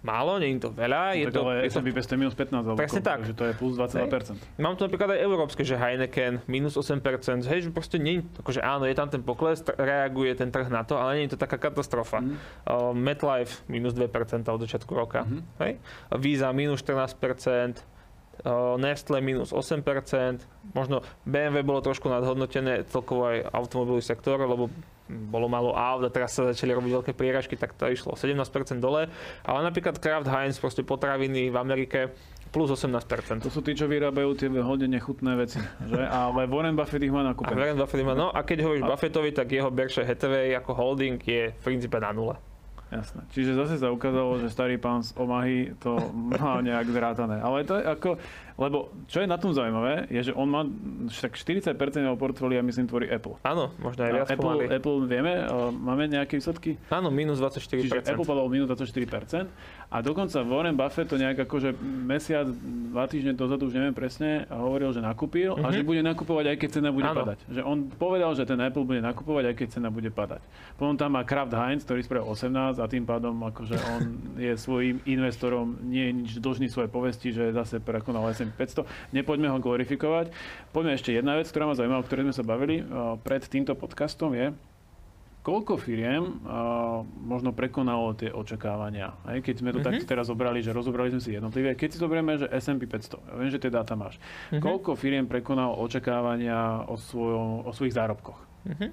málo, 0.00 0.36
není 0.36 0.60
to 0.60 0.68
veľa, 0.68 1.16
je 1.16 1.24
tak 1.24 1.32
to, 1.32 1.40
ale 1.40 1.52
je 1.56 1.72
to 1.72 1.80
S&P 1.80 1.88
500 1.88 2.12
je 2.12 2.18
minus 2.18 2.34
15, 2.36 2.52
alebo 2.60 2.76
Presne 2.76 3.00
koľko, 3.00 3.08
tak. 3.08 3.16
takže 3.16 3.32
to 3.32 3.44
je 3.46 3.52
plus 3.56 3.72
22%. 3.72 4.60
Mám 4.60 4.76
tu 4.76 4.84
napríklad 4.84 5.08
aj 5.10 5.20
európske, 5.22 5.62
že 5.62 5.80
Heineken 5.80 6.44
minus 6.44 6.76
8%, 6.76 7.00
hej, 7.42 7.58
že 7.62 7.70
proste 7.72 7.96
nie, 7.96 8.20
akože 8.36 8.60
áno, 8.60 8.84
je 8.84 8.92
tam 8.92 9.08
ten 9.08 9.24
pokles, 9.24 9.64
reaguje 9.64 10.36
ten 10.36 10.52
trh 10.52 10.68
na 10.68 10.84
to, 10.84 11.00
ale 11.00 11.16
nie 11.16 11.24
je 11.24 11.32
to 11.32 11.40
taká 11.40 11.56
katastrofa. 11.56 12.20
Mhm. 12.20 12.36
Uh, 12.68 12.92
MetLife 12.92 13.64
minus 13.64 13.96
2% 13.96 14.12
od 14.44 14.60
začiatku 14.60 14.92
roka, 14.92 15.24
Mhm. 15.24 15.40
hej. 15.62 15.72
Visa 16.14 16.52
minus 16.52 16.84
14%, 16.84 17.80
uh, 17.80 17.93
Nestle 18.78 19.18
minus 19.20 19.54
8%, 19.54 19.84
možno 20.74 21.00
BMW 21.22 21.62
bolo 21.62 21.80
trošku 21.80 22.10
nadhodnotené, 22.10 22.84
celkovo 22.90 23.30
aj 23.30 23.46
automobilový 23.52 24.02
sektor, 24.02 24.40
lebo 24.40 24.68
bolo 25.04 25.52
málo 25.52 25.76
aut 25.76 26.00
a 26.00 26.08
teraz 26.08 26.32
sa 26.32 26.48
začali 26.48 26.72
robiť 26.72 26.92
veľké 26.96 27.12
prieražky, 27.12 27.60
tak 27.60 27.76
to 27.76 27.84
išlo 27.92 28.16
17% 28.16 28.40
dole. 28.80 29.12
Ale 29.44 29.58
napríklad 29.60 30.00
Kraft 30.00 30.28
Heinz, 30.32 30.56
proste 30.56 30.80
potraviny 30.80 31.52
v 31.52 31.56
Amerike, 31.60 32.00
plus 32.48 32.72
18%. 32.72 33.44
To 33.44 33.50
sú 33.52 33.60
tí, 33.60 33.76
čo 33.76 33.84
vyrábajú 33.84 34.32
tie 34.38 34.48
hodne 34.62 34.88
nechutné 34.88 35.34
veci, 35.36 35.60
že? 35.84 36.00
Ale 36.00 36.48
Warren 36.48 36.78
Buffett 36.78 37.02
ich 37.02 37.12
má 37.12 37.20
A 37.20 37.34
nakúpené. 37.34 37.58
Warren 37.58 37.76
Buffett 37.76 38.00
má, 38.00 38.16
no 38.16 38.32
a 38.32 38.40
keď 38.40 38.64
hovoríš 38.64 38.84
A- 38.86 38.90
Buffettovi, 38.96 39.30
tak 39.34 39.52
jeho 39.52 39.68
Berkshire 39.68 40.06
Hathaway 40.08 40.56
ako 40.56 40.70
holding 40.72 41.20
je 41.20 41.52
v 41.52 41.60
princípe 41.60 42.00
na 42.00 42.14
nule. 42.14 42.38
Jasné. 42.94 43.20
Čiže 43.34 43.58
zase 43.58 43.74
sa 43.82 43.90
ukázalo, 43.90 44.38
že 44.38 44.46
starý 44.46 44.78
pán 44.78 45.02
z 45.02 45.10
Omahy 45.18 45.74
to 45.82 45.98
má 46.38 46.62
nejak 46.62 46.86
zrátané. 46.94 47.42
Ale 47.42 47.66
to 47.66 47.74
je 47.74 47.82
ako, 47.82 48.10
lebo 48.54 48.94
čo 49.10 49.18
je 49.18 49.26
na 49.26 49.34
tom 49.34 49.50
zaujímavé, 49.50 50.06
je, 50.14 50.30
že 50.30 50.32
on 50.32 50.46
má, 50.46 50.62
však 51.10 51.34
40% 51.34 51.74
jeho 52.06 52.14
portfólia, 52.14 52.62
myslím, 52.62 52.86
tvorí 52.86 53.10
Apple. 53.10 53.34
Áno, 53.42 53.74
možno 53.82 54.06
aj 54.06 54.12
viac 54.14 54.28
Apple, 54.30 54.38
pomaly. 54.38 54.64
Apple, 54.70 54.98
vieme, 55.10 55.32
máme 55.74 56.06
nejaké 56.06 56.38
výsledky? 56.38 56.78
Áno, 56.86 57.10
minus 57.10 57.42
24%. 57.42 57.82
Čiže 57.82 58.06
Apple 58.06 58.22
padol 58.22 58.46
minus 58.46 58.70
24% 58.70 59.83
a 59.94 60.02
dokonca 60.02 60.42
Warren 60.42 60.74
Buffett 60.74 61.06
to 61.06 61.14
nejak 61.14 61.38
akože 61.40 61.70
mesiac, 61.78 62.50
dva 62.90 63.06
týždne 63.06 63.30
dozadu, 63.32 63.64
už 63.64 63.74
neviem 63.74 63.90
presne, 63.90 64.42
a 64.44 64.58
hovoril, 64.58 64.90
že 64.90 64.98
nakúpil 64.98 65.54
a 65.54 65.66
Mhm. 65.66 65.72
že 65.72 65.82
bude 65.82 65.98
nakupovať, 66.00 66.44
aj 66.46 66.56
keď 66.56 66.68
cena 66.72 66.90
bude 66.90 67.06
Áno. 67.06 67.14
padať. 67.16 67.38
Že 67.48 67.62
on 67.62 67.78
povedal, 67.88 68.30
že 68.32 68.42
ten 68.42 68.54
Apple 68.56 68.82
bude 68.82 68.98
nakupovať, 68.98 69.44
aj 69.44 69.54
keď 69.54 69.68
cena 69.70 69.88
bude 69.88 70.10
padať. 70.10 70.42
Potom 70.74 70.94
tam 70.94 71.10
má 71.10 71.22
Kraft 71.22 71.50
Heinz, 71.52 71.82
ktorý 71.82 72.02
spravil 72.02 72.26
18 72.28 72.76
a 72.76 72.86
tým 72.86 73.02
pádom 73.04 73.38
akože 73.40 73.76
on 73.88 74.02
je 74.36 74.52
svojim 74.54 74.98
investorom 75.04 75.78
nie 75.80 76.04
je 76.04 76.12
nič 76.16 76.30
dlžný 76.36 76.66
svoje 76.66 76.86
povesti, 76.86 77.30
že 77.30 77.50
zase 77.50 77.78
prekonal 77.78 78.26
S&P 78.28 78.50
500. 78.50 78.82
Nepoďme 79.10 79.46
ho 79.46 79.58
glorifikovať. 79.58 80.34
Poďme 80.70 80.92
ešte 80.92 81.12
jedna 81.12 81.34
vec, 81.34 81.46
ktorá 81.46 81.64
ma 81.64 81.72
zaujímala, 81.72 82.02
o 82.02 82.06
ktorej 82.06 82.26
sme 82.26 82.34
sa 82.34 82.42
bavili 82.42 82.80
uh, 82.80 83.14
pred 83.16 83.42
týmto 83.44 83.74
podcastom 83.74 84.32
je, 84.32 84.50
koľko 85.44 85.76
firiem 85.76 86.40
uh, 86.40 87.04
možno 87.04 87.52
prekonalo 87.52 88.16
tie 88.16 88.32
očakávania. 88.32 89.12
Hej? 89.28 89.44
Keď 89.44 89.54
sme 89.60 89.70
to 89.70 89.78
Mhm. 89.78 89.84
mm-hmm. 89.84 90.00
tak 90.00 90.08
teraz 90.08 90.32
zobrali, 90.32 90.64
že 90.64 90.72
rozobrali 90.72 91.12
sme 91.12 91.20
si 91.20 91.36
jednotlivé. 91.36 91.76
Keď 91.76 91.88
si 91.92 91.98
zoberieme, 92.00 92.40
že 92.40 92.48
S&P 92.48 92.88
500, 92.88 93.20
ja 93.20 93.34
viem, 93.36 93.52
že 93.52 93.60
tie 93.60 93.68
dáta 93.68 93.92
máš. 93.92 94.16
Mhm. 94.16 94.24
Mm-hmm. 94.24 94.62
Koľko 94.64 94.90
firiem 94.96 95.28
prekonalo 95.28 95.76
očakávania 95.84 96.88
o, 96.88 96.96
svojom, 96.96 97.68
o 97.68 97.70
svojich 97.76 97.92
zárobkoch? 97.92 98.40
Mhm. 98.64 98.88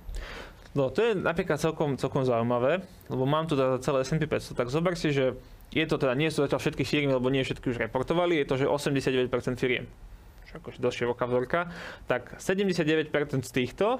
No 0.71 0.87
to 0.87 1.03
je 1.03 1.11
napríklad 1.15 1.59
celkom, 1.59 1.99
celkom 1.99 2.23
zaujímavé, 2.23 2.83
lebo 3.07 3.23
mám 3.27 3.43
tu 3.43 3.59
teda 3.59 3.79
celé 3.83 4.03
S&P 4.03 4.23
500, 4.23 4.55
tak 4.55 4.67
zober 4.71 4.95
si, 4.95 5.11
že 5.11 5.35
je 5.71 5.83
to 5.83 5.95
teda, 5.95 6.15
nie 6.15 6.31
sú 6.31 6.43
zatiaľ 6.43 6.63
všetky 6.63 6.83
firmy, 6.83 7.11
lebo 7.11 7.27
nie 7.27 7.43
všetky 7.43 7.71
už 7.71 7.79
reportovali, 7.79 8.39
je 8.39 8.47
to, 8.47 8.55
že 8.55 8.65
89% 8.67 9.27
firiem, 9.55 9.87
čo 10.47 10.59
akože 10.59 10.79
dosť 10.79 10.95
široká 10.95 11.27
vzorka, 11.27 11.71
tak 12.07 12.39
79% 12.39 13.11
z 13.43 13.51
týchto 13.51 13.99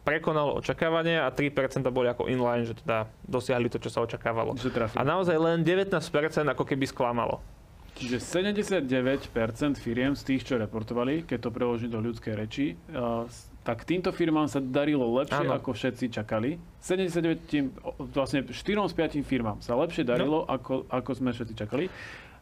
prekonalo 0.00 0.54
očakávania 0.54 1.22
a 1.22 1.30
3% 1.30 1.52
boli 1.86 2.06
ako 2.06 2.26
inline, 2.26 2.64
že 2.64 2.74
teda 2.74 3.06
dosiahli 3.22 3.66
to, 3.66 3.76
čo 3.76 3.88
sa 3.88 4.00
očakávalo. 4.00 4.56
A 4.92 5.02
naozaj 5.02 5.34
len 5.34 5.60
19% 5.60 5.92
ako 6.46 6.64
keby 6.64 6.84
sklamalo. 6.84 7.40
Čiže 7.92 8.16
79% 8.18 9.28
firiem 9.76 10.12
z 10.12 10.22
tých, 10.24 10.42
čo 10.42 10.56
reportovali, 10.56 11.22
keď 11.22 11.38
to 11.38 11.50
preložím 11.50 11.90
do 11.90 12.00
ľudskej 12.00 12.32
reči, 12.34 12.66
s- 13.26 13.50
tak 13.60 13.84
týmto 13.84 14.08
firmám 14.08 14.46
sa 14.46 14.56
darilo 14.58 15.04
lepšie, 15.12 15.44
Áno. 15.44 15.52
ako 15.52 15.70
všetci 15.70 16.08
čakali. 16.10 16.56
79, 16.80 17.44
tým, 17.44 17.64
o- 17.78 17.92
vlastne 18.08 18.40
4 18.42 18.56
z 18.86 18.94
5 18.94 19.20
firmám 19.22 19.60
sa 19.60 19.76
lepšie 19.76 20.00
darilo, 20.02 20.48
ako, 20.48 20.88
ako 20.88 21.10
sme 21.12 21.30
všetci 21.30 21.54
čakali. 21.54 21.92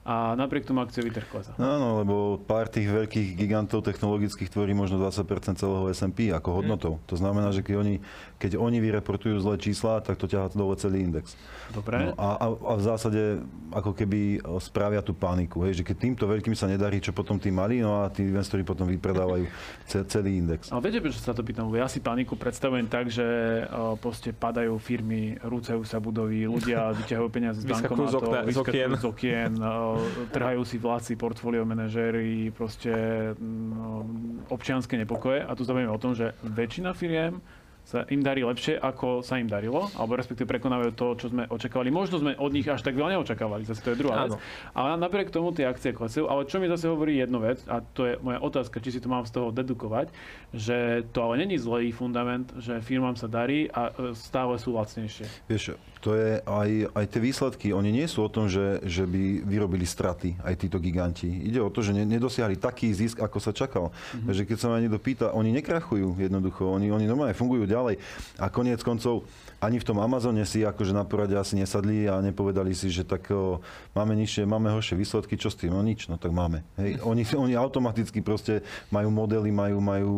A 0.07 0.33
napriek 0.39 0.65
tomu 0.65 0.81
akciový 0.81 1.13
trh 1.13 1.29
klesá. 1.29 1.53
No 1.61 1.67
áno, 1.69 1.89
lebo 2.01 2.15
pár 2.41 2.71
tých 2.71 2.89
veľkých 2.89 3.37
gigantov 3.37 3.85
technologických 3.85 4.49
tvorí 4.49 4.73
možno 4.73 4.97
20% 5.05 5.61
celého 5.61 5.85
S&P 5.93 6.33
ako 6.33 6.63
hodnotou. 6.63 6.97
To 7.09 7.17
znamená, 7.19 7.53
že 7.53 7.61
keď 7.61 7.75
oni, 7.81 7.95
keď 8.41 8.57
oni 8.57 8.79
vyreportujú 8.81 9.37
zlé 9.41 9.61
čísla, 9.61 10.01
tak 10.01 10.17
to 10.17 10.25
ťahá 10.25 10.49
dole 10.57 10.77
celý 10.81 11.05
index. 11.05 11.37
Dobre? 11.73 12.09
No 12.09 12.17
a, 12.17 12.29
a, 12.41 12.47
a 12.49 12.73
v 12.77 12.83
zásade 12.83 13.21
ako 13.69 13.93
keby 13.93 14.41
spravia 14.65 15.05
tú 15.05 15.13
paniku, 15.13 15.61
hej, 15.69 15.81
že 15.81 15.85
keď 15.85 15.97
týmto 15.97 16.25
veľkým 16.25 16.57
sa 16.57 16.65
nedarí, 16.69 17.01
čo 17.05 17.13
potom 17.13 17.37
tí 17.37 17.53
mali, 17.53 17.85
no 17.85 18.05
a 18.05 18.09
tí 18.09 18.25
investori 18.25 18.65
potom 18.65 18.89
vypredávajú 18.89 19.45
ce, 19.85 20.05
celý 20.09 20.41
index. 20.41 20.73
Ale 20.73 20.81
viete, 20.89 21.05
prečo 21.05 21.21
sa 21.21 21.37
to 21.37 21.45
pýtam? 21.45 21.69
Ja 21.77 21.89
si 21.89 22.01
paniku 22.01 22.37
predstavujem 22.37 22.89
tak, 22.89 23.13
že 23.13 23.25
uh, 23.69 23.97
proste 24.01 24.33
padajú 24.33 24.81
firmy, 24.81 25.37
rúcajú 25.45 25.85
sa 25.85 26.01
budovy, 26.01 26.49
ľudia 26.49 26.91
vyťahujú 26.99 27.29
peniaze 27.29 27.61
z 27.61 27.69
Vyskakujú 27.69 28.09
z 28.49 28.59
okien. 28.61 28.89
z 28.97 29.05
okien, 29.05 29.53
uh, 29.61 29.88
trhajú 30.35 30.67
si 30.67 30.77
vláci, 30.77 31.17
portfólio 31.17 31.65
manažéri, 31.65 32.53
proste 32.53 32.93
mm, 33.33 34.51
občianske 34.53 34.99
nepokoje. 35.01 35.47
A 35.47 35.55
tu 35.57 35.65
sa 35.65 35.73
bavíme 35.73 35.95
o 35.95 36.03
tom, 36.03 36.13
že 36.13 36.37
väčšina 36.45 36.93
firiem 36.93 37.41
sa 37.89 38.05
im 38.13 38.21
darí 38.21 38.45
lepšie, 38.45 38.77
ako 38.77 39.25
sa 39.25 39.41
im 39.41 39.49
darilo, 39.49 39.89
alebo 39.97 40.21
respektíve 40.21 40.45
prekonávajú 40.45 40.93
to, 40.93 41.07
čo 41.25 41.27
sme 41.33 41.49
očakávali. 41.49 41.89
Možno 41.89 42.21
sme 42.21 42.37
od 42.37 42.53
nich 42.53 42.69
až 42.69 42.85
tak 42.85 42.93
veľa 42.93 43.17
neočakávali, 43.17 43.65
zase 43.65 43.81
to 43.81 43.97
je 43.97 44.01
druhá 44.05 44.29
vec. 44.29 44.37
Ale 44.77 45.01
napriek 45.01 45.33
tomu 45.33 45.57
tie 45.57 45.65
akcie 45.65 45.97
klesajú. 45.97 46.29
Ale 46.29 46.45
čo 46.45 46.61
mi 46.61 46.69
zase 46.69 46.85
hovorí 46.85 47.17
jednu 47.17 47.41
vec, 47.41 47.65
a 47.65 47.81
to 47.81 48.05
je 48.05 48.21
moja 48.21 48.45
otázka, 48.45 48.85
či 48.85 48.93
si 48.93 49.01
to 49.01 49.09
mám 49.09 49.25
z 49.25 49.41
toho 49.41 49.49
dedukovať, 49.49 50.13
že 50.53 51.09
to 51.17 51.19
ale 51.25 51.41
není 51.41 51.57
zlý 51.57 51.89
fundament, 51.97 52.53
že 52.61 52.85
firmám 52.85 53.17
sa 53.17 53.25
darí 53.25 53.73
a 53.73 53.89
e, 53.89 54.13
stále 54.13 54.61
sú 54.61 54.77
lacnejšie. 54.77 55.49
Vieš, 55.49 55.81
to 55.99 56.15
je 56.15 56.39
aj, 56.47 56.71
aj 56.95 57.05
tie 57.11 57.21
výsledky, 57.21 57.67
oni 57.75 57.91
nie 57.91 58.07
sú 58.07 58.23
o 58.23 58.31
tom, 58.31 58.47
že, 58.47 58.79
že 58.87 59.03
by 59.03 59.43
vyrobili 59.43 59.83
straty, 59.83 60.39
aj 60.43 60.55
títo 60.55 60.79
giganti. 60.79 61.27
Ide 61.27 61.59
o 61.59 61.71
to, 61.71 61.83
že 61.83 61.91
ne, 61.91 62.07
nedosiahli 62.07 62.55
taký 62.55 62.95
zisk, 62.95 63.19
ako 63.19 63.39
sa 63.43 63.51
čakal. 63.51 63.91
Mm-hmm. 63.91 64.27
Takže 64.31 64.43
keď 64.47 64.57
sa 64.59 64.67
ma 64.71 64.79
niekto 64.79 64.99
pýta, 65.03 65.35
oni 65.35 65.51
nekrachujú 65.59 66.15
jednoducho, 66.19 66.71
oni, 66.71 66.95
oni 66.95 67.05
normálne 67.11 67.35
fungujú 67.35 67.67
ďalej. 67.67 67.99
A 68.39 68.47
koniec 68.47 68.83
koncov, 68.87 69.27
ani 69.59 69.83
v 69.83 69.87
tom 69.91 69.99
Amazone 69.99 70.47
si 70.47 70.63
akože 70.63 70.95
na 70.95 71.03
porade 71.03 71.35
asi 71.35 71.59
nesadli 71.59 72.07
a 72.07 72.23
nepovedali 72.23 72.71
si, 72.79 72.95
že 72.95 73.03
tak 73.03 73.27
o, 73.35 73.59
máme 73.91 74.15
nižšie, 74.15 74.47
máme 74.47 74.71
horšie 74.71 74.95
výsledky, 74.95 75.35
čo 75.35 75.51
s 75.51 75.59
tým? 75.59 75.75
No 75.75 75.83
nič, 75.83 76.07
no 76.07 76.15
tak 76.15 76.31
máme. 76.31 76.63
Hej. 76.79 77.03
Oni, 77.03 77.27
oni 77.27 77.59
automaticky 77.59 78.23
proste 78.23 78.63
majú 78.95 79.11
modely, 79.11 79.51
majú, 79.51 79.83
majú 79.83 80.13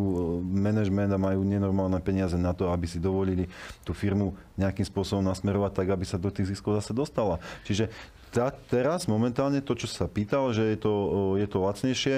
management 0.45 1.16
a 1.16 1.19
majú 1.19 1.40
nenormálne 1.40 1.97
peniaze 2.05 2.37
na 2.37 2.53
to, 2.53 2.69
aby 2.69 2.85
si 2.85 3.01
dovolili 3.01 3.49
tú 3.81 3.97
firmu 3.97 4.37
nejakým 4.61 4.85
spôsobom 4.85 5.25
nasmerovať 5.25 5.69
tak, 5.70 5.88
aby 5.88 6.04
sa 6.04 6.18
do 6.18 6.28
tých 6.28 6.54
ziskov 6.54 6.78
zase 6.78 6.92
dostala. 6.92 7.38
Čiže 7.64 7.88
tá, 8.30 8.54
teraz 8.70 9.11
momentálne 9.11 9.59
to, 9.59 9.74
čo 9.74 9.90
sa 9.90 10.06
pýtal, 10.06 10.54
že 10.54 10.62
je 10.62 10.78
to, 10.78 10.92
je 11.35 11.46
to 11.50 11.59
lacnejšie, 11.59 12.16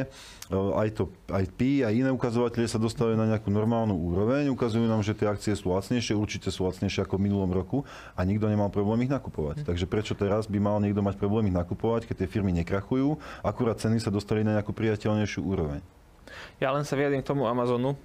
aj, 0.52 0.88
to, 0.92 1.08
aj 1.32 1.44
PI, 1.56 1.88
aj 1.88 1.94
iné 1.96 2.10
ukazovatele 2.12 2.68
sa 2.68 2.76
dostávajú 2.76 3.16
na 3.16 3.24
nejakú 3.24 3.48
normálnu 3.48 3.96
úroveň, 3.96 4.52
ukazujú 4.52 4.84
nám, 4.84 5.00
že 5.00 5.16
tie 5.16 5.24
akcie 5.24 5.56
sú 5.56 5.72
lacnejšie, 5.72 6.12
určite 6.12 6.52
sú 6.52 6.68
lacnejšie 6.68 7.08
ako 7.08 7.16
v 7.16 7.24
minulom 7.32 7.48
roku 7.48 7.88
a 8.12 8.20
nikto 8.28 8.44
nemal 8.52 8.68
problém 8.68 9.08
ich 9.08 9.12
nakupovať. 9.12 9.64
Hm. 9.64 9.66
Takže 9.72 9.86
prečo 9.88 10.12
teraz 10.12 10.44
by 10.44 10.60
mal 10.60 10.76
niekto 10.84 11.00
mať 11.00 11.16
problém 11.16 11.48
ich 11.48 11.56
nakupovať, 11.56 12.04
keď 12.04 12.24
tie 12.24 12.28
firmy 12.28 12.52
nekrachujú, 12.60 13.16
akurát 13.40 13.80
ceny 13.80 13.96
sa 13.96 14.12
dostali 14.12 14.44
na 14.44 14.60
nejakú 14.60 14.76
priateľnejšiu 14.76 15.40
úroveň. 15.40 15.80
Ja 16.60 16.70
len 16.72 16.84
sa 16.84 16.94
vyjadrím 16.94 17.24
k 17.24 17.28
tomu 17.32 17.48
Amazonu 17.48 17.96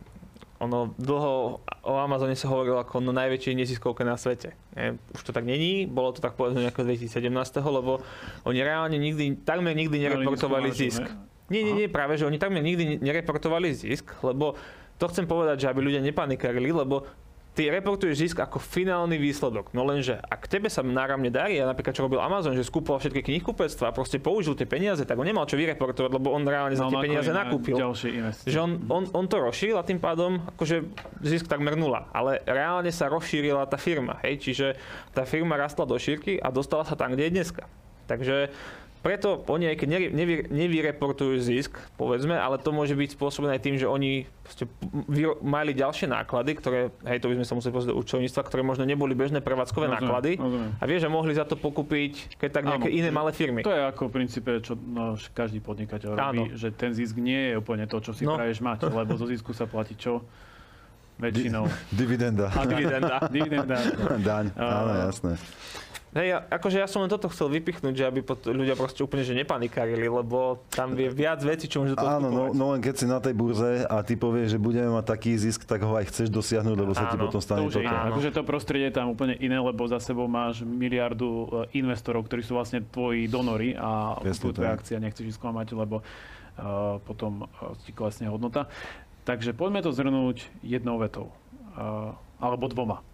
ono 0.58 0.98
dlho 0.98 1.62
o 1.62 1.94
Amazone 2.02 2.34
sa 2.34 2.50
hovorilo 2.50 2.82
ako 2.82 3.00
o 3.00 3.14
najväčšej 3.14 3.54
neziskovke 3.54 4.02
na 4.02 4.18
svete. 4.18 4.58
Nie? 4.74 4.98
Už 5.14 5.22
to 5.22 5.32
tak 5.32 5.46
není, 5.46 5.86
bolo 5.86 6.12
to 6.14 6.20
tak 6.20 6.34
povedzme 6.34 6.66
nejako 6.66 6.86
2017, 6.90 7.30
lebo 7.62 8.02
oni 8.44 8.60
reálne 8.66 8.98
nikdy, 8.98 9.46
takmer 9.46 9.78
nikdy 9.78 10.02
nereportovali 10.02 10.74
zisk. 10.74 11.06
Nie, 11.48 11.64
nie, 11.64 11.74
nie, 11.78 11.88
práve, 11.88 12.20
že 12.20 12.28
oni 12.28 12.42
takmer 12.42 12.60
nikdy 12.60 13.00
nereportovali 13.00 13.72
zisk, 13.72 14.18
lebo 14.26 14.60
to 14.98 15.06
chcem 15.08 15.30
povedať, 15.30 15.64
že 15.64 15.70
aby 15.70 15.80
ľudia 15.80 16.02
nepanikarili, 16.02 16.74
lebo 16.74 17.06
ty 17.58 17.74
reportuješ 17.74 18.30
zisk 18.30 18.38
ako 18.38 18.62
finálny 18.62 19.18
výsledok. 19.18 19.74
No 19.74 19.82
lenže 19.82 20.22
ak 20.30 20.46
tebe 20.46 20.70
sa 20.70 20.86
náramne 20.86 21.34
darí, 21.34 21.58
a 21.58 21.66
napríklad 21.66 21.98
čo 21.98 22.06
robil 22.06 22.22
Amazon, 22.22 22.54
že 22.54 22.62
skúpoval 22.62 23.02
všetky 23.02 23.26
knihkupectva 23.26 23.90
a 23.90 23.92
proste 23.98 24.22
použil 24.22 24.54
tie 24.54 24.70
peniaze, 24.70 25.02
tak 25.02 25.18
on 25.18 25.26
nemal 25.26 25.50
čo 25.50 25.58
vyreportovať, 25.58 26.14
lebo 26.14 26.38
on 26.38 26.46
reálne 26.46 26.78
no, 26.78 26.86
za 26.86 26.94
tie 26.94 27.02
peniaze 27.02 27.34
nakúpil. 27.34 27.74
Že 28.46 28.60
on, 28.62 28.72
on, 28.94 29.04
on, 29.10 29.26
to 29.26 29.42
rozšíril 29.42 29.82
a 29.82 29.82
tým 29.82 29.98
pádom 29.98 30.38
akože 30.54 30.86
zisk 31.26 31.50
takmer 31.50 31.74
nula. 31.74 32.06
Ale 32.14 32.46
reálne 32.46 32.94
sa 32.94 33.10
rozšírila 33.10 33.66
tá 33.66 33.82
firma. 33.82 34.22
Hej? 34.22 34.46
Čiže 34.46 34.68
tá 35.18 35.26
firma 35.26 35.58
rastla 35.58 35.90
do 35.90 35.98
šírky 35.98 36.38
a 36.38 36.54
dostala 36.54 36.86
sa 36.86 36.94
tam, 36.94 37.18
kde 37.18 37.26
je 37.26 37.36
dneska. 37.42 37.66
Takže 38.06 38.54
preto 39.08 39.40
oni 39.48 39.72
aj 39.72 39.78
keď 39.80 39.88
nevy, 40.12 40.36
nevyreportujú 40.52 41.40
zisk, 41.40 41.80
povedzme, 41.96 42.36
ale 42.36 42.60
to 42.60 42.76
môže 42.76 42.92
byť 42.92 43.16
spôsobené 43.16 43.56
aj 43.56 43.64
tým, 43.64 43.80
že 43.80 43.88
oni 43.88 44.28
mali 45.40 45.72
ďalšie 45.72 46.12
náklady, 46.12 46.52
ktoré, 46.60 46.92
hej, 47.08 47.24
to 47.24 47.32
by 47.32 47.40
sme 47.40 47.46
sa 47.48 47.56
museli 47.56 47.72
pozrieť 47.72 47.92
do 47.96 48.00
účtovníctva, 48.04 48.42
ktoré 48.44 48.68
možno 48.68 48.84
neboli 48.84 49.16
bežné 49.16 49.40
prevádzkové 49.40 49.88
rozumiem, 49.88 50.04
náklady. 50.04 50.32
Rozumiem. 50.36 50.72
A 50.76 50.84
vie, 50.84 50.98
že 51.00 51.08
mohli 51.08 51.32
za 51.40 51.48
to 51.48 51.56
pokúpiť, 51.56 52.36
keď 52.36 52.50
tak 52.52 52.64
nejaké 52.68 52.92
Áno, 52.92 53.00
iné 53.00 53.10
malé 53.16 53.32
firmy. 53.32 53.64
To 53.64 53.72
je 53.72 53.80
ako 53.88 54.12
v 54.12 54.12
princípe, 54.12 54.52
čo 54.60 54.76
no, 54.76 55.16
každý 55.32 55.64
podnikateľ 55.64 56.10
robí, 56.12 56.52
Áno. 56.52 56.60
že 56.60 56.76
ten 56.76 56.92
zisk 56.92 57.16
nie 57.16 57.56
je 57.56 57.64
úplne 57.64 57.88
to, 57.88 58.04
čo 58.04 58.12
si 58.12 58.28
no. 58.28 58.36
praješ 58.36 58.60
mať, 58.60 58.92
lebo 59.00 59.16
zo 59.16 59.24
zisku 59.24 59.56
sa 59.56 59.64
platí 59.72 59.96
čo? 59.96 60.20
Väčšinou. 61.18 61.66
Di- 61.66 61.96
dividenda. 62.04 62.52
A 62.52 62.62
dividenda. 62.68 63.16
dividenda. 63.36 63.78
Daň, 64.20 64.52
áno, 64.60 64.92
jasné. 65.08 65.34
Hej, 66.18 66.50
akože 66.50 66.82
ja 66.82 66.90
som 66.90 67.06
len 67.06 67.14
toto 67.14 67.30
chcel 67.30 67.46
vypichnúť, 67.54 67.94
že 67.94 68.04
aby 68.10 68.26
pot- 68.26 68.42
ľudia 68.42 68.74
proste 68.74 69.06
úplne 69.06 69.22
že 69.22 69.38
nepanikarili, 69.38 70.10
lebo 70.10 70.66
tam 70.74 70.98
je 70.98 71.14
viac 71.14 71.38
vecí, 71.46 71.70
čo 71.70 71.86
môžu 71.86 71.94
to 71.94 72.02
Áno, 72.02 72.34
no, 72.34 72.50
no, 72.58 72.66
len 72.74 72.82
keď 72.82 72.94
si 72.98 73.06
na 73.06 73.22
tej 73.22 73.38
burze 73.38 73.86
a 73.86 74.02
ty 74.02 74.18
povieš, 74.18 74.58
že 74.58 74.60
budeme 74.60 74.90
mať 74.98 75.06
taký 75.14 75.38
zisk, 75.38 75.70
tak 75.70 75.86
ho 75.86 75.94
aj 75.94 76.10
chceš 76.10 76.34
dosiahnuť, 76.34 76.74
lebo 76.74 76.98
sa 76.98 77.06
áno, 77.06 77.12
ti 77.14 77.18
potom 77.22 77.38
stane 77.38 77.70
to. 77.70 77.78
Toto. 77.78 77.86
Akože 77.86 78.30
to 78.34 78.42
prostredie 78.42 78.90
je 78.90 78.98
tam 78.98 79.14
úplne 79.14 79.38
iné, 79.38 79.62
lebo 79.62 79.86
za 79.86 80.02
sebou 80.02 80.26
máš 80.26 80.66
miliardu 80.66 81.30
e, 81.30 81.78
investorov, 81.78 82.26
ktorí 82.26 82.42
sú 82.42 82.58
vlastne 82.58 82.82
tvoji 82.82 83.30
donory 83.30 83.78
a 83.78 84.18
Presne 84.18 84.58
tvoje 84.58 84.74
akcie 84.74 84.98
nechceš 84.98 85.38
sklamať, 85.38 85.78
lebo 85.78 86.02
uh, 86.02 86.98
potom 87.06 87.46
uh, 87.46 87.78
ti 87.86 87.94
klesne 87.94 88.26
hodnota. 88.26 88.66
Takže 89.22 89.54
poďme 89.54 89.86
to 89.86 89.94
zhrnúť 89.94 90.50
jednou 90.66 90.98
vetou. 90.98 91.30
Uh, 91.78 92.18
alebo 92.42 92.66
dvoma. 92.72 93.06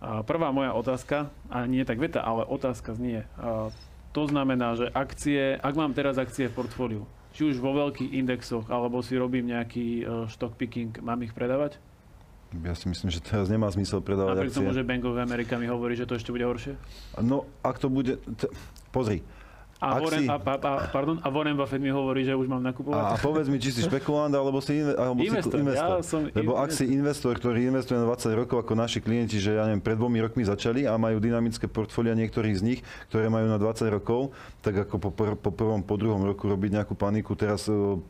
Prvá 0.00 0.52
moja 0.52 0.76
otázka, 0.76 1.32
a 1.48 1.64
nie 1.64 1.84
tak 1.88 1.96
veta, 1.96 2.20
ale 2.20 2.44
otázka 2.44 2.92
znie. 2.92 3.24
To 4.14 4.22
znamená, 4.30 4.78
že 4.78 4.86
akcie, 4.94 5.58
ak 5.58 5.74
mám 5.74 5.90
teraz 5.90 6.20
akcie 6.22 6.46
v 6.46 6.54
portfóliu, 6.54 7.02
či 7.34 7.50
už 7.50 7.58
vo 7.58 7.74
veľkých 7.74 8.14
indexoch, 8.14 8.70
alebo 8.70 9.02
si 9.02 9.18
robím 9.18 9.50
nejaký 9.50 10.06
e, 10.06 10.30
stock 10.30 10.54
picking, 10.54 10.94
mám 11.02 11.18
ich 11.26 11.34
predávať? 11.34 11.82
Ja 12.62 12.78
si 12.78 12.86
myslím, 12.86 13.10
že 13.10 13.18
teraz 13.18 13.50
nemá 13.50 13.66
zmysel 13.74 13.98
predávať 13.98 14.38
Napriek 14.38 14.54
akcie. 14.54 14.62
Napriek 14.62 14.70
tomu, 14.70 14.78
že 14.78 14.86
Bank 14.86 15.02
of 15.10 15.18
America 15.18 15.58
mi 15.58 15.66
hovorí, 15.66 15.98
že 15.98 16.06
to 16.06 16.14
ešte 16.14 16.30
bude 16.30 16.46
horšie? 16.46 16.78
No, 17.26 17.50
ak 17.66 17.82
to 17.82 17.90
bude... 17.90 18.22
T- 18.38 18.46
pozri, 18.94 19.26
a, 19.84 20.00
Warren, 20.00 20.24
si... 20.24 20.28
a, 20.32 20.36
a, 20.40 20.72
pardon, 20.88 21.16
a 21.20 21.28
Warren 21.28 21.56
Buffett 21.56 21.82
mi 21.82 21.92
hovorí, 21.92 22.24
že 22.24 22.32
už 22.32 22.48
mám 22.48 22.64
nakupovať. 22.64 23.02
A, 23.04 23.14
a 23.14 23.20
povedz 23.20 23.52
mi, 23.52 23.60
či 23.60 23.70
si 23.70 23.84
špekulant, 23.84 24.32
alebo 24.32 24.64
si, 24.64 24.80
inve, 24.80 24.96
alebo 24.96 25.20
investor. 25.20 25.60
Si 25.60 25.62
investor. 25.62 25.96
Ja 26.00 26.04
som 26.04 26.20
Lebo 26.32 26.52
investor. 26.56 26.64
ak 26.64 26.70
si 26.72 26.84
investor, 26.88 27.32
ktorý 27.36 27.58
investuje 27.68 27.96
na 28.00 28.06
20 28.08 28.40
rokov 28.40 28.56
ako 28.64 28.72
naši 28.72 28.98
klienti, 29.04 29.36
že 29.36 29.60
ja 29.60 29.68
neviem, 29.68 29.84
pred 29.84 30.00
dvomi 30.00 30.18
rokmi 30.24 30.42
začali 30.48 30.88
a 30.88 30.96
majú 30.96 31.20
dynamické 31.20 31.68
portfólia 31.68 32.16
niektorých 32.16 32.56
z 32.56 32.62
nich, 32.64 32.80
ktoré 33.12 33.28
majú 33.28 33.46
na 33.46 33.60
20 33.60 33.96
rokov, 34.00 34.32
tak 34.64 34.88
ako 34.88 34.94
po, 34.96 35.10
pr- 35.12 35.38
po 35.38 35.50
prvom, 35.52 35.84
po 35.84 35.94
druhom 36.00 36.24
roku 36.24 36.48
robiť 36.48 36.80
nejakú 36.80 36.96
paniku, 36.96 37.36
teraz 37.36 37.68
e, 37.68 38.00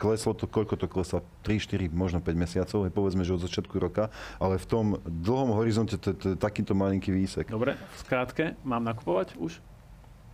kleslo 0.00 0.32
to, 0.32 0.48
koľko 0.48 0.80
to 0.80 0.88
kleslo? 0.88 1.20
3, 1.44 1.60
4, 1.60 1.92
možno 1.92 2.24
5 2.24 2.32
mesiacov, 2.32 2.88
povedzme, 2.88 3.20
že 3.20 3.36
od 3.36 3.44
začiatku 3.44 3.76
roka, 3.76 4.08
ale 4.40 4.56
v 4.56 4.66
tom 4.66 4.84
dlhom 5.04 5.52
horizonte 5.52 6.00
to 6.00 6.16
je 6.16 6.40
takýto 6.40 6.72
malinký 6.72 7.12
výsek. 7.12 7.52
Dobre, 7.52 7.76
v 7.76 7.96
skrátke, 8.00 8.44
mám 8.64 8.80
nakupovať 8.80 9.36
už? 9.36 9.60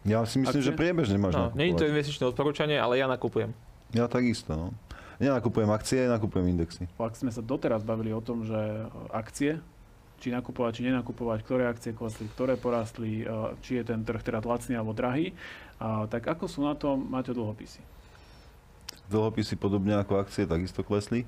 Ja 0.07 0.23
si 0.23 0.38
myslím, 0.38 0.62
akcie? 0.62 0.71
že 0.71 0.79
priebežne 0.79 1.19
máš 1.19 1.35
no, 1.35 1.51
Nie 1.59 1.75
je 1.75 1.83
to 1.83 1.90
investičné 1.90 2.31
odporúčanie, 2.31 2.79
ale 2.79 3.03
ja 3.03 3.11
nakupujem. 3.11 3.51
Ja 3.90 4.07
takisto, 4.07 4.55
no. 4.55 4.66
Nenakupujem 5.19 5.71
akcie, 5.73 6.07
nakupujem 6.07 6.47
indexy. 6.53 6.87
Ak 7.01 7.16
sme 7.16 7.33
sa 7.33 7.40
doteraz 7.40 7.83
bavili 7.83 8.12
o 8.12 8.21
tom, 8.21 8.45
že 8.45 8.57
akcie, 9.11 9.59
či 10.21 10.29
nakupovať, 10.29 10.81
či 10.81 10.83
nenakupovať, 10.92 11.38
ktoré 11.40 11.64
akcie 11.69 11.97
klesli, 11.97 12.29
ktoré 12.37 12.61
porastli, 12.61 13.25
či 13.64 13.81
je 13.81 13.85
ten 13.85 14.05
trh 14.05 14.21
teda 14.21 14.45
lacný 14.45 14.77
alebo 14.77 14.92
drahý, 14.92 15.33
tak 16.12 16.29
ako 16.29 16.45
sú 16.47 16.61
na 16.64 16.77
tom, 16.77 17.01
máte 17.09 17.33
dlhopisy? 17.33 17.81
Dlhopisy 19.09 19.57
podobne 19.57 19.97
ako 19.97 20.21
akcie 20.21 20.45
takisto 20.45 20.85
klesli. 20.85 21.25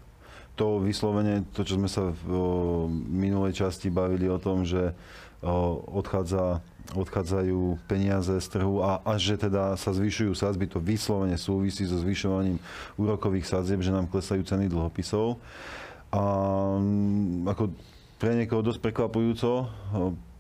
To 0.60 0.82
vyslovene, 0.82 1.48
to 1.54 1.64
čo 1.64 1.80
sme 1.80 1.88
sa 1.88 2.10
v 2.12 2.30
minulej 3.08 3.56
časti 3.56 3.88
bavili 3.88 4.28
o 4.28 4.36
tom, 4.36 4.68
že 4.68 4.92
odchádza 5.94 6.60
odchádzajú 6.96 7.84
peniaze 7.84 8.32
z 8.40 8.46
trhu 8.48 8.80
a 8.80 9.04
až 9.04 9.36
že 9.36 9.48
teda 9.48 9.76
sa 9.76 9.92
zvyšujú 9.92 10.32
sadzby, 10.32 10.64
to 10.64 10.80
vyslovene 10.80 11.36
súvisí 11.36 11.84
so 11.84 12.00
zvyšovaním 12.00 12.56
úrokových 12.96 13.44
sadzieb, 13.44 13.84
že 13.84 13.92
nám 13.92 14.08
klesajú 14.08 14.40
ceny 14.40 14.72
dlhopisov. 14.72 15.36
A 16.08 16.22
mm, 16.80 17.44
ako 17.52 17.76
pre 18.16 18.32
niekoho 18.34 18.64
dosť 18.64 18.80
prekvapujúco, 18.80 19.68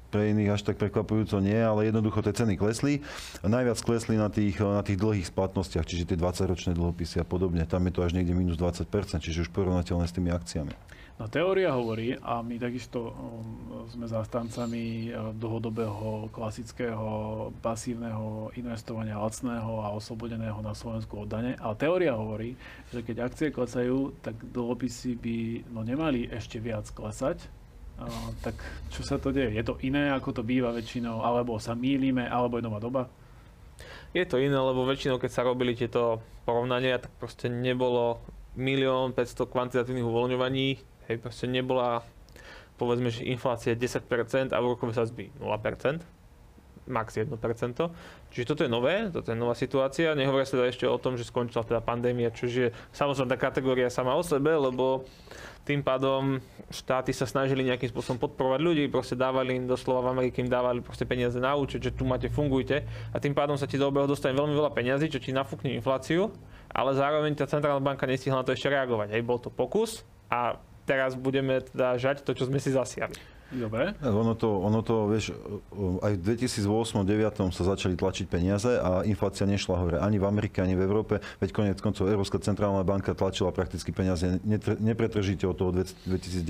pre 0.08 0.32
iných 0.32 0.56
až 0.56 0.64
tak 0.64 0.80
prekvapujúco 0.80 1.36
nie, 1.44 1.56
ale 1.56 1.92
jednoducho 1.92 2.24
tie 2.24 2.32
ceny 2.32 2.56
klesli. 2.56 3.04
Najviac 3.44 3.78
klesli 3.84 4.16
na 4.16 4.32
tých, 4.32 4.56
na 4.56 4.80
tých 4.80 4.96
dlhých 4.96 5.28
splatnostiach, 5.28 5.84
čiže 5.84 6.08
tie 6.08 6.16
20-ročné 6.16 6.72
dlhopisy 6.72 7.20
a 7.20 7.26
podobne. 7.28 7.68
Tam 7.68 7.84
je 7.84 7.92
to 7.92 8.00
až 8.00 8.16
niekde 8.16 8.32
minus 8.32 8.56
20%, 8.56 8.88
čiže 9.20 9.44
už 9.44 9.50
porovnateľné 9.52 10.08
s 10.08 10.16
tými 10.16 10.32
akciami. 10.32 10.72
No 11.18 11.26
teória 11.26 11.74
hovorí, 11.74 12.14
a 12.14 12.46
my 12.46 12.62
takisto 12.62 13.10
um, 13.10 13.90
sme 13.90 14.06
zástancami 14.06 15.10
uh, 15.10 15.34
dlhodobého, 15.34 16.30
klasického, 16.30 17.50
pasívneho 17.58 18.54
investovania 18.54 19.18
lacného 19.18 19.82
a 19.82 19.90
oslobodeného 19.98 20.62
na 20.62 20.78
Slovensku 20.78 21.18
od 21.18 21.26
dane, 21.26 21.58
ale 21.58 21.74
teória 21.74 22.14
hovorí, 22.14 22.54
že 22.94 23.02
keď 23.02 23.26
akcie 23.26 23.50
klesajú, 23.50 24.14
tak 24.22 24.38
dlhopisy 24.38 25.18
by 25.18 25.36
no, 25.74 25.82
nemali 25.82 26.30
ešte 26.30 26.62
viac 26.62 26.86
klesať, 26.94 27.50
tak 28.46 28.54
čo 28.94 29.02
sa 29.02 29.18
to 29.18 29.34
deje? 29.34 29.58
Je 29.58 29.64
to 29.66 29.74
iné, 29.82 30.14
ako 30.14 30.38
to 30.38 30.42
býva 30.46 30.70
väčšinou, 30.70 31.26
alebo 31.26 31.58
sa 31.58 31.74
mýlime, 31.74 32.30
alebo 32.30 32.62
je 32.62 32.66
doma 32.70 32.78
doba? 32.78 33.10
Je 34.14 34.22
to 34.22 34.38
iné, 34.38 34.54
lebo 34.54 34.86
väčšinou, 34.86 35.18
keď 35.18 35.30
sa 35.34 35.42
robili 35.42 35.74
tieto 35.74 36.22
porovnania, 36.46 37.02
tak 37.02 37.10
proste 37.18 37.50
nebolo 37.50 38.22
milión 38.54 39.10
500 39.10 39.50
kvantitatívnych 39.50 40.06
uvoľňovaní, 40.06 40.68
Hej, 41.08 41.24
proste 41.24 41.48
nebola, 41.48 42.04
povedzme, 42.76 43.08
že 43.08 43.24
inflácia 43.24 43.72
10% 43.72 44.52
a 44.52 44.60
úrokové 44.60 44.92
sazby 44.92 45.32
0%, 45.40 46.04
max 46.88 47.16
1%. 47.16 47.32
Čiže 48.28 48.44
toto 48.44 48.60
je 48.64 48.70
nové, 48.72 49.08
toto 49.08 49.32
je 49.32 49.36
nová 49.36 49.56
situácia. 49.56 50.12
Nehovoria 50.12 50.44
sa 50.44 50.60
teda 50.60 50.68
ešte 50.68 50.84
o 50.84 51.00
tom, 51.00 51.16
že 51.16 51.24
skončila 51.24 51.64
teda 51.64 51.80
pandémia, 51.80 52.28
čo 52.28 52.44
je 52.44 52.72
samozrejme 52.92 53.28
tá 53.28 53.40
kategória 53.40 53.88
sama 53.88 54.16
o 54.16 54.24
sebe, 54.24 54.52
lebo 54.52 55.08
tým 55.64 55.84
pádom 55.84 56.40
štáty 56.72 57.12
sa 57.12 57.28
snažili 57.28 57.60
nejakým 57.60 57.92
spôsobom 57.92 58.28
podporovať 58.28 58.60
ľudí, 58.64 58.84
proste 58.88 59.12
dávali 59.12 59.60
im 59.60 59.68
doslova 59.68 60.00
v 60.08 60.16
Amerike 60.16 60.40
im 60.40 60.48
dávali 60.48 60.80
proste 60.80 61.04
peniaze 61.04 61.36
na 61.36 61.52
účet, 61.56 61.84
že 61.84 61.92
tu 61.92 62.08
máte, 62.08 62.32
fungujte 62.32 62.88
a 63.12 63.16
tým 63.20 63.36
pádom 63.36 63.60
sa 63.60 63.68
ti 63.68 63.76
do 63.76 63.84
obehu 63.84 64.08
dostane 64.08 64.32
veľmi 64.32 64.56
veľa 64.56 64.72
peniazy, 64.72 65.12
čo 65.12 65.20
ti 65.20 65.28
nafúkne 65.28 65.76
infláciu, 65.76 66.32
ale 66.72 66.96
zároveň 66.96 67.36
tá 67.36 67.44
centrálna 67.44 67.84
banka 67.84 68.08
nestihla 68.08 68.40
na 68.40 68.44
to 68.48 68.56
ešte 68.56 68.72
reagovať. 68.72 69.12
Hej, 69.12 69.22
bol 69.28 69.36
to 69.36 69.52
pokus 69.52 70.08
a 70.32 70.56
teraz 70.88 71.12
budeme 71.12 71.60
teda 71.60 72.00
žať 72.00 72.24
to, 72.24 72.32
čo 72.32 72.48
sme 72.48 72.56
si 72.56 72.72
zasiali. 72.72 73.12
Dobre. 73.48 73.96
Ono 74.04 74.36
to, 74.36 74.60
ono 74.60 74.84
to, 74.84 75.08
vieš, 75.08 75.32
aj 76.04 76.20
v 76.20 76.36
2008-2009 76.36 77.48
sa 77.48 77.64
začali 77.64 77.96
tlačiť 77.96 78.28
peniaze 78.28 78.76
a 78.76 79.00
inflácia 79.08 79.48
nešla 79.48 79.76
hore 79.80 79.96
ani 79.96 80.20
v 80.20 80.28
Amerike, 80.28 80.60
ani 80.60 80.76
v 80.76 80.84
Európe. 80.84 81.24
Veď 81.40 81.56
konec 81.56 81.80
koncov 81.80 82.12
Európska 82.12 82.36
centrálna 82.44 82.84
banka 82.84 83.16
tlačila 83.16 83.48
prakticky 83.48 83.88
peniaze 83.88 84.36
nepretržite 84.84 85.48
od 85.48 85.56
toho 85.56 85.72
2009. 85.72 86.44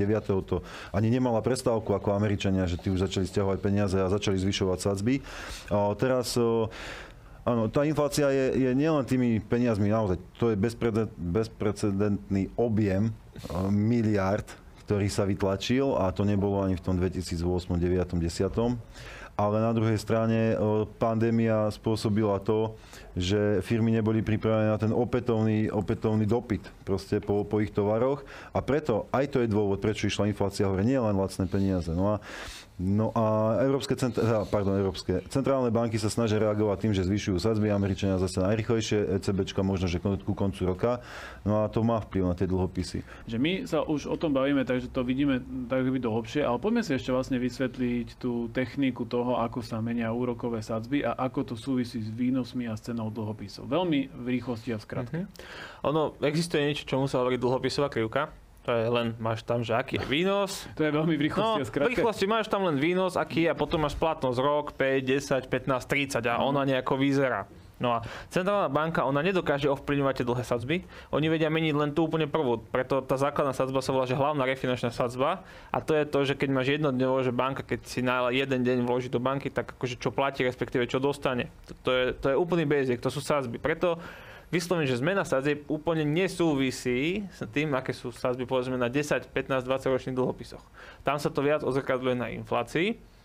To 0.51 0.67
ani 0.91 1.15
nemala 1.15 1.39
prestávku 1.39 1.95
ako 1.95 2.19
Američania, 2.19 2.67
že 2.67 2.83
tí 2.83 2.91
už 2.91 3.07
začali 3.07 3.31
stiahovať 3.31 3.59
peniaze 3.63 3.95
a 3.95 4.11
začali 4.11 4.35
zvyšovať 4.43 4.79
sadzby. 4.83 5.23
A 5.71 5.95
teraz 5.95 6.35
Áno, 7.49 7.65
tá 7.73 7.81
inflácia 7.89 8.29
je, 8.29 8.61
je 8.61 8.71
nielen 8.77 9.09
tými 9.09 9.41
peniazmi, 9.41 9.89
naozaj, 9.89 10.21
to 10.37 10.53
je 10.53 10.57
bezprecedentný 11.17 12.53
objem 12.61 13.09
miliard 13.69 14.47
ktorý 14.89 15.13
sa 15.13 15.29
vytlačil 15.29 16.01
a 16.01 16.09
to 16.17 16.25
nebolo 16.25 16.65
ani 16.65 16.73
v 16.73 16.81
tom 16.81 16.97
2008, 16.97 17.77
2009, 17.77 18.09
2010. 18.25 18.81
Ale 19.39 19.63
na 19.63 19.71
druhej 19.71 20.01
strane 20.01 20.57
pandémia 20.97 21.69
spôsobila 21.71 22.41
to, 22.41 22.75
že 23.13 23.61
firmy 23.63 23.95
neboli 23.95 24.25
pripravené 24.25 24.73
na 24.73 24.81
ten 24.81 24.91
opätovný, 24.91 25.69
opätovný 25.71 26.25
dopyt 26.25 26.65
proste 26.89 27.21
po, 27.21 27.45
po 27.45 27.61
ich 27.63 27.71
tovaroch 27.71 28.25
a 28.51 28.65
preto 28.65 29.07
aj 29.13 29.31
to 29.31 29.45
je 29.45 29.53
dôvod, 29.53 29.79
prečo 29.79 30.09
išla 30.09 30.27
inflácia 30.27 30.67
hore, 30.67 30.83
nie 30.83 30.99
len 30.99 31.15
lacné 31.15 31.47
peniaze. 31.47 31.93
No 31.93 32.17
a 32.17 32.25
No 32.79 33.11
a 33.11 33.59
Európske, 33.67 33.99
centr- 33.99 34.23
pardon, 34.47 34.79
Európske 34.79 35.27
centrálne 35.27 35.75
banky 35.75 35.99
sa 35.99 36.07
snažia 36.07 36.39
reagovať 36.39 36.79
tým, 36.79 36.93
že 36.95 37.03
zvyšujú 37.11 37.43
sadzby, 37.43 37.75
Američania 37.75 38.23
zase 38.23 38.39
najrychlejšie, 38.39 39.19
ECBčka 39.19 39.67
možno, 39.67 39.91
že 39.91 39.99
ku 39.99 40.31
koncu 40.31 40.63
roka, 40.63 41.03
no 41.43 41.67
a 41.67 41.67
to 41.67 41.83
má 41.83 41.99
vplyv 41.99 42.31
na 42.31 42.39
tie 42.39 42.47
dlhopisy. 42.47 43.03
Že 43.27 43.39
my 43.43 43.53
sa 43.67 43.83
už 43.83 44.07
o 44.07 44.15
tom 44.15 44.31
bavíme, 44.31 44.63
takže 44.63 44.95
to 44.95 45.03
vidíme 45.03 45.43
tak 45.67 45.83
by 45.83 45.99
hlbšie, 45.99 46.47
ale 46.47 46.63
poďme 46.63 46.87
si 46.87 46.95
ešte 46.95 47.11
vlastne 47.11 47.43
vysvetliť 47.43 48.23
tú 48.23 48.47
techniku 48.55 49.03
toho, 49.11 49.43
ako 49.43 49.59
sa 49.59 49.83
menia 49.83 50.15
úrokové 50.15 50.63
sadzby 50.63 51.03
a 51.03 51.19
ako 51.19 51.51
to 51.51 51.55
súvisí 51.59 51.99
s 51.99 52.15
výnosmi 52.15 52.71
a 52.71 52.79
s 52.79 52.87
cenou 52.87 53.11
dlhopisov. 53.11 53.67
Veľmi 53.67 54.07
v 54.15 54.27
rýchlosti 54.39 54.71
a 54.71 54.79
v 54.79 54.87
skratke. 54.87 55.19
Mm-hmm. 55.27 55.83
Ono, 55.91 56.15
existuje 56.23 56.63
niečo, 56.63 56.87
čomu 56.87 57.11
sa 57.11 57.19
hovorí 57.19 57.43
dlhopisová 57.43 57.91
krivka 57.91 58.31
to 58.69 58.77
je 58.77 58.85
len, 58.85 59.17
máš 59.17 59.41
tam, 59.49 59.65
že 59.65 59.73
aký 59.73 59.97
je 59.97 60.05
výnos. 60.05 60.69
To 60.77 60.85
je 60.85 60.93
veľmi 60.93 61.17
v 61.17 61.33
rýchlosti 61.33 61.57
no, 61.57 61.89
v 61.89 61.91
rýchlosti 61.97 62.27
máš 62.29 62.53
tam 62.53 62.69
len 62.69 62.77
výnos, 62.77 63.17
aký 63.17 63.49
a 63.49 63.57
potom 63.57 63.81
máš 63.81 63.97
splatnosť 63.97 64.39
rok, 64.45 64.77
5, 64.77 65.49
10, 65.49 65.49
15, 65.49 66.21
30 66.21 66.29
a 66.29 66.45
ona 66.45 66.69
nejako 66.69 67.01
vyzerá. 67.01 67.49
No 67.79 67.97
a 67.97 68.05
centrálna 68.29 68.69
banka, 68.69 69.07
ona 69.07 69.23
nedokáže 69.23 69.71
ovplyvňovať 69.71 70.15
tie 70.21 70.27
dlhé 70.27 70.45
sadzby. 70.45 70.77
Oni 71.15 71.31
vedia 71.31 71.49
meniť 71.49 71.75
len 71.79 71.95
tú 71.95 72.11
úplne 72.11 72.27
prvú. 72.27 72.59
Preto 72.59 73.01
tá 73.01 73.15
základná 73.15 73.55
sadzba 73.55 73.81
sa 73.81 73.95
volá, 73.95 74.05
že 74.05 74.19
hlavná 74.19 74.43
refinančná 74.45 74.91
sadzba. 74.91 75.47
A 75.71 75.79
to 75.79 75.95
je 75.95 76.05
to, 76.05 76.27
že 76.27 76.35
keď 76.35 76.49
máš 76.51 76.75
jednodňovo, 76.75 77.23
že 77.23 77.33
banka, 77.33 77.63
keď 77.63 77.81
si 77.87 78.03
na 78.03 78.35
jeden 78.35 78.67
deň 78.67 78.83
vloží 78.83 79.09
do 79.09 79.23
banky, 79.23 79.49
tak 79.49 79.79
akože 79.79 79.97
čo 79.97 80.11
platí, 80.11 80.43
respektíve 80.43 80.91
čo 80.91 80.99
dostane. 80.99 81.55
To, 81.71 81.73
to, 81.87 81.91
je, 81.95 82.05
to 82.19 82.27
je 82.35 82.37
úplný 82.37 82.67
basic, 82.67 82.99
to 82.99 83.15
sú 83.15 83.23
sadzby. 83.23 83.63
Preto 83.63 84.03
vyslovene, 84.49 84.89
že 84.89 85.01
zmena 85.01 85.25
sadzieb 85.25 85.69
úplne 85.69 86.05
nesúvisí 86.05 87.29
s 87.33 87.45
tým, 87.53 87.77
aké 87.77 87.93
sú 87.93 88.13
sadzby 88.13 88.49
povedzme 88.49 88.81
na 88.81 88.89
10, 88.89 89.29
15, 89.33 89.65
20 89.65 89.95
ročných 89.95 90.17
dlhopisoch. 90.17 90.65
Tam 91.05 91.21
sa 91.21 91.29
to 91.29 91.45
viac 91.45 91.61
ozrkadľuje 91.65 92.17
na 92.17 92.29
inflácii 92.33 93.18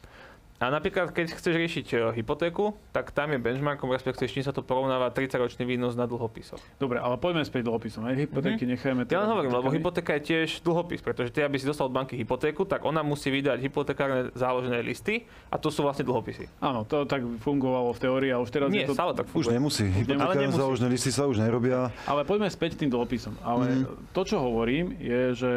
a 0.63 0.71
napríklad, 0.71 1.11
keď 1.11 1.35
chceš 1.35 1.59
riešiť 1.59 1.87
e, 1.91 1.95
hypotéku, 2.23 2.71
tak 2.95 3.11
tam 3.11 3.35
je 3.35 3.39
benchmarkom, 3.43 3.91
respektíve 3.91 4.31
s 4.31 4.33
čím 4.39 4.47
sa 4.47 4.55
to 4.55 4.63
porovnáva 4.63 5.11
30-ročný 5.11 5.67
výnos 5.67 5.99
na 5.99 6.07
dlhopisoch. 6.07 6.63
Dobre, 6.79 7.03
ale 7.03 7.19
poďme 7.19 7.43
späť 7.43 7.67
dlhopisom. 7.67 8.07
Aj 8.07 8.15
hypotéky 8.15 8.63
mm-hmm. 8.63 8.71
nechajme 8.79 9.01
Ja 9.11 9.27
len 9.27 9.29
hovorím, 9.35 9.51
lebo 9.59 9.67
hypotéka 9.67 10.15
je 10.15 10.23
tiež 10.23 10.63
dlhopis, 10.63 11.03
pretože 11.03 11.35
ty, 11.35 11.43
aby 11.43 11.59
si 11.59 11.67
dostal 11.67 11.91
od 11.91 11.95
banky 11.99 12.15
hypotéku, 12.15 12.63
tak 12.63 12.87
ona 12.87 13.03
musí 13.03 13.27
vydať 13.27 13.59
hypotekárne 13.59 14.31
záložené 14.31 14.79
listy 14.79 15.27
a 15.51 15.59
to 15.59 15.67
sú 15.67 15.83
vlastne 15.83 16.07
dlhopisy. 16.07 16.47
Áno, 16.63 16.87
to 16.87 17.03
tak 17.03 17.27
fungovalo 17.43 17.91
v 17.91 17.99
teórii 17.99 18.31
a 18.31 18.39
už 18.39 18.47
teraz 18.47 18.71
Nie, 18.71 18.87
je 18.87 18.95
to... 18.95 18.95
stále 18.95 19.11
tak 19.11 19.27
funguje. 19.27 19.51
Už 19.51 19.59
nemusí. 19.59 19.83
Hypotekárne 19.83 20.55
záložené 20.55 20.87
listy 20.95 21.11
sa 21.11 21.27
už 21.27 21.43
nerobia. 21.43 21.91
Ale 22.07 22.23
poďme 22.23 22.47
späť 22.47 22.79
tým 22.79 22.87
dlhopisom. 22.87 23.35
Ale 23.43 23.67
mm-hmm. 23.67 24.15
to, 24.15 24.21
čo 24.23 24.39
hovorím, 24.39 24.95
je, 24.95 25.21
že 25.35 25.53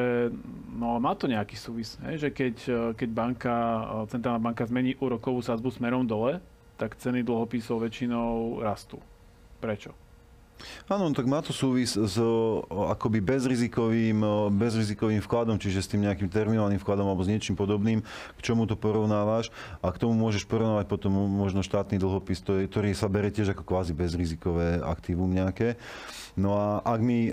no, 0.75 0.99
má 0.99 1.15
to 1.15 1.31
nejaký 1.31 1.55
súvis. 1.55 1.95
Hej? 2.03 2.27
Že 2.27 2.29
keď, 2.35 2.55
keď 2.99 3.09
banka, 3.15 3.57
centrálna 4.11 4.43
banka 4.43 4.67
zmení 4.67 4.96
úrokovú 5.01 5.41
sadzbu 5.45 5.73
smerom 5.73 6.05
dole, 6.05 6.41
tak 6.77 6.97
ceny 6.97 7.25
dlhopisov 7.25 7.81
väčšinou 7.85 8.61
rastú. 8.61 9.01
Prečo? 9.61 9.97
Áno, 10.89 11.13
tak 11.13 11.29
má 11.29 11.45
to 11.45 11.53
súvis 11.53 12.01
s 12.01 12.17
akoby 12.73 13.21
bezrizikovým, 13.21 14.25
bezrizikovým 14.57 15.21
vkladom, 15.21 15.61
čiže 15.61 15.85
s 15.85 15.91
tým 15.93 16.09
nejakým 16.09 16.33
terminálnym 16.33 16.81
vkladom 16.81 17.05
alebo 17.05 17.21
s 17.21 17.29
niečím 17.29 17.53
podobným, 17.61 18.01
k 18.01 18.41
čomu 18.41 18.65
to 18.65 18.73
porovnávaš 18.73 19.53
a 19.85 19.93
k 19.93 20.01
tomu 20.01 20.17
môžeš 20.17 20.49
porovnávať 20.49 20.89
potom 20.89 21.13
možno 21.13 21.61
štátny 21.61 22.01
dlhopis, 22.01 22.41
ktorý 22.41 22.97
sa 22.97 23.13
berie 23.13 23.29
tiež 23.29 23.53
ako 23.53 23.69
kvázi 23.69 23.93
bezrizikové 23.93 24.81
aktívum 24.81 25.29
nejaké. 25.29 25.77
No 26.41 26.57
a 26.57 26.81
ak 26.81 27.01
mi 27.05 27.29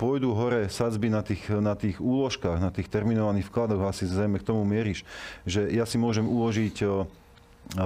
pôjdu 0.00 0.32
hore 0.32 0.72
sadzby 0.72 1.12
na 1.12 1.20
tých, 1.20 1.44
na 1.52 1.76
tých 1.76 2.00
úložkách, 2.00 2.56
na 2.56 2.72
tých 2.72 2.88
terminovaných 2.88 3.52
vkladoch, 3.52 3.84
asi 3.84 4.08
zrejme 4.08 4.40
k 4.40 4.48
tomu 4.48 4.64
mieríš, 4.64 5.04
že 5.44 5.68
ja 5.68 5.84
si 5.84 6.00
môžem 6.00 6.24
uložiť 6.24 6.80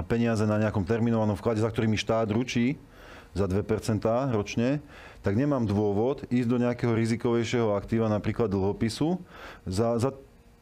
peniaze 0.07 0.47
na 0.47 0.55
nejakom 0.55 0.87
terminovanom 0.87 1.35
vklade, 1.35 1.59
za 1.59 1.67
ktorými 1.67 1.99
štát 1.99 2.31
ručí 2.31 2.79
za 3.35 3.51
2% 3.51 3.99
ročne, 4.31 4.79
tak 5.19 5.35
nemám 5.35 5.67
dôvod 5.67 6.23
ísť 6.31 6.47
do 6.47 6.55
nejakého 6.55 6.95
rizikovejšieho 6.95 7.75
aktíva, 7.75 8.07
napríklad 8.07 8.47
dlhopisu, 8.47 9.19
za, 9.67 9.99
za 9.99 10.15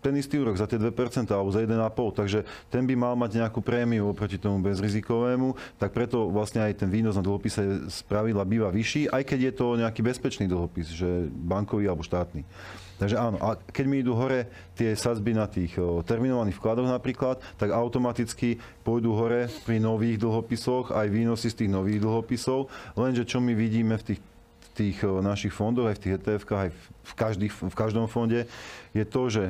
ten 0.03 0.19
istý 0.19 0.43
úrok 0.43 0.59
za 0.59 0.67
tie 0.67 0.75
2% 0.75 0.91
alebo 1.31 1.47
za 1.49 1.63
1,5, 1.63 2.19
takže 2.19 2.39
ten 2.67 2.83
by 2.83 2.93
mal 2.99 3.15
mať 3.15 3.39
nejakú 3.39 3.63
prémiu 3.63 4.11
oproti 4.11 4.35
tomu 4.35 4.59
bezrizikovému, 4.59 5.79
tak 5.79 5.95
preto 5.95 6.27
vlastne 6.27 6.59
aj 6.67 6.83
ten 6.83 6.91
výnos 6.91 7.15
na 7.15 7.23
dlhopise 7.23 7.87
z 7.87 7.97
pravidla 8.11 8.43
býva 8.43 8.67
vyšší, 8.67 9.07
aj 9.07 9.23
keď 9.23 9.39
je 9.39 9.53
to 9.55 9.65
nejaký 9.79 10.03
bezpečný 10.03 10.51
dlhopis, 10.51 10.91
že 10.91 11.07
bankový 11.31 11.87
alebo 11.87 12.03
štátny. 12.03 12.43
Takže 13.01 13.17
áno, 13.17 13.41
a 13.41 13.57
keď 13.57 13.85
mi 13.89 13.99
idú 14.05 14.13
hore 14.13 14.47
tie 14.77 14.93
sadzby 14.93 15.33
na 15.33 15.49
tých 15.49 15.75
o, 15.81 16.05
terminovaných 16.05 16.55
vkladoch 16.55 16.87
napríklad, 16.87 17.41
tak 17.57 17.73
automaticky 17.73 18.61
pôjdu 18.85 19.17
hore 19.17 19.49
pri 19.65 19.81
nových 19.81 20.21
dlhopisoch 20.21 20.93
aj 20.93 21.09
výnosy 21.09 21.49
z 21.51 21.65
tých 21.65 21.71
nových 21.73 21.99
dlhopisov, 21.99 22.69
lenže 22.93 23.25
čo 23.25 23.41
my 23.41 23.57
vidíme 23.57 23.97
v 23.97 24.13
tých 24.13 24.21
tých 24.73 25.05
našich 25.05 25.53
fondoch, 25.53 25.85
aj 25.85 26.01
v 26.01 26.01
tých 26.01 26.15
ETF-kách, 26.17 26.61
aj 26.65 26.71
v, 26.81 27.13
každých, 27.13 27.53
v 27.53 27.75
každom 27.77 28.09
fonde, 28.09 28.49
je 28.97 29.05
to, 29.05 29.29
že 29.29 29.43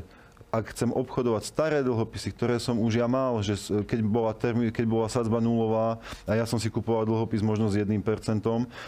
ak 0.54 0.70
chcem 0.70 0.94
obchodovať 0.94 1.50
staré 1.50 1.82
dlhopisy, 1.82 2.30
ktoré 2.30 2.62
som 2.62 2.78
už 2.78 3.02
ja 3.02 3.10
mal, 3.10 3.42
že 3.42 3.58
keď 3.90 4.00
bola, 4.06 4.38
termi, 4.38 4.70
keď 4.70 4.86
bola 4.86 5.10
sadzba 5.10 5.42
nulová 5.42 5.98
a 6.30 6.38
ja 6.38 6.46
som 6.46 6.62
si 6.62 6.70
kupoval 6.70 7.10
dlhopis 7.10 7.42
možno 7.42 7.74
s 7.74 7.76
1%, 7.82 7.90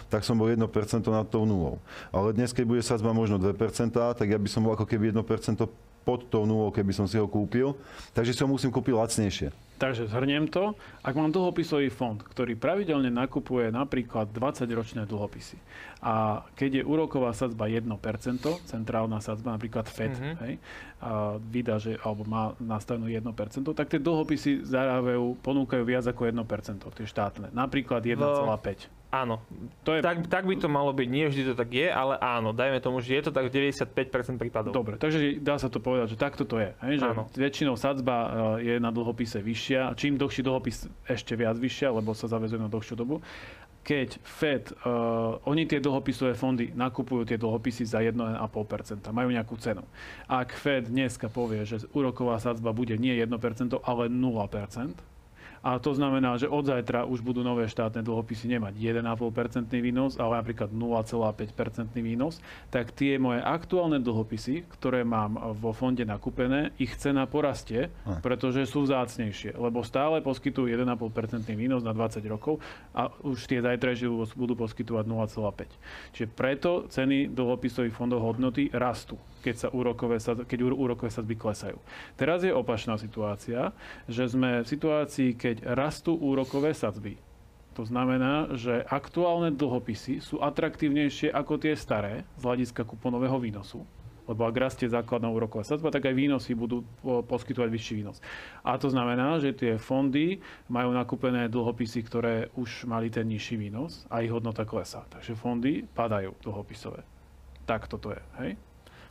tak 0.05 0.21
som 0.21 0.37
bol 0.37 0.53
1% 0.53 0.61
nad 1.09 1.25
tou 1.25 1.41
nulou. 1.49 1.81
Ale 2.13 2.37
dnes, 2.37 2.53
keď 2.53 2.65
bude 2.69 2.85
sadzba 2.85 3.17
možno 3.17 3.41
2%, 3.41 3.57
tak 3.97 4.27
ja 4.29 4.37
by 4.37 4.45
som 4.45 4.61
bol 4.61 4.77
ako 4.77 4.85
keby 4.85 5.09
1% 5.09 5.65
pod 6.05 6.29
tou 6.29 6.45
nulou, 6.45 6.69
keby 6.69 6.93
som 6.93 7.09
si 7.09 7.17
ho 7.17 7.25
kúpil. 7.25 7.73
Takže 8.13 8.31
si 8.31 8.41
ho 8.45 8.47
musím 8.47 8.69
kúpiť 8.69 8.93
lacnejšie. 8.93 9.49
Takže 9.75 10.07
zhrniem 10.07 10.47
to. 10.47 10.71
Ak 11.03 11.19
mám 11.19 11.35
dlhopisový 11.35 11.91
fond, 11.91 12.15
ktorý 12.15 12.55
pravidelne 12.55 13.11
nakupuje 13.11 13.67
napríklad 13.75 14.31
20-ročné 14.31 15.03
dlhopisy 15.03 15.59
a 16.05 16.45
keď 16.53 16.79
je 16.79 16.83
úroková 16.85 17.33
sadzba 17.33 17.65
1%, 17.65 17.89
centrálna 18.69 19.17
sadzba, 19.25 19.57
napríklad 19.57 19.89
FED, 19.89 20.13
mm-hmm. 20.13 20.35
hej, 20.45 20.53
a 21.01 21.41
vydá, 21.41 21.81
že, 21.81 21.97
alebo 22.05 22.29
má 22.29 22.53
nastavenú 22.61 23.09
1%, 23.09 23.25
tak 23.73 23.89
tie 23.89 23.97
dlhopisy 23.97 24.69
zarávajú, 24.69 25.41
ponúkajú 25.41 25.81
viac 25.81 26.05
ako 26.05 26.29
1%, 26.29 26.85
tie 26.85 27.07
štátne. 27.09 27.49
Napríklad 27.57 28.05
1,5. 28.05 28.21
No. 28.21 28.53
Áno, 29.15 29.39
to 29.87 29.95
je... 29.95 30.03
tak, 30.03 30.27
tak 30.27 30.43
by 30.43 30.59
to 30.59 30.67
malo 30.67 30.91
byť. 30.91 31.07
Nie 31.07 31.31
vždy 31.31 31.43
to 31.47 31.53
tak 31.55 31.71
je, 31.71 31.87
ale 31.87 32.19
áno, 32.19 32.51
dajme 32.51 32.83
tomu, 32.83 32.99
že 32.99 33.15
je 33.15 33.23
to 33.23 33.31
tak 33.31 33.47
v 33.47 33.71
95% 33.71 34.35
prípadov. 34.35 34.75
Dobre, 34.75 34.99
takže 34.99 35.39
dá 35.39 35.55
sa 35.55 35.71
to 35.71 35.79
povedať, 35.79 36.15
že 36.15 36.17
takto 36.19 36.43
to 36.43 36.59
je. 36.59 36.75
Hej? 36.83 36.99
Že 36.99 37.07
áno. 37.15 37.23
väčšinou 37.31 37.75
sadzba 37.79 38.15
e, 38.59 38.67
je 38.67 38.75
na 38.83 38.91
dlhopise 38.91 39.39
vyššia. 39.39 39.95
Čím 39.95 40.19
dlhší 40.19 40.43
dlhopis, 40.43 40.91
ešte 41.07 41.39
viac 41.39 41.55
vyššia, 41.55 41.95
lebo 41.95 42.11
sa 42.11 42.27
zavezuje 42.27 42.59
na 42.59 42.67
dlhšiu 42.67 42.99
dobu. 42.99 43.23
Keď 43.85 44.17
Fed, 44.25 44.73
uh, 44.81 45.37
oni 45.45 45.69
tie 45.69 45.77
dlhopisové 45.77 46.33
fondy 46.33 46.73
nakupujú 46.73 47.21
tie 47.21 47.37
dlhopisy 47.37 47.85
za 47.85 48.01
1,5%, 48.01 48.41
majú 49.13 49.29
nejakú 49.29 49.53
cenu. 49.61 49.85
Ak 50.25 50.57
Fed 50.57 50.89
dneska 50.89 51.29
povie, 51.29 51.61
že 51.69 51.85
úroková 51.93 52.41
sadzba 52.41 52.73
bude 52.73 52.97
nie 52.97 53.13
1%, 53.13 53.29
ale 53.85 54.09
0%, 54.09 54.97
a 55.65 55.81
to 55.81 55.97
znamená, 55.97 56.37
že 56.37 56.45
od 56.45 56.69
zajtra 56.69 57.09
už 57.09 57.25
budú 57.25 57.41
nové 57.41 57.65
štátne 57.65 58.05
dlhopisy 58.05 58.53
nemať 58.53 59.01
1,5% 59.01 59.73
výnos, 59.81 60.13
ale 60.21 60.37
napríklad 60.37 60.69
0,5% 60.69 61.89
výnos, 62.05 62.37
tak 62.69 62.93
tie 62.93 63.17
moje 63.17 63.41
aktuálne 63.41 63.97
dlhopisy, 63.97 64.69
ktoré 64.77 65.01
mám 65.01 65.57
vo 65.57 65.73
fonde 65.73 66.05
nakúpené, 66.05 66.69
ich 66.77 66.93
cena 67.01 67.25
porastie, 67.25 67.89
pretože 68.21 68.69
sú 68.69 68.85
vzácnejšie, 68.85 69.57
lebo 69.57 69.81
stále 69.81 70.21
poskytujú 70.21 70.69
1,5% 70.69 71.49
výnos 71.57 71.81
na 71.81 71.97
20 71.97 72.21
rokov 72.29 72.61
a 72.93 73.09
už 73.25 73.49
tie 73.49 73.57
zajtrajšie 73.65 74.05
budú 74.37 74.53
poskytovať 74.53 75.01
0,5. 75.09 76.13
Čiže 76.13 76.27
preto 76.29 76.85
ceny 76.93 77.33
dlhopisových 77.33 77.97
fondov 77.97 78.21
hodnoty 78.21 78.69
rastú 78.69 79.17
keď, 79.45 79.55
sa 79.61 79.69
úrokové, 79.69 80.17
keď 80.17 80.59
úrokové 80.65 81.13
sadzby 81.13 81.37
klesajú. 81.37 81.77
Teraz 82.17 82.41
je 82.41 82.49
opačná 82.49 82.97
situácia, 82.97 83.69
že 84.09 84.25
sme 84.25 84.65
v 84.65 84.67
situácii, 84.73 85.37
keď 85.37 85.54
rastú 85.63 86.17
úrokové 86.17 86.75
sadzby. 86.75 87.15
To 87.75 87.83
znamená, 87.83 88.55
že 88.55 88.87
aktuálne 88.87 89.51
dlhopisy 89.51 90.23
sú 90.23 90.39
atraktívnejšie 90.39 91.27
ako 91.35 91.59
tie 91.59 91.75
staré 91.75 92.23
z 92.39 92.41
hľadiska 92.47 92.87
kuponového 92.87 93.35
výnosu. 93.35 93.83
Lebo 94.25 94.47
ak 94.49 94.57
rastie 94.57 94.89
základná 94.89 95.29
úroková 95.29 95.61
sadzba, 95.61 95.93
tak 95.93 96.09
aj 96.09 96.17
výnosy 96.17 96.57
budú 96.57 96.81
poskytovať 97.03 97.69
vyšší 97.69 97.93
výnos. 98.01 98.17
A 98.65 98.73
to 98.81 98.89
znamená, 98.89 99.37
že 99.37 99.53
tie 99.53 99.77
fondy 99.77 100.41
majú 100.65 100.89
nakúpené 100.97 101.45
dlhopisy, 101.45 101.99
ktoré 102.01 102.49
už 102.57 102.89
mali 102.89 103.13
ten 103.13 103.29
nižší 103.29 103.53
výnos 103.59 104.09
a 104.09 104.25
ich 104.25 104.33
hodnota 104.33 104.65
klesá. 104.65 105.05
Takže 105.13 105.37
fondy 105.37 105.85
padajú 105.85 106.33
dlhopisové. 106.41 107.05
Tak 107.69 107.85
toto 107.85 108.09
je. 108.17 108.21
Hej? 108.41 108.51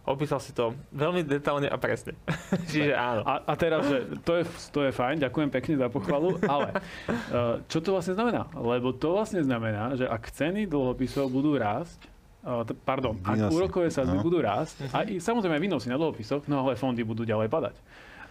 Opísal 0.05 0.37
si 0.37 0.53
to 0.53 0.77
veľmi 0.93 1.25
detálne 1.25 1.65
a 1.65 1.81
presne. 1.81 2.13
Čiže 2.73 2.93
áno. 2.93 3.25
A, 3.25 3.41
a 3.41 3.53
teraz, 3.57 3.89
že 3.89 4.05
to 4.21 4.37
je, 4.37 4.45
to 4.69 4.81
je 4.85 4.93
fajn, 4.93 5.17
ďakujem 5.25 5.49
pekne 5.49 5.75
za 5.81 5.89
pochvalu, 5.89 6.37
ale 6.45 6.77
uh, 6.77 7.57
čo 7.73 7.81
to 7.81 7.97
vlastne 7.97 8.13
znamená? 8.13 8.45
Lebo 8.53 8.93
to 8.93 9.17
vlastne 9.17 9.41
znamená, 9.41 9.97
že 9.97 10.05
ak 10.05 10.29
ceny 10.29 10.69
dlhopisov 10.69 11.33
budú 11.33 11.57
rásť, 11.57 12.05
uh, 12.45 12.69
pardon, 12.85 13.17
výnosy. 13.17 13.49
ak 13.49 13.57
úrokové 13.57 13.89
sadzby 13.89 14.21
no. 14.21 14.25
budú 14.29 14.45
rásť, 14.45 14.93
a 14.93 15.09
i, 15.09 15.17
samozrejme 15.17 15.57
výnosy 15.57 15.89
na 15.89 15.97
dlhopisoch, 15.97 16.45
no 16.53 16.69
ale 16.69 16.77
fondy 16.77 17.01
budú 17.01 17.25
ďalej 17.25 17.49
padať. 17.49 17.77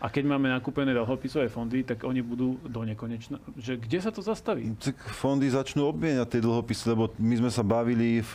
A 0.03 0.11
keď 0.11 0.35
máme 0.35 0.51
nakúpené 0.51 0.91
dlhopisové 0.91 1.47
fondy, 1.47 1.81
tak 1.87 2.03
oni 2.03 2.19
budú 2.19 2.59
do 2.67 2.83
nekonečna. 2.83 3.39
Že 3.55 3.87
kde 3.87 3.99
sa 4.03 4.11
to 4.11 4.19
zastaví? 4.19 4.75
Tak 4.75 4.99
fondy 5.15 5.47
začnú 5.47 5.87
obmieniať 5.87 6.37
tie 6.37 6.41
dlhopisy, 6.43 6.91
lebo 6.91 7.07
my 7.15 7.39
sme 7.39 7.47
sa 7.47 7.63
bavili 7.63 8.19
v, 8.19 8.33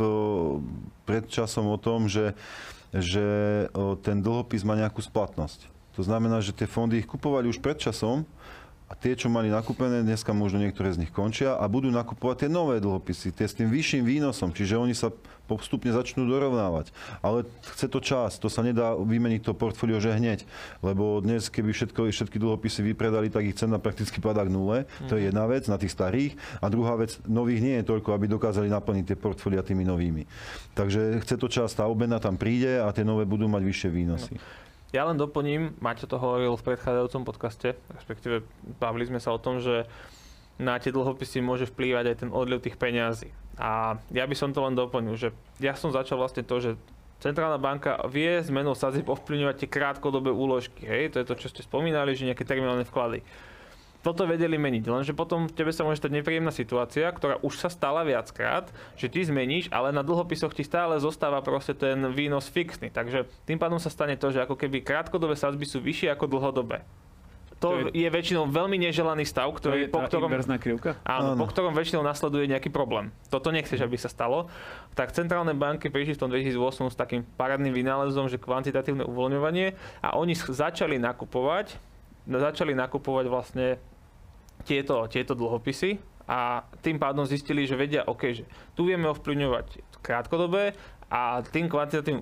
pred 1.05 1.29
časom 1.29 1.69
o 1.69 1.77
tom, 1.77 2.09
že 2.09 2.33
že 2.95 3.27
ten 4.01 4.25
dlhopis 4.25 4.65
má 4.65 4.77
nejakú 4.79 5.05
splatnosť. 5.05 5.69
To 5.99 6.07
znamená, 6.07 6.39
že 6.39 6.55
tie 6.55 6.71
fondy 6.71 7.03
ich 7.03 7.09
kupovali 7.11 7.51
už 7.51 7.59
pred 7.59 7.77
časom 7.77 8.23
a 8.89 8.97
tie, 8.97 9.13
čo 9.13 9.29
mali 9.29 9.53
nakúpené, 9.53 10.01
dneska 10.01 10.33
možno 10.33 10.65
niektoré 10.65 10.89
z 10.97 11.05
nich 11.05 11.13
končia 11.13 11.61
a 11.61 11.69
budú 11.69 11.93
nakupovať 11.93 12.45
tie 12.45 12.49
nové 12.49 12.81
dlhopisy, 12.81 13.37
tie 13.37 13.45
s 13.45 13.53
tým 13.53 13.69
vyšším 13.69 14.01
výnosom, 14.01 14.57
čiže 14.57 14.81
oni 14.81 14.97
sa 14.97 15.13
postupne 15.45 15.93
začnú 15.93 16.25
dorovnávať. 16.25 16.93
Ale 17.21 17.45
chce 17.77 17.89
to 17.89 18.01
čas, 18.01 18.41
to 18.41 18.49
sa 18.49 18.65
nedá 18.65 18.97
vymeniť 18.97 19.45
to 19.45 19.53
portfólio, 19.53 20.01
že 20.01 20.17
hneď, 20.17 20.45
lebo 20.81 21.21
dnes, 21.21 21.53
keby 21.53 21.73
všetko, 21.73 22.09
všetky 22.09 22.41
dlhopisy 22.41 22.81
vypredali, 22.93 23.29
tak 23.29 23.49
ich 23.49 23.57
cena 23.57 23.77
prakticky 23.77 24.21
padá 24.25 24.45
k 24.45 24.53
nule. 24.53 24.89
To 25.09 25.17
je 25.17 25.25
mhm. 25.25 25.29
jedna 25.33 25.45
vec 25.49 25.65
na 25.69 25.77
tých 25.77 25.93
starých. 25.93 26.33
A 26.65 26.73
druhá 26.73 26.97
vec, 26.97 27.17
nových 27.29 27.65
nie 27.65 27.77
je 27.81 27.89
toľko, 27.89 28.13
aby 28.17 28.25
dokázali 28.29 28.69
naplniť 28.73 29.05
tie 29.13 29.17
portfólia 29.21 29.65
tými 29.65 29.85
novými. 29.85 30.29
Takže 30.77 31.25
chce 31.25 31.37
to 31.41 31.49
čas, 31.49 31.73
tá 31.73 31.89
obena 31.89 32.21
tam 32.21 32.37
príde 32.37 32.81
a 32.81 32.93
tie 32.93 33.05
nové 33.05 33.25
budú 33.25 33.49
mať 33.49 33.65
vyššie 33.65 33.89
výnosy. 33.93 34.37
No. 34.37 34.68
Ja 34.89 35.05
len 35.05 35.21
doplním, 35.21 35.77
Maťo 35.85 36.09
to 36.09 36.17
hovoril 36.17 36.57
v 36.57 36.67
predchádzajúcom 36.73 37.23
podcaste, 37.29 37.77
respektíve 37.93 38.41
bavili 38.81 39.05
sme 39.05 39.21
sa 39.21 39.37
o 39.37 39.43
tom, 39.43 39.61
že 39.61 39.85
na 40.57 40.81
tie 40.81 40.91
dlhopisy 40.91 41.45
môže 41.45 41.69
vplývať 41.69 42.05
aj 42.09 42.17
ten 42.25 42.31
odliv 42.33 42.65
tých 42.65 42.81
peňazí. 42.81 43.29
A 43.61 44.01
ja 44.11 44.25
by 44.25 44.35
som 44.35 44.51
to 44.57 44.65
len 44.65 44.73
doplnil, 44.73 45.15
že 45.15 45.37
ja 45.61 45.77
som 45.77 45.93
začal 45.93 46.17
vlastne 46.17 46.43
to, 46.43 46.57
že 46.59 46.71
Centrálna 47.19 47.59
banka 47.59 47.99
vie 48.07 48.39
zmenou 48.47 48.79
sadzieb 48.79 49.11
ovplyvňovať 49.11 49.57
tie 49.59 49.69
krátkodobé 49.75 50.31
úložky. 50.31 50.87
Hej? 50.87 51.11
To 51.15 51.17
je 51.19 51.27
to, 51.27 51.35
čo 51.35 51.51
ste 51.51 51.67
spomínali, 51.67 52.15
že 52.15 52.31
nejaké 52.31 52.47
terminálne 52.47 52.87
vklady 52.87 53.27
toto 54.03 54.25
vedeli 54.25 54.55
meniť. 54.55 54.85
Lenže 54.87 55.13
potom 55.13 55.51
tebe 55.51 55.75
sa 55.75 55.83
môže 55.83 55.99
stať 55.99 56.23
nepríjemná 56.23 56.55
situácia, 56.55 57.11
ktorá 57.11 57.43
už 57.43 57.59
sa 57.59 57.69
stala 57.69 58.07
viackrát, 58.07 58.71
že 58.95 59.11
ty 59.11 59.27
zmeníš, 59.27 59.69
ale 59.75 59.91
na 59.91 60.07
dlhopisoch 60.07 60.55
ti 60.55 60.63
stále 60.63 60.97
zostáva 61.03 61.43
proste 61.43 61.75
ten 61.75 61.99
výnos 62.15 62.47
fixný. 62.47 62.95
Takže 62.95 63.27
tým 63.43 63.59
pádom 63.59 63.83
sa 63.83 63.91
stane 63.91 64.15
to, 64.15 64.31
že 64.31 64.47
ako 64.47 64.55
keby 64.55 64.87
krátkodobé 64.87 65.35
sadzby 65.35 65.67
sú 65.67 65.83
vyššie 65.83 66.15
ako 66.15 66.31
dlhodobé. 66.31 66.87
To, 67.59 67.75
to 67.75 67.91
je, 67.91 68.07
je 68.07 68.09
väčšinou 68.09 68.47
veľmi 68.47 68.79
neželaný 68.79 69.27
stav, 69.27 69.51
ktorý, 69.51 69.91
to 69.91 69.91
je 69.91 69.95
po 69.99 70.07
ktorom, 70.07 70.31
krivka? 70.63 70.95
Áno, 71.03 71.35
áno, 71.35 71.43
po 71.43 71.51
ktorom 71.51 71.75
väčšinou 71.75 72.07
nasleduje 72.07 72.47
nejaký 72.47 72.71
problém. 72.71 73.11
Toto 73.35 73.51
nechceš, 73.51 73.83
aby 73.83 73.99
sa 73.99 74.07
stalo. 74.07 74.47
Tak 74.95 75.11
centrálne 75.11 75.59
banky 75.59 75.91
prišli 75.91 76.15
v 76.15 76.21
tom 76.23 76.31
2008 76.31 76.95
s 76.95 76.97
takým 76.97 77.27
parádnym 77.35 77.75
vynálezom, 77.75 78.31
že 78.31 78.39
kvantitatívne 78.39 79.03
uvoľňovanie 79.03 79.75
a 80.07 80.15
oni 80.15 80.39
začali 80.39 81.03
nakupovať 81.03 81.88
začali 82.29 82.77
nakupovať 82.77 83.27
vlastne 83.33 83.81
tieto, 84.69 85.09
tieto 85.09 85.33
dlhopisy 85.33 85.97
a 86.29 86.69
tým 86.85 87.01
pádom 87.01 87.25
zistili, 87.25 87.65
že 87.65 87.73
vedia, 87.73 88.05
OK, 88.05 88.37
že 88.37 88.45
tu 88.77 88.85
vieme 88.85 89.09
ovplyvňovať 89.09 89.81
krátkodobé 90.05 90.77
a 91.09 91.41
tým 91.41 91.73
kvantitatívnym 91.73 92.21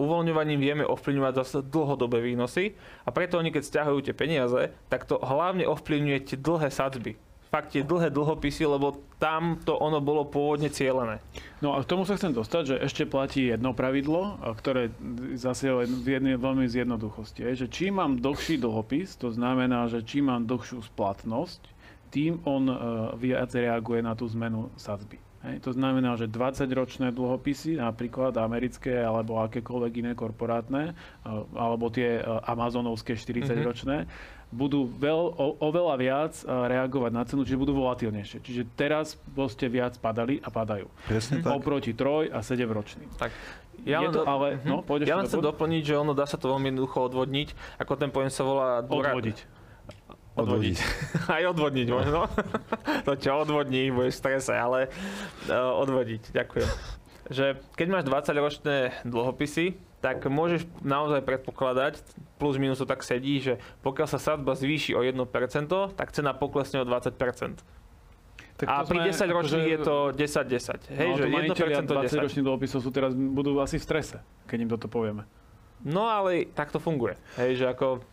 uvoľňovaním 0.00 0.56
vieme 0.56 0.84
ovplyvňovať 0.88 1.32
zase 1.44 1.58
dlhodobé 1.68 2.24
výnosy 2.24 2.72
a 3.04 3.12
preto 3.12 3.36
oni, 3.36 3.52
keď 3.52 3.62
stiahujú 3.68 4.00
tie 4.08 4.16
peniaze, 4.16 4.72
tak 4.88 5.04
to 5.04 5.20
hlavne 5.20 5.68
ovplyvňuje 5.68 6.18
tie 6.24 6.36
dlhé 6.40 6.72
sadzby 6.72 7.20
fakt 7.54 7.78
tie 7.78 7.86
dlhé 7.86 8.10
dlhopisy, 8.10 8.66
lebo 8.66 8.98
tam 9.22 9.62
to 9.62 9.78
ono 9.78 10.02
bolo 10.02 10.26
pôvodne 10.26 10.66
cieľené. 10.66 11.22
No 11.62 11.78
a 11.78 11.86
k 11.86 11.86
tomu 11.86 12.02
sa 12.02 12.18
chcem 12.18 12.34
dostať, 12.34 12.62
že 12.66 12.76
ešte 12.82 13.06
platí 13.06 13.46
jedno 13.46 13.70
pravidlo, 13.70 14.42
ktoré 14.58 14.90
zase 15.38 15.70
je 15.70 15.86
jednej 16.02 16.34
veľmi 16.34 16.66
z 16.66 16.82
jednoduchosti. 16.82 17.46
Je, 17.46 17.62
že 17.62 17.66
čím 17.70 18.02
mám 18.02 18.18
dlhší 18.18 18.58
dlhopis, 18.58 19.14
to 19.14 19.30
znamená, 19.30 19.86
že 19.86 20.02
čím 20.02 20.34
mám 20.34 20.50
dlhšiu 20.50 20.82
splatnosť, 20.82 21.70
tým 22.10 22.42
on 22.42 22.66
uh, 22.66 22.76
viac 23.14 23.54
reaguje 23.54 24.02
na 24.02 24.18
tú 24.18 24.26
zmenu 24.34 24.74
sadzby. 24.74 25.22
Hej, 25.44 25.60
to 25.60 25.76
znamená, 25.76 26.16
že 26.16 26.24
20-ročné 26.24 27.12
dlhopisy, 27.12 27.76
napríklad 27.76 28.32
americké 28.40 28.96
alebo 29.04 29.44
akékoľvek 29.44 29.92
iné 30.00 30.12
korporátne, 30.16 30.96
alebo 31.52 31.92
tie 31.92 32.16
amazonovské 32.48 33.12
40-ročné, 33.12 34.08
mm-hmm 34.08 34.42
budú 34.54 34.86
veľ, 34.86 35.34
o, 35.34 35.46
oveľa 35.58 35.94
viac 35.98 36.32
reagovať 36.46 37.10
na 37.10 37.22
cenu, 37.26 37.42
čiže 37.42 37.58
budú 37.58 37.74
volatilnejšie. 37.74 38.38
Čiže 38.38 38.62
teraz 38.78 39.18
ste 39.50 39.66
viac 39.66 39.98
padali 39.98 40.38
a 40.38 40.48
padajú. 40.48 40.86
Presne 41.10 41.42
tak. 41.42 41.58
Oproti 41.58 41.90
troj 41.90 42.30
a 42.30 42.38
7 42.38 42.62
ročný. 42.70 43.04
Tak. 43.18 43.34
Ja 43.82 44.00
len, 44.06 44.14
to, 44.14 44.22
ale, 44.22 44.62
uh-huh. 44.62 44.86
no, 44.86 45.02
ja 45.02 45.18
len 45.18 45.26
chcem 45.26 45.42
doplniť, 45.42 45.82
že 45.82 45.94
ono 45.98 46.14
dá 46.14 46.24
sa 46.24 46.38
to 46.38 46.46
veľmi 46.46 46.70
jednoducho 46.70 47.10
odvodniť, 47.10 47.48
ako 47.82 47.92
ten 47.98 48.08
pojem 48.14 48.30
sa 48.30 48.46
volá... 48.46 48.80
Dvora... 48.86 49.12
Odvodiť. 49.12 49.38
Odvodiť. 50.34 50.76
Aj 51.34 51.42
odvodniť 51.50 51.88
možno. 51.90 52.30
to 53.06 53.12
čo 53.18 53.42
odvodní, 53.42 53.90
budeš 53.90 54.18
v 54.18 54.20
strese, 54.22 54.54
ale 54.54 54.90
uh, 55.50 55.74
odvodiť. 55.82 56.30
Ďakujem. 56.34 56.70
Že 57.30 57.44
keď 57.74 57.86
máš 57.90 58.04
20-ročné 58.06 58.76
dlhopisy, 59.06 59.78
tak 60.04 60.20
môžeš 60.28 60.68
naozaj 60.84 61.24
predpokladať, 61.24 62.04
plus 62.36 62.60
minus 62.60 62.76
to 62.76 62.84
tak 62.84 63.00
sedí, 63.00 63.40
že 63.40 63.56
pokiaľ 63.80 64.04
sa 64.04 64.20
sadba 64.20 64.52
zvýši 64.52 64.92
o 64.92 65.00
1%, 65.00 65.16
tak 65.96 66.12
cena 66.12 66.36
poklesne 66.36 66.84
o 66.84 66.86
20%. 66.86 67.16
Tak 68.54 68.66
a 68.68 68.84
pri 68.84 69.08
10 69.08 69.16
ročných 69.32 69.64
akože, 69.64 69.72
je 69.72 69.78
to 69.80 69.96
10-10. 70.12 70.92
Hej, 70.92 71.08
no, 71.08 71.16
že 71.16 71.26
1% 71.56 71.88
20 71.88 72.20
roční 72.20 72.40
dlhopisov 72.44 72.84
sú 72.84 72.92
teraz, 72.92 73.16
budú 73.16 73.56
asi 73.64 73.80
v 73.80 73.84
strese, 73.88 74.20
keď 74.44 74.58
im 74.60 74.70
toto 74.76 74.92
povieme. 74.92 75.24
No 75.80 76.04
ale 76.04 76.52
tak 76.52 76.68
to 76.68 76.76
funguje. 76.76 77.16
Hej, 77.40 77.64
že 77.64 77.66
ako 77.72 78.04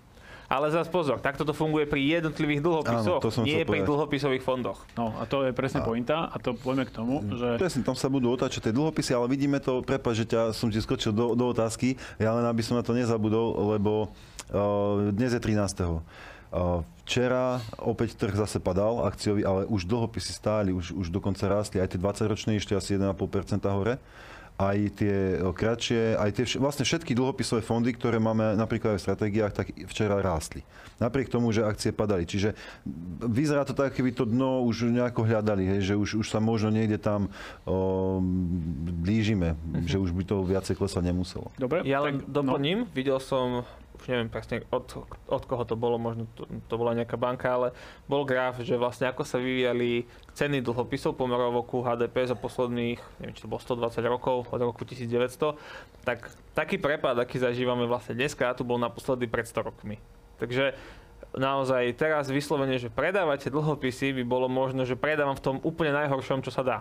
ale 0.51 0.67
zase 0.67 0.91
pozor, 0.91 1.23
takto 1.23 1.47
to 1.47 1.55
funguje 1.55 1.87
pri 1.87 2.19
jednotlivých 2.19 2.59
dlhopisoch, 2.59 3.23
Áno, 3.23 3.47
nie 3.47 3.63
pri 3.63 3.87
dlhopisových 3.87 4.43
fondoch. 4.43 4.83
No 4.99 5.15
a 5.15 5.23
to 5.23 5.47
je 5.47 5.55
presne 5.55 5.79
a... 5.79 5.87
pointa 5.87 6.27
a 6.27 6.35
to 6.43 6.51
poďme 6.51 6.83
k 6.83 6.91
tomu, 6.91 7.23
mm. 7.23 7.39
že... 7.39 7.47
Presne, 7.55 7.87
tam 7.87 7.95
sa 7.95 8.11
budú 8.11 8.35
otáčať 8.35 8.67
tie 8.67 8.73
dlhopisy, 8.75 9.15
ale 9.15 9.31
vidíme 9.31 9.63
to, 9.63 9.79
prepáč, 9.79 10.27
že 10.27 10.35
ťa 10.35 10.41
som 10.51 10.67
ti 10.67 10.83
skočil 10.83 11.15
do, 11.15 11.39
do 11.39 11.55
otázky, 11.55 11.95
ja 12.19 12.35
len 12.35 12.43
aby 12.43 12.59
som 12.59 12.75
na 12.75 12.83
to 12.83 12.91
nezabudol, 12.91 13.79
lebo 13.79 14.11
uh, 14.51 15.07
dnes 15.15 15.31
je 15.31 15.39
13. 15.39 16.03
Uh, 16.51 16.83
včera 17.07 17.63
opäť 17.79 18.19
trh 18.19 18.35
zase 18.35 18.59
padal 18.59 19.07
akciový, 19.07 19.47
ale 19.47 19.63
už 19.71 19.87
dlhopisy 19.87 20.35
stáli, 20.35 20.75
už, 20.75 20.91
už 20.91 21.07
dokonca 21.07 21.47
rástli, 21.47 21.79
aj 21.79 21.95
tie 21.95 21.99
20-ročné 22.03 22.59
ešte 22.59 22.75
asi 22.75 22.99
1,5% 22.99 23.15
hore 23.71 24.03
aj 24.59 24.77
tie 24.97 25.15
kratšie, 25.41 26.15
aj 26.19 26.29
tie 26.37 26.45
vlastne 26.61 26.85
všetky 26.85 27.17
dlhopisové 27.17 27.65
fondy, 27.65 27.91
ktoré 27.95 28.21
máme 28.21 28.53
napríklad 28.55 28.95
aj 28.95 28.99
v 28.99 29.05
stratégiách, 29.09 29.53
tak 29.53 29.73
včera 29.89 30.19
rástli. 30.21 30.61
Napriek 31.01 31.33
tomu, 31.33 31.49
že 31.49 31.65
akcie 31.65 31.89
padali. 31.89 32.29
Čiže 32.29 32.53
vyzerá 33.25 33.65
to 33.65 33.73
tak, 33.73 33.97
keby 33.97 34.13
to 34.13 34.29
dno 34.29 34.61
už 34.69 34.93
nejako 34.93 35.25
hľadali, 35.25 35.65
hej, 35.65 35.93
že 35.93 35.93
už, 35.97 36.21
už 36.21 36.27
sa 36.29 36.37
možno 36.37 36.69
niekde 36.69 37.01
tam 37.01 37.33
o, 37.65 38.21
blížime, 39.01 39.57
uh-huh. 39.57 39.81
že 39.89 39.97
už 39.97 40.13
by 40.13 40.23
to 40.29 40.45
viacej 40.45 40.77
klesať 40.77 41.01
nemuselo. 41.09 41.49
Dobre. 41.57 41.81
Ja 41.89 42.05
len 42.05 42.21
tak, 42.21 42.29
no. 42.29 42.33
doplním, 42.37 42.85
no. 42.85 42.91
videl 42.93 43.17
som 43.17 43.65
už 43.97 44.07
neviem 44.07 44.31
presne 44.31 44.63
od, 44.71 44.87
od 45.27 45.43
koho 45.45 45.63
to 45.67 45.75
bolo, 45.75 45.99
možno 45.99 46.25
to, 46.33 46.47
to 46.67 46.75
bola 46.79 46.95
nejaká 46.95 47.19
banka, 47.19 47.51
ale 47.51 47.67
bol 48.07 48.23
graf, 48.23 48.57
že 48.63 48.79
vlastne 48.79 49.11
ako 49.11 49.27
sa 49.27 49.37
vyvíjali 49.37 50.07
ceny 50.33 50.63
dlhopisov 50.63 51.19
pomerovo 51.19 51.61
ku 51.61 51.83
HDP 51.83 52.25
za 52.25 52.37
posledných, 52.37 52.99
neviem, 53.19 53.35
či 53.35 53.43
to 53.43 53.51
bolo 53.51 53.61
120 53.61 54.01
rokov, 54.07 54.35
od 54.49 54.61
roku 54.61 54.87
1900, 54.87 55.57
tak 56.07 56.31
taký 56.57 56.79
prepad, 56.79 57.19
aký 57.19 57.37
zažívame 57.37 57.85
vlastne 57.85 58.17
dneska, 58.17 58.55
tu 58.57 58.63
bol 58.63 58.79
naposledy 58.79 59.27
pred 59.27 59.45
100 59.45 59.67
rokmi. 59.67 59.99
Takže 60.41 60.73
naozaj 61.37 61.95
teraz 61.95 62.27
vyslovene, 62.27 62.75
že 62.81 62.91
predávate 62.91 63.47
dlhopisy, 63.53 64.15
by 64.17 64.23
bolo 64.25 64.47
možno, 64.51 64.83
že 64.83 64.99
predávam 64.99 65.37
v 65.37 65.43
tom 65.43 65.55
úplne 65.63 65.95
najhoršom, 65.95 66.43
čo 66.43 66.51
sa 66.51 66.63
dá. 66.63 66.79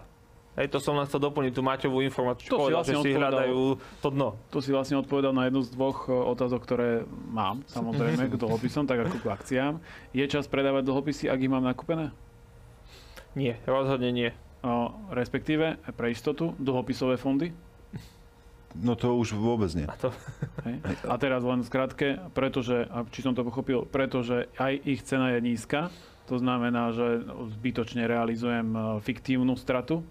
Hej, 0.59 0.67
to 0.75 0.83
som 0.83 0.99
len 0.99 1.07
chcel 1.07 1.23
doplniť 1.23 1.53
tú 1.55 1.63
Maťovú 1.63 2.03
informáciu, 2.03 2.51
čo 2.51 2.59
povedal, 2.59 2.83
vlastne 2.83 2.99
že 2.99 3.07
si 3.07 3.11
hľadajú 3.15 3.61
to 4.03 4.09
dno. 4.11 4.35
To 4.51 4.59
si 4.59 4.75
vlastne 4.75 4.99
odpovedal 4.99 5.31
na 5.31 5.47
jednu 5.47 5.63
z 5.63 5.71
dvoch 5.71 6.11
e, 6.11 6.13
otázok, 6.13 6.61
ktoré 6.67 6.89
mám, 7.31 7.63
samozrejme, 7.71 8.27
k 8.27 8.35
dlhopisom, 8.35 8.85
tak 8.91 9.07
ako 9.07 9.23
k 9.23 9.31
akciám. 9.31 9.75
Je 10.11 10.27
čas 10.27 10.51
predávať 10.51 10.91
dlhopisy, 10.91 11.31
ak 11.31 11.39
ich 11.39 11.53
mám 11.53 11.63
nakúpené? 11.63 12.11
Nie, 13.39 13.63
rozhodne 13.63 14.11
nie. 14.11 14.35
O, 14.67 14.91
respektíve, 15.15 15.79
pre 15.95 16.11
istotu, 16.11 16.53
dlhopisové 16.59 17.15
fondy? 17.15 17.55
No 18.75 18.95
to 18.99 19.15
už 19.15 19.39
vôbec 19.39 19.71
nie. 19.75 19.87
A, 19.87 19.95
to... 19.99 20.11
Hej. 20.67 20.83
a 21.07 21.15
teraz 21.19 21.43
len 21.47 21.63
skrátke, 21.63 22.19
pretože, 22.35 22.91
či 23.15 23.23
som 23.23 23.35
to 23.39 23.47
pochopil, 23.47 23.87
pretože 23.87 24.51
aj 24.59 24.83
ich 24.83 25.03
cena 25.03 25.35
je 25.35 25.43
nízka, 25.43 25.95
to 26.31 26.39
znamená, 26.39 26.95
že 26.95 27.27
zbytočne 27.59 28.07
realizujem 28.07 28.71
e, 28.71 28.79
fiktívnu 29.03 29.59
stratu 29.59 30.07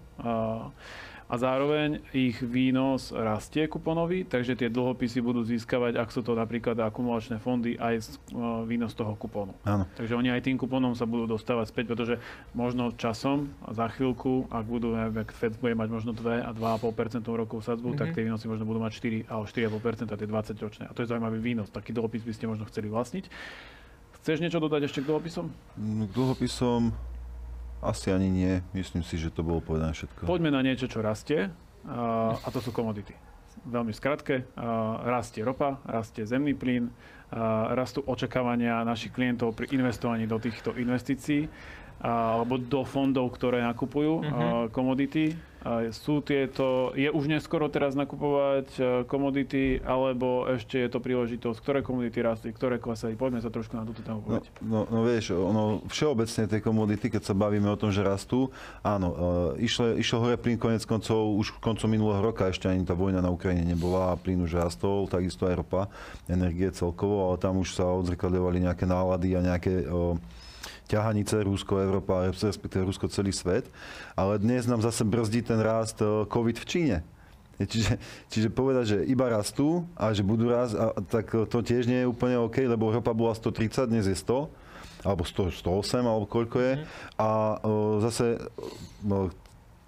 a 1.30 1.38
zároveň 1.38 2.02
ich 2.10 2.42
výnos 2.42 3.14
rastie 3.14 3.70
kuponový, 3.70 4.26
takže 4.26 4.58
tie 4.58 4.66
dlhopisy 4.66 5.22
budú 5.22 5.46
získavať, 5.46 5.94
ak 5.94 6.10
sú 6.10 6.26
to 6.26 6.34
napríklad 6.34 6.74
akumulačné 6.82 7.38
fondy, 7.38 7.78
aj 7.78 8.18
uh, 8.34 8.66
výnos 8.66 8.98
toho 8.98 9.14
kupónu. 9.14 9.54
Áno. 9.62 9.86
Takže 9.94 10.18
oni 10.18 10.34
aj 10.34 10.50
tým 10.50 10.58
kupónom 10.58 10.98
sa 10.98 11.06
budú 11.06 11.30
dostávať 11.30 11.70
späť, 11.70 11.94
pretože 11.94 12.14
možno 12.50 12.90
časom 12.98 13.54
a 13.62 13.70
za 13.70 13.86
chvíľku, 13.94 14.50
ak 14.50 14.66
budú, 14.66 14.98
ak 14.98 15.30
Fed 15.30 15.54
bude 15.62 15.78
mať 15.78 15.88
možno 15.94 16.10
2 16.10 16.42
a 16.42 16.50
2,5% 16.50 17.22
rokovú 17.22 17.62
sadzbu, 17.62 17.94
mm-hmm. 17.94 18.00
tak 18.02 18.10
tie 18.10 18.26
výnosy 18.26 18.50
možno 18.50 18.66
budú 18.66 18.82
mať 18.82 18.98
4 18.98 19.30
a 19.30 19.34
4,5% 19.46 20.10
a 20.10 20.16
tie 20.18 20.26
20 20.26 20.66
ročné. 20.66 20.84
A 20.90 20.92
to 20.98 21.06
je 21.06 21.14
zaujímavý 21.14 21.38
výnos. 21.38 21.70
Taký 21.70 21.94
dlhopis 21.94 22.26
by 22.26 22.34
ste 22.34 22.50
možno 22.50 22.66
chceli 22.66 22.90
vlastniť. 22.90 23.30
Chceš 24.20 24.38
niečo 24.44 24.60
dodať 24.60 24.84
ešte 24.84 25.00
k 25.00 25.08
dlhopisom? 25.08 25.48
K 25.80 26.10
dlhopisom 26.12 26.92
asi 27.80 28.12
ani 28.12 28.28
nie. 28.28 28.60
Myslím 28.76 29.00
si, 29.00 29.16
že 29.16 29.32
to 29.32 29.40
bolo 29.40 29.64
povedané 29.64 29.96
všetko. 29.96 30.28
Poďme 30.28 30.52
na 30.52 30.60
niečo, 30.60 30.84
čo 30.84 31.00
rastie. 31.00 31.48
A 31.88 32.48
to 32.52 32.60
sú 32.60 32.68
komodity. 32.76 33.16
Veľmi 33.64 33.96
skratke. 33.96 34.44
Rastie 35.08 35.40
ropa, 35.40 35.80
rastie 35.88 36.28
zemný 36.28 36.52
plyn, 36.52 36.92
rastú 37.72 38.04
očakávania 38.04 38.84
našich 38.84 39.16
klientov 39.16 39.56
pri 39.56 39.72
investovaní 39.72 40.28
do 40.28 40.36
týchto 40.36 40.76
investícií 40.76 41.48
alebo 42.00 42.56
do 42.60 42.84
fondov, 42.84 43.32
ktoré 43.36 43.60
nakupujú 43.60 44.12
uh-huh. 44.24 44.72
komodity. 44.72 45.36
Sú 45.92 46.24
tieto, 46.24 46.96
je 46.96 47.12
už 47.12 47.28
neskoro 47.28 47.68
teraz 47.68 47.92
nakupovať 47.92 48.80
komodity, 49.04 49.84
alebo 49.84 50.48
ešte 50.48 50.80
je 50.80 50.88
to 50.88 51.04
príležitosť, 51.04 51.58
ktoré 51.60 51.78
komodity 51.84 52.24
rastli, 52.24 52.48
ktoré 52.56 52.80
klesali? 52.80 53.12
Poďme 53.12 53.44
sa 53.44 53.52
trošku 53.52 53.76
na 53.76 53.84
túto 53.84 54.00
tému 54.00 54.24
povedať. 54.24 54.48
No, 54.64 54.88
no, 54.88 54.88
no 54.88 54.98
vieš, 55.04 55.36
ono, 55.36 55.84
všeobecne 55.92 56.48
tie 56.48 56.64
komodity, 56.64 57.12
keď 57.12 57.22
sa 57.28 57.34
bavíme 57.36 57.68
o 57.68 57.76
tom, 57.76 57.92
že 57.92 58.00
rastú, 58.00 58.48
áno, 58.80 59.12
išlo, 59.60 60.00
išlo 60.00 60.24
hore 60.24 60.40
plyn 60.40 60.56
konec 60.56 60.80
koncov, 60.88 61.36
už 61.36 61.60
koncom 61.60 61.92
minulého 61.92 62.24
roka 62.24 62.48
ešte 62.48 62.64
ani 62.64 62.88
tá 62.88 62.96
vojna 62.96 63.20
na 63.20 63.28
Ukrajine 63.28 63.68
nebola 63.68 64.16
a 64.16 64.18
plyn 64.18 64.40
už 64.40 64.56
rastol, 64.56 65.12
takisto 65.12 65.44
aj 65.44 65.60
ropa, 65.60 65.92
energie 66.24 66.72
celkovo, 66.72 67.28
ale 67.28 67.36
tam 67.36 67.60
už 67.60 67.76
sa 67.76 67.84
odzrkadľovali 67.84 68.64
nejaké 68.64 68.88
nálady 68.88 69.36
a 69.36 69.44
nejaké 69.44 69.84
o, 69.92 70.16
ťahanice 70.90 71.46
Rusko, 71.46 71.78
Európa, 71.78 72.26
respektíve 72.26 72.90
Rusko 72.90 73.06
celý 73.06 73.30
svet. 73.30 73.70
Ale 74.18 74.42
dnes 74.42 74.66
nám 74.66 74.82
zase 74.82 75.06
brzdí 75.06 75.46
ten 75.46 75.62
rast 75.62 76.02
e, 76.02 76.26
COVID 76.26 76.58
v 76.58 76.66
Číne. 76.66 76.98
Čiže, 77.60 78.00
čiže 78.32 78.48
povedať, 78.48 78.84
že 78.88 78.98
iba 79.04 79.28
rastú 79.28 79.84
a 79.92 80.16
že 80.16 80.24
budú 80.24 80.48
rast, 80.48 80.72
a, 80.74 80.96
tak 81.04 81.28
to 81.28 81.58
tiež 81.60 81.84
nie 81.84 82.02
je 82.02 82.10
úplne 82.10 82.40
OK, 82.40 82.64
lebo 82.64 82.88
Európa 82.88 83.12
bola 83.12 83.36
130, 83.36 83.84
dnes 83.84 84.08
je 84.08 84.16
100 84.16 84.48
alebo 85.00 85.24
100, 85.24 85.64
108, 85.64 86.04
alebo 86.04 86.26
koľko 86.28 86.56
je. 86.60 86.72
Mhm. 86.76 86.84
A 87.20 87.28
o, 87.60 88.00
zase 88.04 88.40
no, 89.04 89.32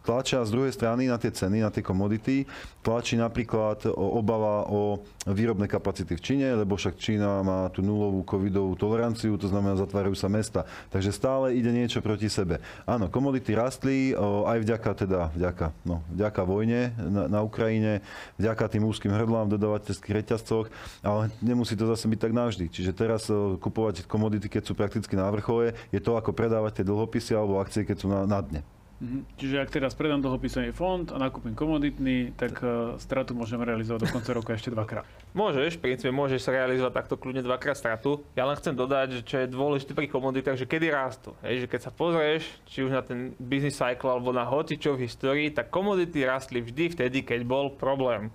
tlačia 0.02 0.42
z 0.42 0.50
druhej 0.52 0.72
strany 0.74 1.06
na 1.08 1.16
tie 1.16 1.30
ceny, 1.30 1.62
na 1.62 1.70
tie 1.70 1.80
komodity, 1.80 2.44
tlačí 2.82 3.14
napríklad 3.14 3.86
obava 3.94 4.66
o 4.66 5.00
výrobné 5.24 5.70
kapacity 5.70 6.18
v 6.18 6.22
Číne, 6.22 6.46
lebo 6.58 6.74
však 6.74 6.98
Čína 6.98 7.46
má 7.46 7.70
tú 7.70 7.80
nulovú 7.80 8.26
covidovú 8.26 8.74
toleranciu, 8.74 9.38
to 9.38 9.46
znamená 9.46 9.78
zatvárajú 9.78 10.18
sa 10.18 10.26
mesta. 10.26 10.66
Takže 10.90 11.14
stále 11.14 11.54
ide 11.54 11.70
niečo 11.70 12.02
proti 12.02 12.26
sebe. 12.26 12.58
Áno, 12.82 13.06
komodity 13.06 13.54
rastli 13.54 14.12
aj 14.18 14.58
vďaka 14.66 14.90
teda, 15.06 15.20
vďaka, 15.38 15.70
no, 15.86 16.02
vďaka 16.10 16.42
vojne 16.42 16.90
na, 16.98 17.30
na 17.30 17.40
Ukrajine, 17.46 18.02
vďaka 18.36 18.66
tým 18.66 18.82
úzkým 18.82 19.14
hrdlám 19.14 19.46
v 19.46 19.54
dodavateľských 19.56 20.16
reťazcoch, 20.18 20.66
ale 21.06 21.30
nemusí 21.38 21.78
to 21.78 21.86
zase 21.86 22.10
byť 22.10 22.18
tak 22.18 22.32
navždy. 22.34 22.66
Čiže 22.66 22.92
teraz 22.92 23.30
kupovať 23.62 24.10
komodity, 24.10 24.50
keď 24.50 24.62
sú 24.66 24.74
prakticky 24.74 25.14
na 25.14 25.30
vrchole, 25.30 25.78
je 25.94 26.00
to 26.02 26.18
ako 26.18 26.34
predávať 26.34 26.82
tie 26.82 26.88
dlhopisy 26.88 27.38
alebo 27.38 27.62
akcie, 27.62 27.86
keď 27.86 27.96
sú 28.02 28.10
na, 28.10 28.26
na 28.26 28.42
dne. 28.42 28.62
Mm-hmm. 29.02 29.34
Čiže 29.34 29.56
ak 29.58 29.74
teraz 29.74 29.98
predám 29.98 30.22
dlhopisový 30.22 30.70
fond 30.70 31.10
a 31.10 31.18
nakúpim 31.18 31.58
komoditný, 31.58 32.30
tak 32.38 32.54
uh, 32.62 32.94
stratu 33.02 33.34
môžem 33.34 33.58
realizovať 33.58 34.06
do 34.06 34.08
konca 34.14 34.30
roka 34.30 34.54
ešte 34.54 34.70
dvakrát. 34.70 35.02
Môžeš, 35.34 35.74
v 35.74 35.90
princípe 35.90 36.14
môžeš 36.14 36.46
realizovať 36.46 37.02
takto 37.02 37.18
kľudne 37.18 37.42
dvakrát 37.42 37.74
stratu. 37.74 38.22
Ja 38.38 38.46
len 38.46 38.54
chcem 38.54 38.78
dodať, 38.78 39.18
že 39.18 39.20
čo 39.26 39.42
je 39.42 39.50
dôležité 39.50 39.98
pri 39.98 40.06
komoditách, 40.06 40.54
že 40.54 40.70
kedy 40.70 40.94
rastú. 40.94 41.34
Hej, 41.42 41.66
že 41.66 41.70
keď 41.74 41.80
sa 41.82 41.90
pozrieš, 41.90 42.46
či 42.62 42.86
už 42.86 42.94
na 42.94 43.02
ten 43.02 43.34
business 43.42 43.82
cycle 43.82 44.06
alebo 44.06 44.30
na 44.30 44.46
hocičo 44.46 44.94
v 44.94 45.10
histórii, 45.10 45.50
tak 45.50 45.74
komodity 45.74 46.22
rastli 46.22 46.62
vždy 46.62 46.94
vtedy, 46.94 47.26
keď 47.26 47.42
bol 47.42 47.74
problém. 47.74 48.30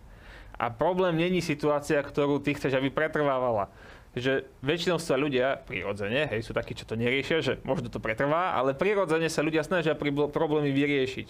A 0.60 0.68
problém 0.68 1.16
není 1.16 1.40
situácia, 1.40 2.02
ktorú 2.04 2.44
ty 2.44 2.58
chceš, 2.58 2.76
aby 2.76 2.92
pretrvávala 2.92 3.72
že 4.20 4.34
väčšinou 4.62 4.98
sa 5.02 5.16
ľudia, 5.18 5.62
prirodzene, 5.66 6.30
hej, 6.30 6.42
sú 6.46 6.52
takí, 6.54 6.74
čo 6.78 6.86
to 6.86 7.00
neriešia, 7.00 7.44
že 7.44 7.54
možno 7.64 7.90
to 7.90 8.02
pretrvá, 8.02 8.56
ale 8.56 8.78
prirodzene 8.78 9.32
sa 9.32 9.46
ľudia 9.46 9.66
snažia 9.66 9.98
problémy 9.98 10.70
vyriešiť. 10.74 11.28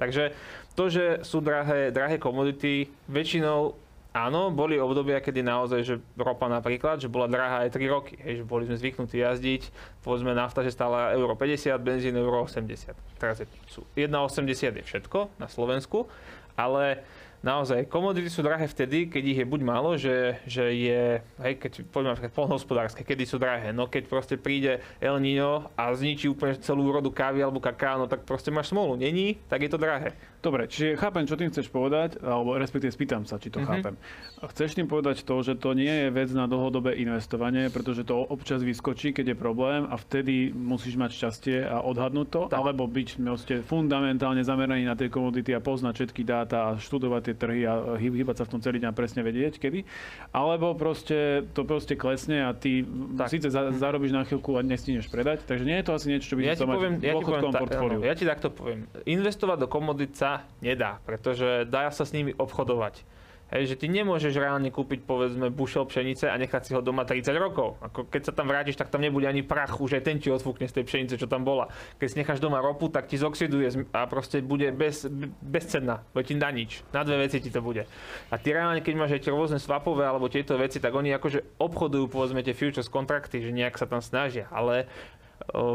Takže 0.00 0.32
to, 0.72 0.88
že 0.88 1.04
sú 1.28 1.44
drahé, 1.44 1.92
drahé 1.92 2.16
komodity, 2.16 2.88
väčšinou 3.04 3.76
áno, 4.10 4.50
boli 4.50 4.74
obdobia, 4.78 5.22
kedy 5.22 5.44
naozaj, 5.44 5.80
že 5.86 5.94
ropa 6.18 6.50
napríklad, 6.50 6.98
že 6.98 7.12
bola 7.12 7.30
drahá 7.30 7.66
aj 7.66 7.70
3 7.74 7.94
roky, 7.94 8.14
hej, 8.18 8.42
že 8.42 8.44
boli 8.46 8.66
sme 8.66 8.80
zvyknutí 8.80 9.22
jazdiť, 9.22 9.70
povedzme 10.02 10.34
nafta, 10.34 10.66
že 10.66 10.74
stála 10.74 11.14
euro 11.14 11.38
50, 11.38 11.78
benzín 11.78 12.16
euro 12.18 12.42
80. 12.42 12.96
Teraz 13.20 13.38
je, 13.38 13.46
sú 13.70 13.86
1,80 13.94 14.82
je 14.82 14.84
všetko 14.84 15.30
na 15.38 15.46
Slovensku, 15.46 16.10
ale 16.58 17.06
naozaj, 17.40 17.88
komodity 17.88 18.28
sú 18.28 18.44
drahé 18.44 18.68
vtedy, 18.68 19.08
keď 19.08 19.22
ich 19.24 19.38
je 19.40 19.46
buď 19.48 19.60
málo, 19.64 19.96
že, 19.96 20.36
že 20.44 20.72
je, 20.72 21.02
hej, 21.20 21.54
keď 21.56 21.84
poďme 21.88 22.12
napríklad 22.14 22.36
polnohospodárske, 22.36 23.04
kedy 23.04 23.24
sú 23.24 23.36
drahé, 23.40 23.72
no 23.72 23.88
keď 23.88 24.08
proste 24.08 24.36
príde 24.36 24.80
El 25.00 25.16
Niño 25.20 25.72
a 25.76 25.92
zničí 25.92 26.28
úplne 26.28 26.60
celú 26.60 26.88
úrodu 26.88 27.08
kávy 27.08 27.40
alebo 27.40 27.60
kaká, 27.60 27.96
no 27.96 28.08
tak 28.08 28.24
proste 28.28 28.52
máš 28.52 28.72
smolu. 28.72 28.96
Není, 28.96 29.40
tak 29.48 29.64
je 29.64 29.70
to 29.72 29.80
drahé. 29.80 30.12
Dobre, 30.40 30.72
čiže 30.72 30.96
chápem, 30.96 31.28
čo 31.28 31.36
tým 31.36 31.52
chceš 31.52 31.68
povedať, 31.68 32.16
alebo 32.24 32.56
respektíve 32.56 32.88
spýtam 32.88 33.28
sa, 33.28 33.36
či 33.36 33.52
to 33.52 33.60
mm-hmm. 33.60 33.68
chápem. 33.68 33.94
Chceš 34.40 34.72
tým 34.72 34.88
povedať 34.88 35.20
to, 35.28 35.36
že 35.44 35.60
to 35.60 35.76
nie 35.76 35.92
je 35.92 36.08
vec 36.08 36.32
na 36.32 36.48
dlhodobé 36.48 36.96
investovanie, 36.96 37.68
pretože 37.68 38.08
to 38.08 38.16
občas 38.16 38.64
vyskočí, 38.64 39.12
keď 39.12 39.32
je 39.32 39.36
problém 39.36 39.84
a 39.84 40.00
vtedy 40.00 40.48
musíš 40.48 40.96
mať 40.96 41.10
šťastie 41.12 41.56
a 41.68 41.84
odhadnúť 41.84 42.28
to, 42.32 42.42
tak. 42.48 42.56
alebo 42.56 42.88
byť 42.88 43.08
proste 43.20 43.54
fundamentálne 43.60 44.40
zameraný 44.40 44.88
na 44.88 44.96
tie 44.96 45.12
komodity 45.12 45.52
a 45.52 45.60
poznať 45.60 45.92
všetky 46.00 46.22
dáta 46.24 46.72
a 46.72 46.80
študovať 46.80 47.20
tie 47.28 47.34
trhy 47.36 47.60
a 47.68 48.00
hýbať 48.00 48.40
sa 48.40 48.44
v 48.48 48.52
tom 48.56 48.60
celý 48.64 48.80
deň 48.80 48.96
presne 48.96 49.20
vedieť, 49.20 49.60
kedy. 49.60 49.84
Alebo 50.32 50.72
proste 50.72 51.44
to 51.52 51.68
proste 51.68 52.00
klesne 52.00 52.48
a 52.48 52.56
ty 52.56 52.80
tak. 53.20 53.28
síce 53.28 53.52
za, 53.52 53.76
zarobíš 53.76 54.16
na 54.16 54.24
chvíľku 54.24 54.56
a 54.56 54.64
nestineš 54.64 55.12
predať, 55.12 55.44
takže 55.44 55.68
nie 55.68 55.76
je 55.80 55.84
to 55.84 55.92
asi 55.92 56.06
niečo, 56.08 56.32
čo 56.32 56.36
by 56.40 56.42
ja 56.48 56.56
si 56.56 56.64
to 56.64 56.68
mať 56.68 56.78
v 56.80 57.04
ja 57.04 57.14
portfóliu. 57.52 58.00
Ja 58.00 58.16
ti 58.16 58.24
takto 58.24 58.48
poviem. 58.48 58.88
Investovať 59.04 59.56
do 59.60 59.68
komodit 59.68 60.16
sa 60.30 60.46
nedá, 60.62 61.02
pretože 61.02 61.66
dá 61.66 61.90
sa 61.90 62.06
s 62.06 62.14
nimi 62.14 62.30
obchodovať. 62.38 63.02
Hej, 63.50 63.74
že 63.74 63.82
ty 63.82 63.90
nemôžeš 63.90 64.38
reálne 64.38 64.70
kúpiť 64.70 65.02
povedzme 65.02 65.50
bušel 65.50 65.82
pšenice 65.82 66.30
a 66.30 66.38
nechať 66.38 66.62
si 66.62 66.70
ho 66.70 66.78
doma 66.78 67.02
30 67.02 67.34
rokov. 67.34 67.82
Ako 67.82 68.06
keď 68.06 68.30
sa 68.30 68.32
tam 68.38 68.46
vrátiš, 68.46 68.78
tak 68.78 68.94
tam 68.94 69.02
nebude 69.02 69.26
ani 69.26 69.42
prach, 69.42 69.74
už 69.82 69.98
aj 69.98 70.06
ten 70.06 70.22
ti 70.22 70.30
odfúkne 70.30 70.70
z 70.70 70.78
tej 70.78 70.84
pšenice, 70.86 71.18
čo 71.18 71.26
tam 71.26 71.42
bola. 71.42 71.66
Keď 71.98 72.06
si 72.06 72.16
necháš 72.22 72.38
doma 72.38 72.62
ropu, 72.62 72.86
tak 72.86 73.10
ti 73.10 73.18
zoxiduje 73.18 73.90
a 73.90 74.06
proste 74.06 74.38
bude 74.38 74.70
bez, 74.70 75.02
bezcenná, 75.42 76.06
bude 76.14 76.30
ti 76.30 76.38
na 76.38 76.54
nič. 76.54 76.86
Na 76.94 77.02
dve 77.02 77.26
veci 77.26 77.42
ti 77.42 77.50
to 77.50 77.58
bude. 77.58 77.90
A 78.30 78.38
ty 78.38 78.54
reálne, 78.54 78.86
keď 78.86 78.94
máš 78.94 79.18
aj 79.18 79.26
tie 79.26 79.34
rôzne 79.34 79.58
swapové 79.58 80.06
alebo 80.06 80.30
tieto 80.30 80.54
veci, 80.54 80.78
tak 80.78 80.94
oni 80.94 81.10
akože 81.18 81.58
obchodujú 81.58 82.06
povedzme 82.06 82.46
tie 82.46 82.54
futures 82.54 82.86
kontrakty, 82.86 83.42
že 83.42 83.50
nejak 83.50 83.74
sa 83.74 83.90
tam 83.90 83.98
snažia. 83.98 84.46
Ale 84.54 84.86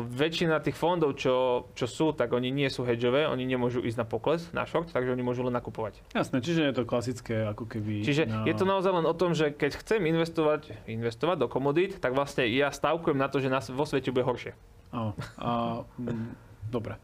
väčšina 0.06 0.62
tých 0.62 0.78
fondov, 0.78 1.18
čo, 1.18 1.68
čo 1.74 1.86
sú, 1.90 2.14
tak 2.14 2.32
oni 2.32 2.54
nie 2.54 2.70
sú 2.70 2.86
hedžové, 2.86 3.28
oni 3.28 3.44
nemôžu 3.44 3.82
ísť 3.82 3.98
na 4.02 4.06
pokles, 4.08 4.48
na 4.54 4.64
short, 4.64 4.94
takže 4.94 5.12
oni 5.12 5.24
môžu 5.26 5.44
len 5.44 5.54
nakupovať. 5.54 6.00
Jasné, 6.14 6.40
čiže 6.40 6.62
je 6.70 6.74
to 6.76 6.84
klasické 6.88 7.50
ako 7.50 7.66
keby... 7.68 8.06
Čiže 8.06 8.24
no, 8.30 8.46
je 8.46 8.54
to 8.56 8.66
naozaj 8.66 8.92
len 8.94 9.06
o 9.06 9.16
tom, 9.18 9.34
že 9.34 9.52
keď 9.52 9.82
chcem 9.82 10.02
investovať, 10.06 10.86
investovať 10.86 11.38
do 11.44 11.48
komodít, 11.50 11.98
tak 11.98 12.14
vlastne 12.14 12.46
ja 12.48 12.70
stavkujem 12.70 13.18
na 13.18 13.28
to, 13.28 13.42
že 13.42 13.52
nás 13.52 13.68
vo 13.68 13.84
svete 13.84 14.14
bude 14.14 14.24
horšie. 14.24 14.54
Áno, 14.94 15.12
a, 15.36 15.84
mm, 15.98 16.70
dobre. 16.72 16.96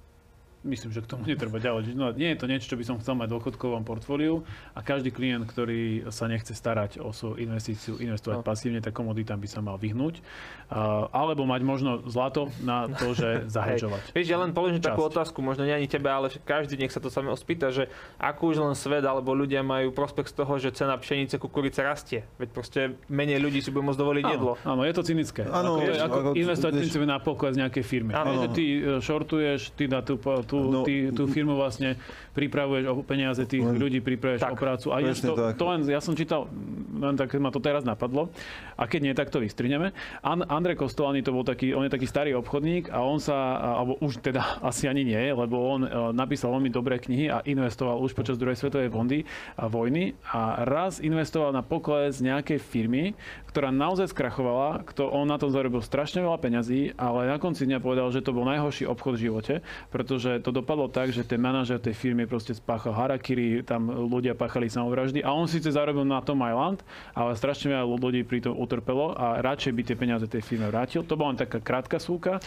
Myslím, 0.62 0.94
že 0.94 1.02
k 1.02 1.10
tomu 1.10 1.26
netreba 1.26 1.58
ďalej. 1.58 1.92
No, 1.92 2.14
nie 2.14 2.30
je 2.30 2.38
to 2.38 2.46
niečo, 2.46 2.70
čo 2.70 2.78
by 2.78 2.86
som 2.86 2.96
chcel 2.98 3.18
mať 3.18 3.28
v 3.28 3.34
dôchodkovom 3.34 3.82
portfóliu 3.82 4.46
a 4.72 4.80
každý 4.80 5.10
klient, 5.10 5.44
ktorý 5.44 6.06
sa 6.10 6.26
nechce 6.26 6.54
starať 6.54 7.02
o 7.02 7.10
svoju 7.10 7.42
investíciu, 7.42 7.98
investovať 7.98 8.40
No. 8.40 8.46
pasívne, 8.46 8.78
tak 8.78 8.94
komoditám 8.94 9.38
by 9.38 9.48
sa 9.48 9.58
mal 9.58 9.76
vyhnúť. 9.76 10.22
A, 10.70 11.10
alebo 11.10 11.44
mať 11.44 11.62
možno 11.62 11.92
zlato 12.06 12.54
na 12.62 12.86
to, 12.88 13.12
že 13.12 13.44
zahedžovať. 13.58 14.14
Vieš, 14.14 14.28
ja 14.28 14.38
len 14.38 14.54
položím 14.54 14.80
takú 14.80 15.02
otázku, 15.02 15.42
možno 15.42 15.66
nie 15.66 15.74
ani 15.74 15.90
tebe, 15.90 16.08
ale 16.08 16.30
každý 16.42 16.78
nech 16.78 16.90
sa 16.90 17.02
to 17.02 17.10
samého 17.10 17.34
spýta, 17.34 17.74
že 17.74 17.90
ako 18.16 18.42
už 18.48 18.58
len 18.62 18.76
svet 18.78 19.02
alebo 19.02 19.34
ľudia 19.34 19.62
majú 19.62 19.90
prospekt 19.90 20.30
z 20.30 20.46
toho, 20.46 20.54
že 20.58 20.70
cena 20.72 20.94
pšenice, 20.94 21.36
kukurice 21.36 21.82
rastie. 21.82 22.24
Veď 22.38 22.50
proste 22.54 22.80
menej 23.10 23.42
ľudí 23.42 23.60
si 23.60 23.74
bude 23.74 23.84
môcť 23.84 23.98
dovoliť 23.98 24.24
jedlo. 24.30 24.62
Áno, 24.62 24.78
áno, 24.78 24.82
je 24.86 24.94
to 24.94 25.02
cynické. 25.02 25.42
Áno, 25.44 25.76
ako, 25.76 25.82
je 25.82 25.92
ako 25.98 26.18
ako- 26.22 26.34
investovať 26.38 26.74
na 27.02 27.18
pokles 27.18 27.58
nejakej 27.58 27.84
firmy. 27.84 28.14
Áno. 28.14 28.32
Áno. 28.32 28.42
Že 28.46 28.48
ty 28.54 28.66
e, 28.70 28.80
shortuješ, 29.02 29.74
ty 29.74 29.90
na 29.90 30.06
tú, 30.06 30.16
po- 30.16 30.46
tú, 30.52 30.60
No, 30.68 30.84
ty, 30.84 31.08
tú 31.16 31.24
firmu 31.26 31.56
vlastne 31.56 31.96
pripravuješ 32.36 32.84
o 32.92 33.00
peniaze 33.02 33.44
tých 33.44 33.64
Len- 33.64 33.80
ľudí, 33.80 34.00
pripravuješ 34.00 34.44
Tak, 34.44 34.52
o 34.52 34.58
prácu. 34.60 34.88
A 34.92 35.00
presne 35.00 35.28
to, 35.28 35.34
tak. 35.34 35.54
to 35.56 35.64
len, 35.66 35.80
ja 35.88 36.00
som 36.00 36.12
čítal, 36.12 36.52
len 36.92 37.16
tak 37.16 37.32
ma 37.36 37.48
to 37.48 37.58
teraz 37.58 37.84
napadlo. 37.84 38.28
A 38.76 38.84
keď 38.86 39.00
nie, 39.00 39.14
tak 39.14 39.30
to 39.30 39.40
vystrihneme. 39.40 39.96
An, 40.20 40.44
Andrej 40.44 40.76
Kostolani 40.76 41.22
to 41.22 41.32
bol 41.32 41.44
taký, 41.44 41.72
on 41.72 41.88
je 41.88 41.92
taký 41.92 42.04
starý 42.04 42.36
obchodník 42.36 42.90
a 42.90 43.00
on 43.00 43.18
sa, 43.18 43.36
alebo 43.78 43.96
už 44.00 44.20
teda 44.20 44.42
asi 44.70 44.88
ani 44.88 45.08
nie, 45.08 45.32
lebo 45.32 45.56
on 45.56 45.82
e, 45.82 45.90
napísal 46.12 46.52
veľmi 46.52 46.68
dobré 46.68 46.98
knihy 46.98 47.30
a 47.30 47.40
investoval 47.46 48.02
už 48.02 48.12
počas 48.12 48.36
druhej 48.36 48.58
svetovej 48.58 48.90
vojny 48.90 49.24
a 49.56 49.68
vojny 49.68 50.04
a 50.26 50.66
raz 50.66 51.00
investoval 51.00 51.52
na 51.52 51.62
pokles 51.62 52.20
nejakej 52.20 52.58
firmy, 52.58 53.14
ktorá 53.48 53.70
naozaj 53.70 54.10
skrachovala, 54.10 54.82
kto, 54.84 55.06
on 55.06 55.28
na 55.28 55.38
tom 55.38 55.54
zarobil 55.54 55.80
strašne 55.80 56.20
veľa 56.20 56.40
peňazí, 56.40 56.98
ale 56.98 57.30
na 57.30 57.38
konci 57.38 57.64
dňa 57.64 57.78
povedal, 57.78 58.10
že 58.10 58.20
to 58.20 58.34
bol 58.34 58.44
najhorší 58.44 58.84
obchod 58.84 59.14
v 59.16 59.24
živote, 59.30 59.54
pretože 59.88 60.41
to 60.42 60.52
dopadlo 60.52 60.90
tak, 60.90 61.14
že 61.14 61.24
ten 61.24 61.40
manažer 61.40 61.78
tej 61.78 61.94
firmy 61.94 62.26
proste 62.26 62.58
spáchal 62.58 62.92
harakiri, 62.92 63.62
tam 63.62 63.88
ľudia 63.90 64.34
páchali 64.34 64.68
samovraždy 64.68 65.22
a 65.22 65.32
on 65.32 65.46
síce 65.46 65.70
zarobil 65.70 66.04
na 66.04 66.20
tom 66.20 66.42
aj 66.42 66.54
land, 66.54 66.80
ale 67.14 67.38
strašne 67.38 67.72
veľa 67.72 67.86
ľudí 67.86 68.22
pri 68.26 68.44
tom 68.44 68.58
utrpelo 68.58 69.14
a 69.14 69.40
radšej 69.40 69.72
by 69.72 69.82
tie 69.86 69.96
peniaze 69.96 70.26
tej 70.26 70.42
firme 70.42 70.68
vrátil. 70.68 71.06
To 71.06 71.14
bola 71.14 71.34
len 71.34 71.40
taká 71.40 71.62
krátka 71.62 72.02
súka. 72.02 72.42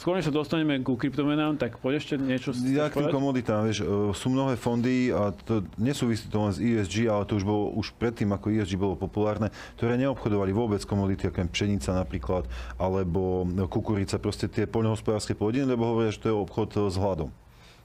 Skôr 0.00 0.22
sa 0.22 0.32
dostaneme 0.32 0.78
ku 0.80 0.94
kryptomenám, 0.94 1.58
tak 1.58 1.76
poď 1.82 2.00
ešte 2.00 2.14
niečo 2.16 2.54
Ja 2.70 2.88
k 2.88 3.02
tým 3.02 3.12
komoditám, 3.12 3.66
vieš, 3.66 3.82
e, 3.82 4.14
sú 4.14 4.30
mnohé 4.30 4.54
fondy 4.56 5.10
a 5.10 5.34
to 5.34 5.66
nesúvisí 5.76 6.30
to 6.30 6.38
len 6.40 6.52
s 6.54 6.58
ESG, 6.62 7.10
ale 7.10 7.26
to 7.26 7.36
už 7.36 7.44
bolo 7.44 7.74
už 7.74 7.92
predtým, 7.98 8.30
ako 8.32 8.54
ESG 8.54 8.78
bolo 8.78 8.94
populárne, 8.94 9.50
ktoré 9.76 9.98
neobchodovali 9.98 10.52
vôbec 10.54 10.80
komodity, 10.86 11.28
ako 11.28 11.50
pšenica 11.50 11.90
napríklad, 11.92 12.44
alebo 12.78 13.44
kukurica, 13.68 14.20
proste 14.20 14.46
tie 14.46 14.68
poľnohospodárske 14.68 15.34
plodiny, 15.34 15.64
lebo 15.64 15.92
hovoria, 15.92 16.14
že 16.14 16.22
to 16.22 16.28
je 16.30 16.36
obchod 16.36 16.68
s 16.92 16.96
hladom. 17.00 17.30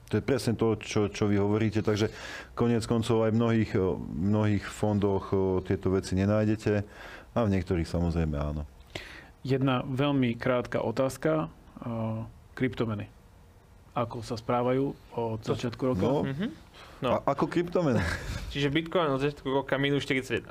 To 0.06 0.14
je 0.14 0.22
presne 0.22 0.54
to, 0.54 0.78
čo, 0.78 1.10
čo 1.10 1.26
vy 1.26 1.42
hovoríte, 1.42 1.82
takže 1.82 2.14
konec 2.54 2.86
koncov 2.86 3.26
aj 3.26 3.34
v 3.34 3.38
mnohých, 3.42 3.70
e, 3.74 3.82
mnohých 4.30 4.64
fondoch 4.64 5.34
e, 5.34 5.36
tieto 5.66 5.90
veci 5.90 6.14
nenájdete 6.14 6.72
a 7.34 7.38
v 7.42 7.50
niektorých 7.50 7.90
samozrejme 7.90 8.38
áno. 8.38 8.62
Jedna 9.42 9.82
veľmi 9.82 10.34
krátka 10.34 10.82
otázka. 10.82 11.46
Uh, 11.76 12.24
kryptomeny. 12.56 13.04
Ako 13.92 14.24
sa 14.24 14.34
správajú 14.34 14.96
od 15.12 15.40
začiatku 15.44 15.92
roka? 15.92 16.02
No, 16.02 16.24
Mhm. 16.24 16.46
No. 17.04 17.20
a, 17.20 17.36
ako 17.36 17.44
kryptomen. 17.46 18.00
Čiže 18.52 18.72
Bitcoin 18.72 19.12
od 19.12 19.20
začiatku 19.20 19.44
roka 19.44 19.76
minus 19.76 20.08
41%. 20.08 20.48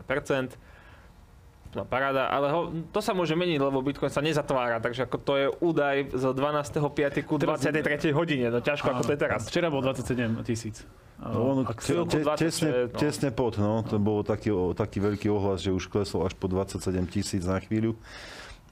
No 1.76 1.84
paráda, 1.84 2.32
ale 2.32 2.48
ho, 2.56 2.72
to 2.96 3.04
sa 3.04 3.12
môže 3.12 3.36
meniť, 3.36 3.60
lebo 3.60 3.84
Bitcoin 3.84 4.08
sa 4.08 4.24
nezatvára, 4.24 4.80
takže 4.80 5.12
ako 5.12 5.18
to 5.20 5.34
je 5.36 5.48
údaj 5.60 5.96
z 6.16 6.24
12.5. 6.32 7.28
ku 7.28 7.36
Teraz- 7.36 7.60
23. 7.60 8.16
hodine, 8.16 8.48
no 8.48 8.64
ťažko 8.64 8.96
ako 8.96 9.04
to 9.04 9.12
je 9.12 9.20
teraz. 9.20 9.44
Včera 9.52 9.68
bol 9.68 9.84
27 9.84 10.40
tisíc. 10.48 10.88
No, 11.20 11.64
te, 11.64 11.76
chvíľku 11.80 12.12
te, 12.12 12.24
26, 12.24 12.40
tesne, 12.44 12.70
no. 12.72 13.00
tesne 13.00 13.30
pod, 13.32 13.54
no. 13.60 13.84
To 13.88 13.96
bol 14.00 14.20
taký, 14.24 14.52
taký 14.76 15.00
veľký 15.00 15.28
ohlas, 15.32 15.64
že 15.64 15.72
už 15.72 15.88
klesol 15.88 16.28
až 16.28 16.36
po 16.36 16.48
27 16.52 16.80
tisíc 17.08 17.44
na 17.48 17.60
chvíľu. 17.60 17.96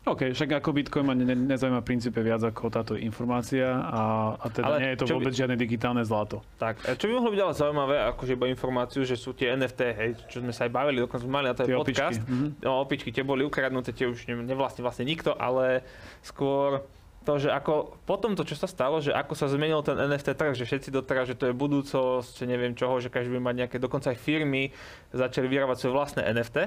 OK, 0.03 0.35
však 0.35 0.59
ako 0.59 0.75
Bitcoin 0.75 1.07
ma 1.07 1.15
ne, 1.15 1.23
ne- 1.23 1.47
nezaujíma 1.47 1.79
v 1.79 1.87
princípe 1.87 2.19
viac 2.19 2.43
ako 2.43 2.67
táto 2.67 2.93
informácia 2.93 3.71
a, 3.71 4.01
a 4.35 4.45
teda 4.51 4.65
Ale 4.67 4.75
nie 4.77 4.89
je 4.91 4.97
to 4.99 5.05
čo 5.07 5.15
by- 5.15 5.17
vôbec 5.23 5.33
žiadne 5.33 5.55
digitálne 5.55 6.03
zlato. 6.03 6.43
Tak, 6.59 6.83
a 6.83 6.99
čo 6.99 7.07
by 7.07 7.15
mohlo 7.15 7.31
byť 7.31 7.39
ale 7.39 7.53
zaujímavé, 7.55 7.95
akože 8.11 8.31
iba 8.35 8.51
informáciu, 8.51 9.07
že 9.07 9.15
sú 9.15 9.31
tie 9.31 9.55
NFT, 9.55 9.81
hej, 9.95 10.09
čo 10.27 10.43
sme 10.43 10.51
sa 10.51 10.67
aj 10.67 10.75
bavili, 10.75 10.99
dokonca 10.99 11.23
sme 11.23 11.31
mali 11.31 11.47
na 11.47 11.55
to 11.55 11.63
aj 11.63 11.71
podcast. 11.71 12.19
opičky, 12.19 12.35
mhm. 12.35 12.47
No, 12.59 12.83
opičky, 12.83 13.09
tie 13.09 13.23
boli 13.23 13.47
ukradnuté, 13.47 13.95
tie 13.95 14.11
už 14.11 14.27
ne- 14.27 14.43
nevlastní 14.43 14.83
vlastne 14.83 15.07
nikto, 15.07 15.39
ale 15.39 15.87
skôr 16.19 16.83
to, 17.23 17.39
že 17.39 17.47
ako 17.47 17.95
po 18.03 18.19
tomto, 18.19 18.43
čo 18.43 18.59
sa 18.59 18.67
stalo, 18.67 18.99
že 18.99 19.15
ako 19.15 19.39
sa 19.39 19.47
zmenil 19.47 19.79
ten 19.79 19.95
NFT 19.95 20.35
trh, 20.35 20.51
že 20.51 20.67
všetci 20.67 20.91
doteraz, 20.91 21.31
že 21.31 21.39
to 21.39 21.47
je 21.47 21.55
budúcosť, 21.55 22.43
neviem 22.43 22.75
čoho, 22.75 22.99
že 22.99 23.07
každý 23.07 23.31
bude 23.31 23.47
mať 23.47 23.55
nejaké, 23.63 23.75
dokonca 23.79 24.11
aj 24.11 24.19
firmy 24.19 24.75
začali 25.15 25.47
vyrábať 25.47 25.79
svoje 25.79 25.95
vlastné 25.95 26.21
NFT, 26.27 26.57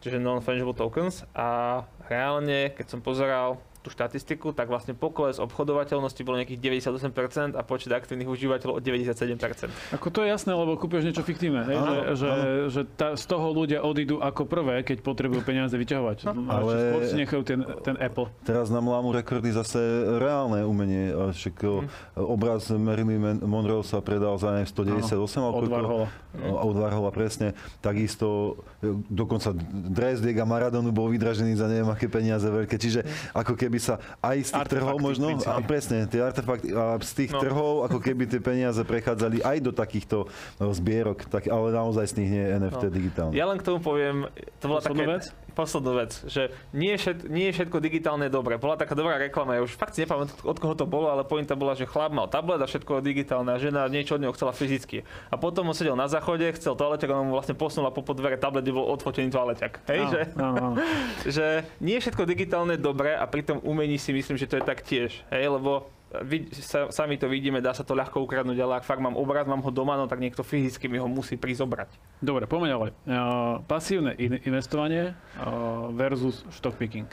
čiže 0.00 0.18
non-fungible 0.18 0.74
tokens 0.74 1.22
a 1.36 1.80
reálne, 2.08 2.72
keď 2.72 2.86
som 2.88 3.00
pozeral 3.04 3.60
tú 3.80 3.88
štatistiku, 3.88 4.52
tak 4.52 4.68
vlastne 4.68 4.92
pokles 4.92 5.40
obchodovateľnosti 5.40 6.20
bol 6.20 6.36
nejakých 6.36 6.60
98% 6.60 7.56
a 7.56 7.62
počet 7.64 7.90
aktívnych 7.96 8.28
užívateľov 8.28 8.76
o 8.76 8.80
97%. 8.80 9.96
Ako 9.96 10.12
to 10.12 10.22
je 10.24 10.28
jasné, 10.28 10.52
lebo 10.52 10.76
kúpiš 10.76 11.08
niečo 11.08 11.24
fiktívne, 11.24 11.64
hej? 11.64 11.76
Áno, 11.80 11.88
že, 11.88 12.00
že, 12.14 12.28
áno. 12.28 12.44
že 12.68 12.80
tá, 12.92 13.08
z 13.16 13.24
toho 13.24 13.46
ľudia 13.56 13.80
odídu 13.80 14.20
ako 14.20 14.44
prvé, 14.44 14.84
keď 14.84 15.00
potrebujú 15.00 15.40
peniaze 15.42 15.72
vyťahovať. 15.72 16.18
No, 16.28 16.44
ale... 16.52 16.72
Nechajú 17.10 17.42
ten, 17.42 17.60
ten 17.82 17.96
Apple. 18.00 18.30
Teraz 18.46 18.72
nám 18.72 18.86
lámu 18.86 19.12
rekordy 19.12 19.52
zase 19.52 19.80
reálne 20.20 20.62
umenie. 20.64 21.12
A 21.12 21.34
Však 21.34 21.60
Hm. 21.60 21.88
obraz 22.16 22.68
Marilyn 22.72 23.40
Monroe 23.44 23.84
sa 23.84 24.02
predal 24.02 24.36
za 24.40 24.52
neviem, 24.52 24.68
198 24.68 25.14
alebo 25.40 26.06
Od 26.40 26.76
Warhola, 26.78 27.10
presne. 27.10 27.58
Takisto 27.82 28.60
e, 28.80 28.94
dokonca 29.10 29.50
Dresdiek 29.70 30.38
a 30.38 30.46
Maradonu 30.46 30.94
bol 30.94 31.10
vydražený 31.10 31.58
za 31.58 31.66
neviem 31.66 31.90
aké 31.90 32.06
peniaze 32.06 32.46
veľké. 32.46 32.76
Čiže 32.78 33.02
ako 33.34 33.58
keby 33.58 33.69
sa 33.78 34.00
aj 34.18 34.38
z 34.40 34.50
tých 34.50 34.68
trhov 34.72 34.96
Artefakty 34.96 34.98
v 34.98 35.06
možno, 35.06 35.26
a 35.46 35.60
presne, 35.60 35.96
tie 36.08 36.20
artefakty, 36.20 36.66
a 36.72 36.96
z 36.98 37.12
tých 37.14 37.30
No. 37.30 37.38
trhov 37.38 37.74
ako 37.84 37.98
keby 38.00 38.24
tie 38.24 38.40
peniaze 38.40 38.80
prechádzali 38.80 39.44
aj 39.44 39.56
do 39.60 39.70
takýchto 39.70 40.26
no, 40.56 40.72
zbierok, 40.72 41.28
tak, 41.28 41.46
ale 41.46 41.70
naozaj 41.70 42.10
z 42.10 42.14
nich 42.18 42.30
nie 42.32 42.42
je 42.42 42.50
NFT 42.58 42.82
No. 42.82 42.90
digitálne. 42.90 43.32
Ja 43.36 43.44
len 43.44 43.60
k 43.60 43.64
tomu 43.64 43.78
poviem, 43.78 44.26
to 44.58 44.66
bola 44.66 44.80
Poslednú 44.80 45.04
také... 45.04 45.14
vec? 45.14 45.24
Poslednú 45.50 45.92
vec, 45.98 46.14
že 46.30 46.42
nie, 46.70 46.94
všet, 46.94 47.26
nie 47.26 47.50
je 47.50 47.58
všetko 47.58 47.82
digitálne 47.82 48.30
dobré. 48.30 48.54
Bola 48.54 48.78
taká 48.78 48.94
dobrá 48.94 49.18
reklama, 49.18 49.58
ja 49.58 49.60
už 49.60 49.74
fakt 49.74 49.92
si 49.92 50.06
nepamätám, 50.06 50.46
od 50.46 50.56
koho 50.56 50.78
to 50.78 50.86
bolo, 50.86 51.10
ale 51.10 51.26
pointa 51.26 51.58
bola, 51.58 51.74
že 51.74 51.84
chlap 51.84 52.14
mal 52.14 52.30
tablet 52.30 52.62
a 52.62 52.70
všetko 52.70 53.02
digitálne 53.02 53.50
a 53.50 53.58
žena 53.58 53.90
niečo 53.90 54.14
od 54.14 54.22
neho 54.22 54.32
chcela 54.32 54.54
fyzicky. 54.54 55.02
A 55.26 55.34
potom 55.34 55.66
on 55.66 55.74
sedel 55.74 55.98
na 55.98 56.06
záchode, 56.06 56.46
chcel 56.54 56.78
toaleťak 56.78 57.10
on 57.10 57.28
mu 57.28 57.34
vlastne 57.34 57.58
posunula 57.58 57.90
po 57.90 58.00
dvere 58.14 58.38
tablet, 58.38 58.62
kde 58.62 58.72
bol 58.72 58.86
odfotený 58.88 59.28
toaleťak. 59.28 59.72
Hej, 59.90 60.00
Áno, 60.00 60.08
že, 60.08 60.20
áno, 60.38 60.58
áno. 60.70 60.76
že 61.36 61.46
nie 61.82 61.98
je 61.98 62.02
všetko 62.06 62.22
digitálne 62.24 62.74
dobré 62.78 63.12
a 63.12 63.26
pri 63.26 63.42
tom 63.42 63.58
umení 63.62 63.98
si 63.98 64.12
myslím, 64.12 64.36
že 64.36 64.48
to 64.48 64.58
je 64.58 64.64
tak 64.64 64.80
tiež. 64.82 65.24
Hej, 65.30 65.46
lebo 65.60 65.88
vid, 66.22 66.50
sa, 66.58 66.90
sami 66.90 67.14
to 67.14 67.30
vidíme, 67.30 67.62
dá 67.62 67.70
sa 67.70 67.86
to 67.86 67.94
ľahko 67.94 68.26
ukradnúť, 68.26 68.58
ale 68.58 68.82
ak 68.82 68.88
fakt 68.88 68.98
mám 68.98 69.14
obraz, 69.14 69.46
mám 69.46 69.62
ho 69.62 69.70
doma, 69.70 69.94
no 69.94 70.10
tak 70.10 70.18
niekto 70.18 70.42
fyzicky 70.42 70.90
mi 70.90 70.98
ho 70.98 71.06
musí 71.06 71.38
prísť 71.38 71.62
zobrať. 71.62 71.90
Dobre, 72.18 72.50
poďme 72.50 72.68
ďalej. 72.74 72.90
Uh, 73.06 73.62
pasívne 73.70 74.18
in- 74.18 74.42
investovanie 74.42 75.14
uh, 75.38 75.86
versus 75.94 76.42
stock 76.50 76.74
picking. 76.74 77.06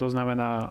To 0.00 0.08
znamená 0.08 0.50
uh, 0.56 0.70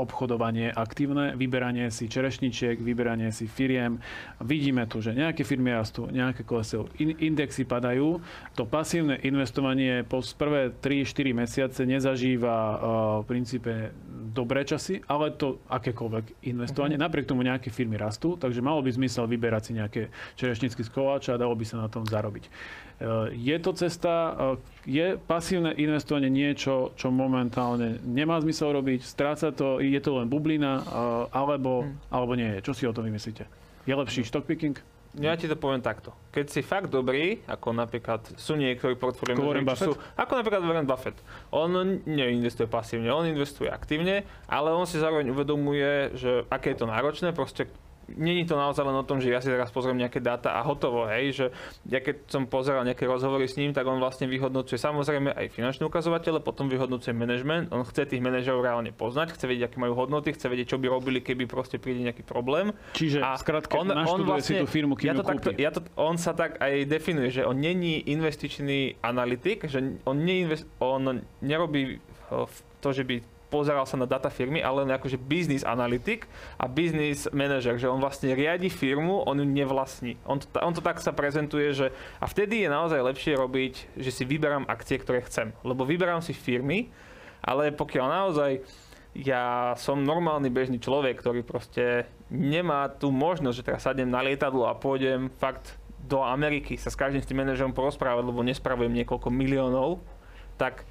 obchodovanie 0.00 0.72
aktívne, 0.72 1.36
vyberanie 1.36 1.92
si 1.92 2.08
čerešničiek, 2.08 2.80
vyberanie 2.80 3.28
si 3.28 3.44
firiem. 3.44 4.00
Vidíme 4.40 4.88
tu, 4.88 5.04
že 5.04 5.12
nejaké 5.12 5.44
firmy 5.44 5.76
rastú, 5.76 6.08
nejaké 6.08 6.48
klesajú, 6.48 6.88
in- 6.96 7.20
indexy 7.20 7.68
padajú. 7.68 8.24
To 8.56 8.64
pasívne 8.64 9.20
investovanie 9.20 10.00
po 10.08 10.24
prvé 10.24 10.72
3-4 10.72 11.36
mesiace 11.36 11.80
nezažíva 11.84 12.56
uh, 12.56 12.76
v 13.20 13.24
princípe 13.28 13.92
dobré 14.32 14.64
časy, 14.64 15.04
ale 15.04 15.36
to 15.36 15.60
akékoľvek 15.68 16.48
investovanie. 16.48 16.96
Napriek 16.96 17.28
tomu 17.28 17.44
nejaké 17.44 17.68
firmy 17.68 18.00
rastú, 18.00 18.40
takže 18.40 18.64
malo 18.64 18.80
by 18.80 18.88
zmysel 18.96 19.28
vyberať 19.28 19.62
si 19.68 19.72
nejaké 19.76 20.02
čerešničky 20.40 20.80
z 20.80 20.88
koláča 20.88 21.36
a 21.36 21.40
dalo 21.40 21.52
by 21.52 21.68
sa 21.68 21.76
na 21.84 21.92
tom 21.92 22.08
zarobiť. 22.08 22.48
Uh, 22.48 22.88
Je 23.32 23.56
to 23.58 23.72
cesta, 23.72 24.36
je 24.84 25.16
pasívne 25.16 25.72
investovanie 25.72 26.28
niečo, 26.28 26.92
čo 27.00 27.08
momentálne 27.08 27.96
nemá 28.04 28.36
zmysel 28.44 28.69
robiť, 28.70 29.00
stráca 29.02 29.50
to, 29.50 29.82
je 29.82 30.00
to 30.00 30.10
len 30.16 30.26
bublina, 30.30 30.82
alebo, 31.34 31.86
alebo 32.08 32.32
nie 32.38 32.58
je. 32.58 32.70
Čo 32.70 32.72
si 32.74 32.84
o 32.86 32.94
tom 32.94 33.06
vymyslíte? 33.06 33.44
Je 33.88 33.94
lepší 33.96 34.22
stock 34.24 34.46
picking? 34.46 34.78
ja 35.18 35.34
ti 35.34 35.50
to 35.50 35.58
poviem 35.58 35.82
takto. 35.82 36.14
Keď 36.30 36.46
si 36.46 36.60
fakt 36.62 36.86
dobrý, 36.86 37.42
ako 37.50 37.74
napríklad 37.74 38.22
sú 38.38 38.54
niektorí 38.54 38.94
portfólio 38.94 39.34
sú, 39.74 39.98
ako 40.14 40.32
napríklad 40.38 40.62
Warren 40.62 40.86
Buffett. 40.86 41.18
On 41.50 41.66
neinvestuje 42.06 42.70
pasívne, 42.70 43.10
on 43.10 43.26
investuje 43.26 43.66
aktívne, 43.66 44.22
ale 44.46 44.70
on 44.70 44.86
si 44.86 45.02
zároveň 45.02 45.34
uvedomuje, 45.34 46.14
že 46.14 46.46
aké 46.46 46.78
je 46.78 46.78
to 46.78 46.86
náročné, 46.86 47.34
proste 47.34 47.66
není 48.16 48.46
to 48.46 48.58
naozaj 48.58 48.82
len 48.82 48.96
o 48.96 49.04
tom, 49.06 49.20
že 49.22 49.30
ja 49.30 49.38
si 49.38 49.52
teraz 49.52 49.70
pozriem 49.70 49.98
nejaké 49.98 50.18
dáta 50.22 50.56
a 50.56 50.64
hotovo, 50.64 51.06
hej, 51.06 51.34
že 51.34 51.46
ja 51.86 52.00
keď 52.02 52.30
som 52.30 52.46
pozeral 52.46 52.82
nejaké 52.82 53.06
rozhovory 53.06 53.46
s 53.46 53.58
ním, 53.58 53.70
tak 53.70 53.86
on 53.86 54.00
vlastne 54.02 54.26
vyhodnocuje 54.26 54.78
samozrejme 54.78 55.34
aj 55.34 55.46
finančné 55.52 55.82
ukazovatele, 55.86 56.42
potom 56.42 56.66
vyhodnocuje 56.66 57.12
management, 57.14 57.70
on 57.70 57.86
chce 57.86 58.10
tých 58.10 58.22
manažerov 58.22 58.64
reálne 58.64 58.90
poznať, 58.90 59.36
chce 59.36 59.44
vedieť, 59.46 59.70
aké 59.70 59.76
majú 59.78 59.94
hodnoty, 59.94 60.34
chce 60.34 60.46
vedieť, 60.50 60.76
čo 60.76 60.78
by 60.78 60.86
robili, 60.88 61.18
keby 61.20 61.44
proste 61.46 61.76
príde 61.76 62.02
nejaký 62.02 62.22
problém. 62.26 62.72
Čiže 62.96 63.22
a 63.22 63.36
skrátka, 63.36 63.76
on, 63.76 63.90
on 63.90 64.20
vlastne, 64.26 64.58
si 64.58 64.62
tú 64.62 64.66
firmu, 64.66 64.94
kým 64.96 65.10
ja 65.10 65.14
to 65.18 65.24
takto, 65.26 65.50
ja 65.54 65.70
to, 65.70 65.80
on 65.94 66.16
sa 66.16 66.32
tak 66.32 66.58
aj 66.58 66.86
definuje, 66.86 67.30
že 67.30 67.42
on 67.46 67.58
není 67.58 68.02
investičný 68.10 69.00
analytik, 69.04 69.68
že 69.68 70.00
on, 70.06 70.16
neinvest, 70.22 70.66
on 70.80 71.22
nerobí 71.40 71.98
to, 72.80 72.88
že 72.94 73.04
by 73.04 73.39
pozeral 73.50 73.84
sa 73.84 73.98
na 73.98 74.06
data 74.06 74.30
firmy, 74.30 74.62
ale 74.62 74.86
len 74.86 74.94
akože 74.94 75.18
business 75.18 75.66
analytik 75.66 76.30
a 76.56 76.70
business 76.70 77.26
manager, 77.34 77.74
že 77.76 77.90
on 77.90 77.98
vlastne 77.98 78.30
riadi 78.32 78.70
firmu, 78.70 79.26
on 79.26 79.42
ju 79.42 79.46
nevlastní. 79.46 80.16
On 80.24 80.38
to, 80.38 80.46
on 80.62 80.72
to 80.72 80.80
tak 80.80 81.02
sa 81.02 81.10
prezentuje, 81.10 81.74
že 81.74 81.86
a 82.22 82.30
vtedy 82.30 82.62
je 82.62 82.70
naozaj 82.70 83.02
lepšie 83.02 83.34
robiť, 83.34 83.98
že 83.98 84.10
si 84.14 84.22
vyberám 84.22 84.70
akcie, 84.70 85.02
ktoré 85.02 85.26
chcem. 85.26 85.50
Lebo 85.66 85.82
vyberám 85.82 86.22
si 86.22 86.30
firmy, 86.30 86.88
ale 87.42 87.74
pokiaľ 87.74 88.06
naozaj 88.06 88.62
ja 89.10 89.74
som 89.74 89.98
normálny 90.06 90.54
bežný 90.54 90.78
človek, 90.78 91.18
ktorý 91.18 91.42
proste 91.42 92.06
nemá 92.30 92.86
tú 92.86 93.10
možnosť, 93.10 93.56
že 93.58 93.66
teraz 93.66 93.82
sadnem 93.82 94.06
na 94.06 94.22
lietadlo 94.22 94.70
a 94.70 94.78
pôjdem 94.78 95.26
fakt 95.42 95.80
do 96.06 96.22
Ameriky 96.22 96.78
sa 96.78 96.88
s 96.88 96.96
každým 96.96 97.20
s 97.20 97.28
tým 97.28 97.42
manažerom 97.42 97.74
porozprávať, 97.74 98.24
lebo 98.24 98.46
nespravujem 98.46 98.94
niekoľko 99.02 99.28
miliónov, 99.28 100.00
tak 100.56 100.86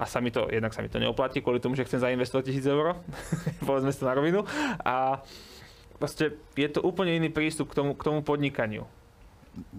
a 0.00 0.04
sa 0.08 0.24
mi 0.24 0.32
to, 0.32 0.48
jednak 0.48 0.72
sa 0.72 0.80
mi 0.80 0.88
to 0.88 0.96
neoplatí 0.96 1.44
kvôli 1.44 1.60
tomu, 1.60 1.76
že 1.76 1.84
chcem 1.84 2.00
zainvestovať 2.00 2.48
tisíc 2.48 2.64
eur, 2.64 2.96
povedzme 3.68 3.92
si 3.92 4.00
to 4.00 4.08
na 4.08 4.16
rovinu. 4.16 4.48
A 4.80 5.20
proste 6.00 6.40
je 6.56 6.68
to 6.72 6.80
úplne 6.80 7.20
iný 7.20 7.28
prístup 7.28 7.76
k 7.76 7.84
tomu, 7.84 7.92
k 7.92 8.02
tomu 8.08 8.24
podnikaniu. 8.24 8.88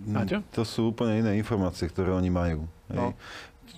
Máte? 0.06 0.46
To 0.54 0.62
sú 0.62 0.94
úplne 0.94 1.26
iné 1.26 1.42
informácie, 1.42 1.90
ktoré 1.90 2.14
oni 2.14 2.30
majú. 2.30 2.70
No. 2.92 3.18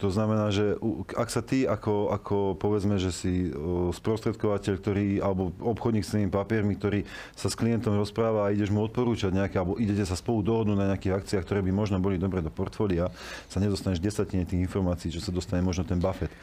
To 0.02 0.12
znamená, 0.12 0.52
že 0.52 0.76
ak 1.16 1.30
sa 1.32 1.40
ty 1.40 1.64
ako, 1.64 2.12
ako 2.12 2.36
povedzme, 2.60 3.00
že 3.00 3.14
si 3.14 3.54
sprostredkovateľ, 3.96 4.74
ktorý, 4.76 5.08
alebo 5.24 5.56
obchodník 5.64 6.04
s 6.04 6.12
tými 6.12 6.28
papiermi, 6.28 6.76
ktorý 6.76 7.08
sa 7.38 7.48
s 7.48 7.56
klientom 7.56 7.96
rozpráva 7.96 8.50
a 8.50 8.52
ideš 8.52 8.74
mu 8.74 8.84
odporúčať 8.84 9.32
nejaké, 9.32 9.56
alebo 9.56 9.80
idete 9.80 10.04
sa 10.04 10.20
spolu 10.20 10.44
dohodnúť 10.44 10.76
na 10.76 10.90
nejakých 10.92 11.16
akciách, 11.24 11.46
ktoré 11.48 11.60
by 11.64 11.72
možno 11.72 12.04
boli 12.04 12.20
dobre 12.20 12.44
do 12.44 12.52
portfólia, 12.52 13.16
sa 13.48 13.64
nedostaneš 13.64 14.04
desatine 14.04 14.44
tých 14.44 14.66
informácií, 14.66 15.08
čo 15.08 15.24
sa 15.24 15.32
dostane 15.32 15.64
možno 15.64 15.88
ten 15.88 16.04
Buffett. 16.04 16.34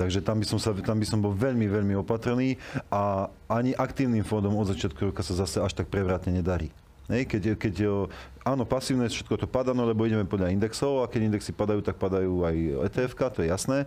Takže 0.00 0.24
tam 0.24 0.40
by 0.40 0.46
som, 0.48 0.56
sa, 0.56 0.72
tam 0.72 0.96
by 0.96 1.04
som 1.04 1.20
bol 1.20 1.36
veľmi, 1.36 1.68
veľmi 1.68 2.00
opatrný 2.00 2.56
a 2.88 3.28
ani 3.52 3.76
aktívnym 3.76 4.24
fondom 4.24 4.56
od 4.56 4.72
začiatku 4.72 5.12
roka 5.12 5.20
sa 5.20 5.36
zase 5.36 5.60
až 5.60 5.76
tak 5.76 5.92
prevratne 5.92 6.40
nedarí. 6.40 6.72
Hej, 7.10 7.26
keď, 7.26 7.42
keď 7.58 7.74
áno, 8.50 8.66
pasívne 8.66 9.06
všetko 9.06 9.34
to 9.40 9.46
padá, 9.46 9.70
no 9.70 9.86
lebo 9.86 10.04
ideme 10.04 10.26
podľa 10.26 10.50
indexov 10.50 11.06
a 11.06 11.10
keď 11.10 11.30
indexy 11.30 11.54
padajú, 11.54 11.80
tak 11.80 11.96
padajú 11.96 12.42
aj 12.44 12.56
etf 12.90 13.12
to 13.14 13.46
je 13.46 13.48
jasné 13.48 13.86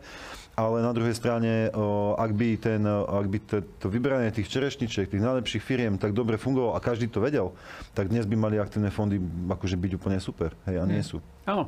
ale 0.53 0.85
na 0.85 0.93
druhej 0.93 1.17
strane, 1.17 1.73
ak 2.17 2.31
by, 2.37 2.49
ten, 2.61 2.85
ak 2.85 3.25
by 3.25 3.37
to, 3.41 3.57
to 3.81 3.87
vyberanie 3.89 4.29
tých 4.29 4.53
čerešničiek, 4.53 5.09
tých 5.09 5.23
najlepších 5.23 5.65
firiem 5.65 5.97
tak 5.97 6.13
dobre 6.13 6.37
fungovalo 6.37 6.77
a 6.77 6.79
každý 6.83 7.09
to 7.09 7.17
vedel, 7.17 7.57
tak 7.97 8.13
dnes 8.13 8.29
by 8.29 8.37
mali 8.37 8.61
aktívne 8.61 8.93
fondy 8.93 9.17
akože 9.49 9.73
byť 9.73 9.91
úplne 9.97 10.21
super. 10.21 10.53
Hej, 10.69 10.77
a 10.77 10.85
nie 10.85 11.01
sú. 11.01 11.17
Áno, 11.43 11.67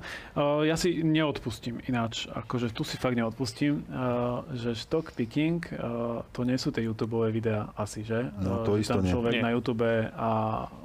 ja 0.63 0.79
si 0.79 1.03
neodpustím 1.03 1.83
ináč, 1.83 2.31
akože 2.31 2.71
tu 2.71 2.87
si 2.87 2.95
fakt 2.95 3.19
neodpustím, 3.19 3.83
že 4.55 4.71
stock 4.71 5.11
picking, 5.11 5.59
to 6.31 6.47
nie 6.47 6.55
sú 6.55 6.71
tie 6.71 6.85
YouTube 6.85 7.19
videá 7.27 7.75
asi, 7.75 8.05
že? 8.05 8.31
No, 8.39 8.63
to 8.63 8.79
isto 8.79 8.95
Tam 8.95 9.03
nie. 9.03 9.11
človek 9.11 9.33
nie. 9.35 9.43
na 9.43 9.51
YouTube 9.51 9.83
a 10.15 10.29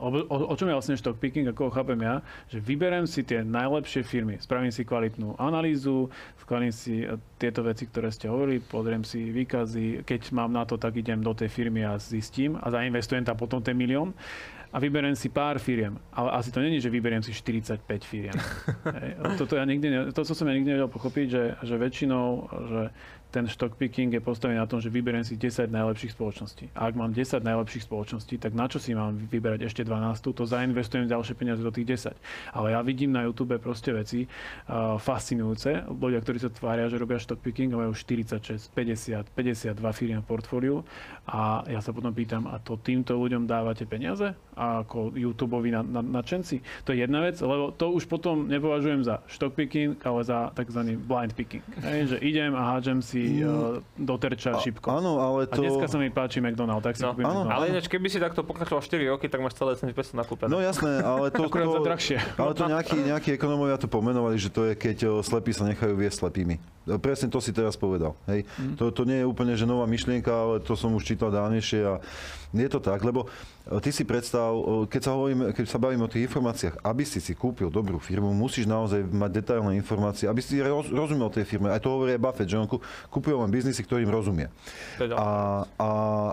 o, 0.01 0.09
o, 0.27 0.37
o 0.51 0.55
čom 0.59 0.67
je 0.67 0.75
vlastne 0.75 0.99
stock 0.99 1.15
picking, 1.23 1.47
ako 1.47 1.69
ho 1.69 1.71
chápem 1.71 2.00
ja, 2.01 2.25
že 2.51 2.59
vyberem 2.59 3.07
si 3.07 3.23
tie 3.23 3.45
najlepšie 3.45 4.03
firmy, 4.03 4.41
spravím 4.41 4.73
si 4.73 4.83
kvalitnú 4.83 5.39
analýzu, 5.39 6.09
spravím 6.41 6.75
si 6.75 7.07
tieto 7.39 7.63
veci, 7.63 7.87
ktoré 7.87 8.11
ste 8.11 8.27
hovorili, 8.27 8.59
pozriem 8.59 9.07
si 9.07 9.31
výkazy, 9.31 10.03
keď 10.03 10.21
mám 10.35 10.51
na 10.51 10.67
to, 10.67 10.77
tak 10.77 10.97
idem 10.99 11.23
do 11.23 11.31
tej 11.31 11.49
firmy 11.49 11.87
a 11.87 12.01
zistím 12.01 12.59
a 12.59 12.69
zainvestujem 12.69 13.23
tam 13.23 13.39
potom 13.39 13.63
ten 13.63 13.79
milión 13.79 14.17
a 14.71 14.79
vyberiem 14.79 15.19
si 15.19 15.27
pár 15.27 15.59
firiem. 15.59 15.99
Ale 16.15 16.31
asi 16.31 16.55
to 16.55 16.63
není, 16.63 16.79
že 16.79 16.91
vyberiem 16.91 17.23
si 17.23 17.35
45 17.35 17.83
firiem. 18.07 18.37
Toto, 19.39 19.59
ja 19.59 19.67
nikdy, 19.67 20.15
to, 20.15 20.23
som 20.23 20.47
ja 20.47 20.55
nikdy 20.55 20.75
nevedel 20.75 20.91
pochopiť, 20.91 21.27
že, 21.27 21.45
že 21.67 21.75
väčšinou, 21.75 22.27
že 22.71 22.83
ten 23.31 23.47
stock 23.47 23.79
picking 23.79 24.11
je 24.11 24.19
postavený 24.19 24.59
na 24.59 24.67
tom, 24.67 24.83
že 24.83 24.91
vyberiem 24.91 25.23
si 25.23 25.39
10 25.39 25.71
najlepších 25.71 26.19
spoločností. 26.19 26.75
A 26.75 26.91
ak 26.91 26.99
mám 26.99 27.15
10 27.15 27.41
najlepších 27.47 27.87
spoločností, 27.87 28.43
tak 28.43 28.59
na 28.59 28.67
čo 28.67 28.83
si 28.83 28.91
mám 28.91 29.15
vyberať 29.15 29.71
ešte 29.71 29.83
12? 29.87 30.35
To 30.35 30.43
zainvestujem 30.43 31.07
ďalšie 31.07 31.35
peniaze 31.39 31.63
do 31.63 31.71
tých 31.71 32.11
10. 32.11 32.59
Ale 32.59 32.75
ja 32.75 32.83
vidím 32.83 33.15
na 33.15 33.23
YouTube 33.23 33.55
proste 33.63 33.95
veci 33.95 34.27
uh, 34.27 34.99
fascinujúce. 34.99 35.87
Ľudia, 35.87 36.21
ktorí 36.21 36.39
sa 36.43 36.51
tvária, 36.51 36.91
že 36.91 36.99
robia 36.99 37.23
stock 37.23 37.39
picking, 37.39 37.71
majú 37.71 37.95
46, 37.95 38.75
50, 38.75 39.31
52 39.31 39.79
firiem 39.95 40.21
v 40.21 40.27
portfóliu. 40.27 40.83
A 41.31 41.63
ja 41.71 41.79
sa 41.79 41.95
potom 41.95 42.11
pýtam, 42.11 42.51
a 42.51 42.59
to 42.59 42.75
týmto 42.83 43.15
ľuďom 43.15 43.47
dávate 43.47 43.87
peniaze? 43.87 44.35
A 44.59 44.83
ako 44.83 45.15
YouTube 45.15 45.63
na, 45.71 45.87
na, 45.87 46.03
nadšenci? 46.03 46.85
To 46.85 46.91
je 46.91 47.07
jedna 47.07 47.23
vec, 47.23 47.39
lebo 47.39 47.71
to 47.71 47.95
už 47.95 48.11
potom 48.11 48.51
nepovažujem 48.51 49.07
za 49.07 49.23
stock 49.31 49.55
picking, 49.55 49.95
ale 50.03 50.27
za 50.27 50.51
tzv. 50.59 50.99
blind 50.99 51.33
picking. 51.39 51.63
Hej, 51.87 52.17
že 52.17 52.17
idem 52.19 52.53
a 52.59 52.75
hádžem 52.75 52.99
si 52.99 53.20
si 53.21 53.45
uh, 53.45 53.81
doterča 53.97 54.57
šipko. 54.59 54.89
Áno, 54.89 55.21
ale 55.21 55.47
to... 55.47 55.61
A 55.61 55.69
dneska 55.69 55.87
sa 55.87 55.99
mi 56.01 56.09
páči 56.09 56.41
McDonald, 56.41 56.81
tak 56.81 56.97
si 56.97 57.05
no, 57.05 57.13
áno, 57.13 57.47
Ale 57.49 57.69
ináč, 57.71 57.87
keby 57.87 58.09
si 58.09 58.17
takto 58.17 58.41
pokračoval 58.43 58.81
4 58.81 59.13
roky, 59.13 59.29
tak 59.29 59.45
máš 59.45 59.55
celé 59.61 59.77
75 59.77 60.17
nakúpené. 60.17 60.49
No 60.49 60.59
jasné, 60.59 61.05
ale 61.05 61.29
to... 61.29 61.47
Akurát 61.47 61.69
to, 61.69 61.85
drahšie. 61.85 62.19
Ale 62.41 62.53
to 62.57 62.65
nejakí, 62.67 62.99
nejakí 62.99 63.31
ekonomovia 63.37 63.77
to 63.77 63.87
pomenovali, 63.87 64.41
že 64.41 64.49
to 64.49 64.71
je, 64.71 64.73
keď 64.75 65.21
slepí 65.21 65.53
sa 65.53 65.69
nechajú 65.69 65.95
viesť 65.95 66.27
slepými. 66.27 66.57
Presne 66.99 67.29
to 67.29 67.39
si 67.39 67.53
teraz 67.53 67.77
povedal. 67.77 68.17
Hej. 68.27 68.49
Mm. 68.57 68.75
To, 68.81 68.91
to 68.91 69.03
nie 69.05 69.23
je 69.23 69.27
úplne 69.29 69.53
že 69.55 69.69
nová 69.69 69.85
myšlienka, 69.85 70.33
ale 70.33 70.65
to 70.65 70.75
som 70.75 70.91
už 70.97 71.05
čítal 71.05 71.29
dávnejšie 71.29 71.81
a 71.85 72.01
je 72.51 72.67
to 72.67 72.83
tak, 72.83 72.99
lebo 73.07 73.31
ty 73.79 73.95
si 73.95 74.03
predstav, 74.03 74.51
keď 74.91 75.01
sa, 75.07 75.11
hovorím, 75.15 75.55
keď 75.55 75.67
sa 75.71 75.79
bavím 75.79 76.03
o 76.03 76.11
tých 76.11 76.27
informáciách, 76.27 76.83
aby 76.83 77.07
si 77.07 77.23
si 77.23 77.39
kúpil 77.39 77.71
dobrú 77.71 78.03
firmu, 78.03 78.35
musíš 78.35 78.67
naozaj 78.67 79.07
mať 79.07 79.31
detailné 79.39 79.79
informácie, 79.79 80.27
aby 80.27 80.43
si 80.43 80.59
roz, 80.59 80.91
rozumel 80.91 81.31
tej 81.31 81.47
firme. 81.47 81.71
Aj 81.71 81.79
to 81.79 81.95
hovorí 81.95 82.19
aj 82.19 82.23
Buffett, 82.23 82.51
že 82.51 82.59
on 82.59 82.67
kúpuje 83.07 83.35
len 83.39 83.51
biznisy, 83.55 83.87
ktorým 83.87 84.11
rozumie. 84.11 84.51
Teda. 84.99 85.15
A, 85.15 85.27
a 85.79 85.89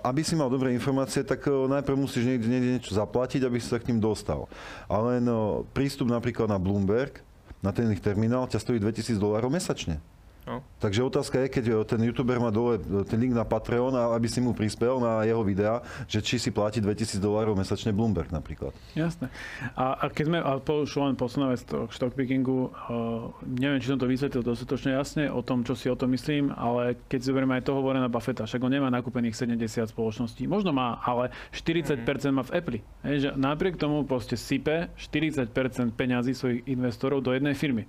aby 0.10 0.26
si 0.26 0.34
mal 0.34 0.50
dobré 0.50 0.74
informácie, 0.74 1.22
tak 1.22 1.46
najprv 1.46 1.94
musíš 1.94 2.26
niekde, 2.26 2.50
niekde 2.50 2.72
niečo 2.82 2.98
zaplatiť, 2.98 3.46
aby 3.46 3.62
si 3.62 3.70
sa 3.70 3.78
k 3.78 3.94
ním 3.94 4.02
dostal. 4.02 4.50
Ale 4.90 5.22
no, 5.22 5.70
prístup 5.78 6.10
napríklad 6.10 6.50
na 6.50 6.58
Bloomberg, 6.58 7.22
na 7.62 7.70
ten 7.70 7.86
ich 7.94 8.02
terminál, 8.02 8.50
ťa 8.50 8.58
stojí 8.58 8.82
2000 8.82 9.22
dolárov 9.22 9.54
mesačne. 9.54 10.02
No. 10.48 10.64
Takže 10.80 11.04
otázka 11.04 11.44
je, 11.44 11.48
keď 11.52 11.64
ten 11.84 12.00
youtuber 12.08 12.40
má 12.40 12.48
dole 12.48 12.80
ten 13.04 13.20
link 13.20 13.36
na 13.36 13.44
Patreon, 13.44 13.92
aby 14.16 14.32
si 14.32 14.40
mu 14.40 14.56
prispel 14.56 14.96
na 15.04 15.28
jeho 15.28 15.44
videa, 15.44 15.84
že 16.08 16.24
či 16.24 16.40
si 16.40 16.56
platí 16.56 16.80
2000 16.80 17.20
dolárov 17.20 17.52
mesačne 17.52 17.92
Bloomberg 17.92 18.32
napríklad. 18.32 18.72
Jasné. 18.96 19.28
A, 19.76 20.00
a 20.00 20.06
keď 20.08 20.24
sme, 20.24 20.40
a 20.40 20.64
po, 20.64 20.88
len 20.88 21.20
posledná 21.20 21.52
vec 21.52 21.68
k 21.68 21.92
stockpickingu, 21.92 22.72
uh, 22.72 23.36
neviem, 23.44 23.84
či 23.84 23.92
som 23.92 24.00
to 24.00 24.08
vysvetlil 24.08 24.40
dostatočne 24.40 24.96
jasne 24.96 25.28
o 25.28 25.44
tom, 25.44 25.68
čo 25.68 25.76
si 25.76 25.92
o 25.92 26.00
tom 26.00 26.16
myslím, 26.16 26.56
ale 26.56 26.96
keď 27.12 27.18
si 27.20 27.28
zoberieme 27.28 27.60
aj 27.60 27.68
toho 27.68 27.84
na 27.92 28.08
Buffetta, 28.08 28.48
však 28.48 28.64
on 28.64 28.72
nemá 28.72 28.88
nakúpených 28.88 29.36
70 29.36 29.92
spoločností. 29.92 30.48
Možno 30.48 30.72
má, 30.72 31.04
ale 31.04 31.36
40% 31.52 32.08
mm. 32.08 32.32
má 32.32 32.44
v 32.48 32.52
Apple. 32.56 32.80
Hej, 33.04 33.16
že 33.20 33.30
napriek 33.36 33.76
tomu 33.76 34.08
proste 34.08 34.40
sype 34.40 34.88
40% 34.96 35.52
peňazí 35.92 36.32
svojich 36.32 36.64
investorov 36.72 37.20
do 37.20 37.36
jednej 37.36 37.52
firmy 37.52 37.84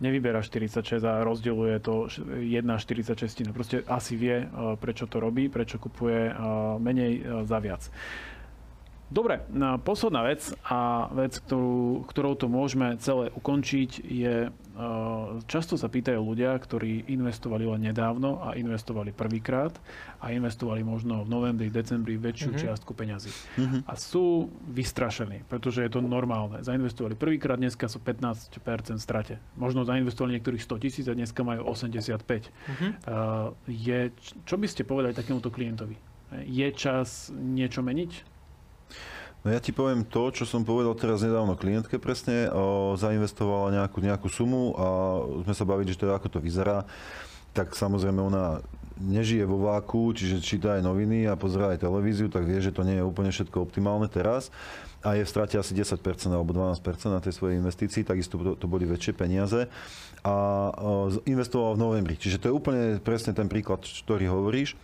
nevyberá 0.00 0.44
46 0.44 1.00
a 1.04 1.24
rozdeľuje 1.24 1.76
to 1.80 1.94
1,46. 2.12 3.52
Proste 3.52 3.80
asi 3.88 4.16
vie, 4.16 4.44
eh, 4.44 4.48
prečo 4.76 5.08
to 5.08 5.20
robí, 5.20 5.48
prečo 5.48 5.80
kupuje 5.80 6.30
eh, 6.30 6.34
menej 6.78 7.12
eh, 7.20 7.22
za 7.48 7.58
viac. 7.58 7.88
Dobre, 9.06 9.38
posledná 9.86 10.26
vec 10.26 10.50
a 10.66 11.06
vec, 11.14 11.38
ktorú, 11.38 12.02
ktorou 12.10 12.34
to 12.34 12.50
môžeme 12.50 12.98
celé 12.98 13.30
ukončiť 13.38 14.02
je, 14.02 14.50
často 15.46 15.78
sa 15.78 15.86
pýtajú 15.86 16.18
ľudia, 16.18 16.58
ktorí 16.58 17.06
investovali 17.14 17.70
len 17.70 17.86
nedávno 17.86 18.42
a 18.42 18.58
investovali 18.58 19.14
prvýkrát 19.14 19.78
a 20.18 20.34
investovali 20.34 20.82
možno 20.82 21.22
v 21.22 21.30
novembri, 21.30 21.70
decembri 21.70 22.18
väčšiu 22.18 22.50
mm-hmm. 22.50 22.62
čiastku 22.66 22.92
peňazí. 22.98 23.30
Mm-hmm. 23.30 23.80
A 23.86 23.92
sú 23.94 24.50
vystrašení, 24.74 25.46
pretože 25.46 25.86
je 25.86 25.90
to 25.94 26.02
normálne. 26.02 26.66
Zainvestovali 26.66 27.14
prvýkrát, 27.14 27.62
dneska 27.62 27.86
sú 27.86 28.02
15% 28.02 28.50
strate. 28.98 29.38
Možno 29.54 29.86
zainvestovali 29.86 30.42
niektorých 30.42 30.66
100 30.66 30.82
tisíc 30.82 31.06
a 31.06 31.14
dneska 31.14 31.46
majú 31.46 31.62
85. 31.62 32.26
Mm-hmm. 32.26 32.90
Je, 33.70 34.10
čo 34.42 34.58
by 34.58 34.66
ste 34.66 34.82
povedali 34.82 35.14
takémuto 35.14 35.54
klientovi? 35.54 35.94
Je 36.42 36.68
čas 36.74 37.30
niečo 37.30 37.86
meniť? 37.86 38.34
No 39.46 39.54
ja 39.54 39.62
ti 39.62 39.70
poviem 39.70 40.02
to, 40.02 40.34
čo 40.34 40.42
som 40.42 40.66
povedal 40.66 40.98
teraz 40.98 41.22
nedávno 41.22 41.54
klientke 41.54 42.02
presne, 42.02 42.50
o, 42.50 42.98
zainvestovala 42.98 43.78
nejakú, 43.78 44.02
nejakú 44.02 44.26
sumu 44.26 44.74
a 44.74 44.86
sme 45.46 45.54
sa 45.54 45.62
bavili, 45.62 45.94
že 45.94 46.02
to, 46.02 46.10
ako 46.10 46.26
to 46.26 46.38
vyzerá. 46.42 46.82
Tak 47.54 47.78
samozrejme 47.78 48.18
ona 48.18 48.58
nežije 48.98 49.46
vo 49.46 49.62
váku, 49.70 50.10
čiže 50.18 50.42
číta 50.42 50.74
aj 50.74 50.82
noviny 50.82 51.30
a 51.30 51.38
pozerá 51.38 51.78
aj 51.78 51.86
televíziu, 51.86 52.26
tak 52.26 52.42
vie, 52.42 52.58
že 52.58 52.74
to 52.74 52.82
nie 52.82 52.98
je 52.98 53.06
úplne 53.06 53.30
všetko 53.30 53.62
optimálne 53.62 54.10
teraz 54.10 54.50
a 55.06 55.14
je 55.14 55.22
v 55.22 55.30
strate 55.30 55.54
asi 55.54 55.70
10% 55.78 56.02
alebo 56.34 56.50
12% 56.50 56.82
na 57.14 57.22
tej 57.22 57.38
svojej 57.38 57.62
investícii, 57.62 58.02
takisto 58.02 58.42
to, 58.42 58.58
to 58.58 58.66
boli 58.66 58.82
väčšie 58.82 59.14
peniaze 59.14 59.70
a 60.26 60.34
investoval 61.22 61.78
v 61.78 61.82
novembri. 61.86 62.18
Čiže 62.18 62.42
to 62.42 62.50
je 62.50 62.56
úplne 62.58 62.98
presne 62.98 63.30
ten 63.30 63.46
príklad, 63.46 63.86
ktorý 63.86 64.26
hovoríš. 64.26 64.74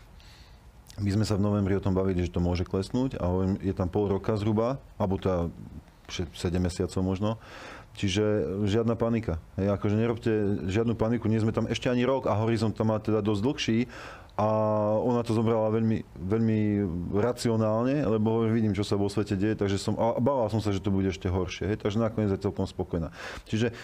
My 1.01 1.09
sme 1.09 1.25
sa 1.25 1.41
v 1.41 1.45
novembri 1.49 1.73
o 1.73 1.85
tom 1.85 1.97
bavili, 1.97 2.21
že 2.21 2.35
to 2.35 2.45
môže 2.45 2.69
klesnúť 2.69 3.17
a 3.17 3.25
je 3.65 3.73
tam 3.73 3.89
pol 3.89 4.13
roka 4.13 4.37
zhruba, 4.37 4.77
alebo 5.01 5.17
teda 5.17 5.49
7 6.13 6.29
mesiacov 6.61 7.01
možno. 7.01 7.31
Čiže 7.93 8.57
žiadna 8.65 8.97
panika. 8.97 9.37
Hej, 9.61 9.77
akože 9.77 9.97
nerobte 10.01 10.33
žiadnu 10.65 10.97
paniku, 10.97 11.29
nie 11.29 11.41
sme 11.41 11.53
tam 11.53 11.69
ešte 11.69 11.93
ani 11.93 12.09
rok 12.09 12.25
a 12.25 12.41
horizont 12.41 12.73
tam 12.73 12.89
má 12.89 12.97
teda 12.97 13.21
dosť 13.21 13.43
dlhší 13.45 13.79
a 14.33 14.49
ona 14.97 15.21
to 15.21 15.37
zobrala 15.37 15.69
veľmi, 15.69 16.09
veľmi 16.17 16.61
racionálne, 17.13 18.01
lebo 18.09 18.49
vidím, 18.49 18.73
čo 18.73 18.81
sa 18.81 18.97
vo 18.97 19.13
svete 19.13 19.37
deje, 19.37 19.61
takže 19.61 19.77
som, 19.77 19.93
a 20.01 20.17
bával 20.25 20.49
som 20.49 20.65
sa, 20.65 20.73
že 20.73 20.81
to 20.81 20.89
bude 20.89 21.05
ešte 21.05 21.29
horšie, 21.29 21.69
hej, 21.69 21.77
takže 21.85 22.01
nakoniec 22.01 22.33
je 22.33 22.41
celkom 22.41 22.65
spokojná. 22.65 23.13
Čiže 23.45 23.77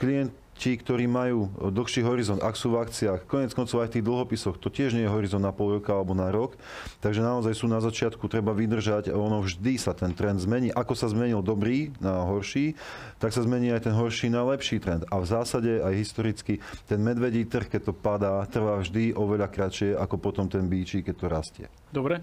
klient 0.00 0.32
ti, 0.60 0.76
ktorí 0.76 1.08
majú 1.08 1.48
dlhší 1.56 2.04
horizont, 2.04 2.44
ak 2.44 2.52
sú 2.52 2.76
v 2.76 2.84
akciách, 2.84 3.24
konec 3.24 3.56
koncov 3.56 3.80
aj 3.80 3.88
v 3.88 3.94
tých 3.96 4.04
dlhopisoch, 4.04 4.60
to 4.60 4.68
tiež 4.68 4.92
nie 4.92 5.08
je 5.08 5.10
horizont 5.10 5.40
na 5.40 5.56
pol 5.56 5.80
roka 5.80 5.96
alebo 5.96 6.12
na 6.12 6.28
rok, 6.28 6.60
takže 7.00 7.24
naozaj 7.24 7.56
sú 7.56 7.64
na 7.64 7.80
začiatku, 7.80 8.28
treba 8.28 8.52
vydržať, 8.52 9.08
ono 9.08 9.40
vždy 9.40 9.80
sa 9.80 9.96
ten 9.96 10.12
trend 10.12 10.36
zmení. 10.44 10.68
Ako 10.68 10.92
sa 10.92 11.08
zmenil 11.08 11.40
dobrý 11.40 11.96
na 11.96 12.28
horší, 12.28 12.76
tak 13.16 13.32
sa 13.32 13.40
zmení 13.40 13.72
aj 13.72 13.88
ten 13.88 13.96
horší 13.96 14.28
na 14.28 14.44
lepší 14.44 14.76
trend. 14.84 15.08
A 15.08 15.16
v 15.16 15.26
zásade 15.32 15.80
aj 15.80 15.96
historicky 15.96 16.60
ten 16.84 17.00
medvedí 17.00 17.48
trh, 17.48 17.64
keď 17.72 17.80
to 17.88 17.94
padá, 17.96 18.44
trvá 18.44 18.76
vždy 18.84 19.16
oveľa 19.16 19.48
kratšie 19.48 19.96
ako 19.96 20.20
potom 20.20 20.44
ten 20.44 20.68
bíči, 20.68 21.00
keď 21.00 21.14
to 21.16 21.26
rastie. 21.32 21.66
Dobre. 21.88 22.20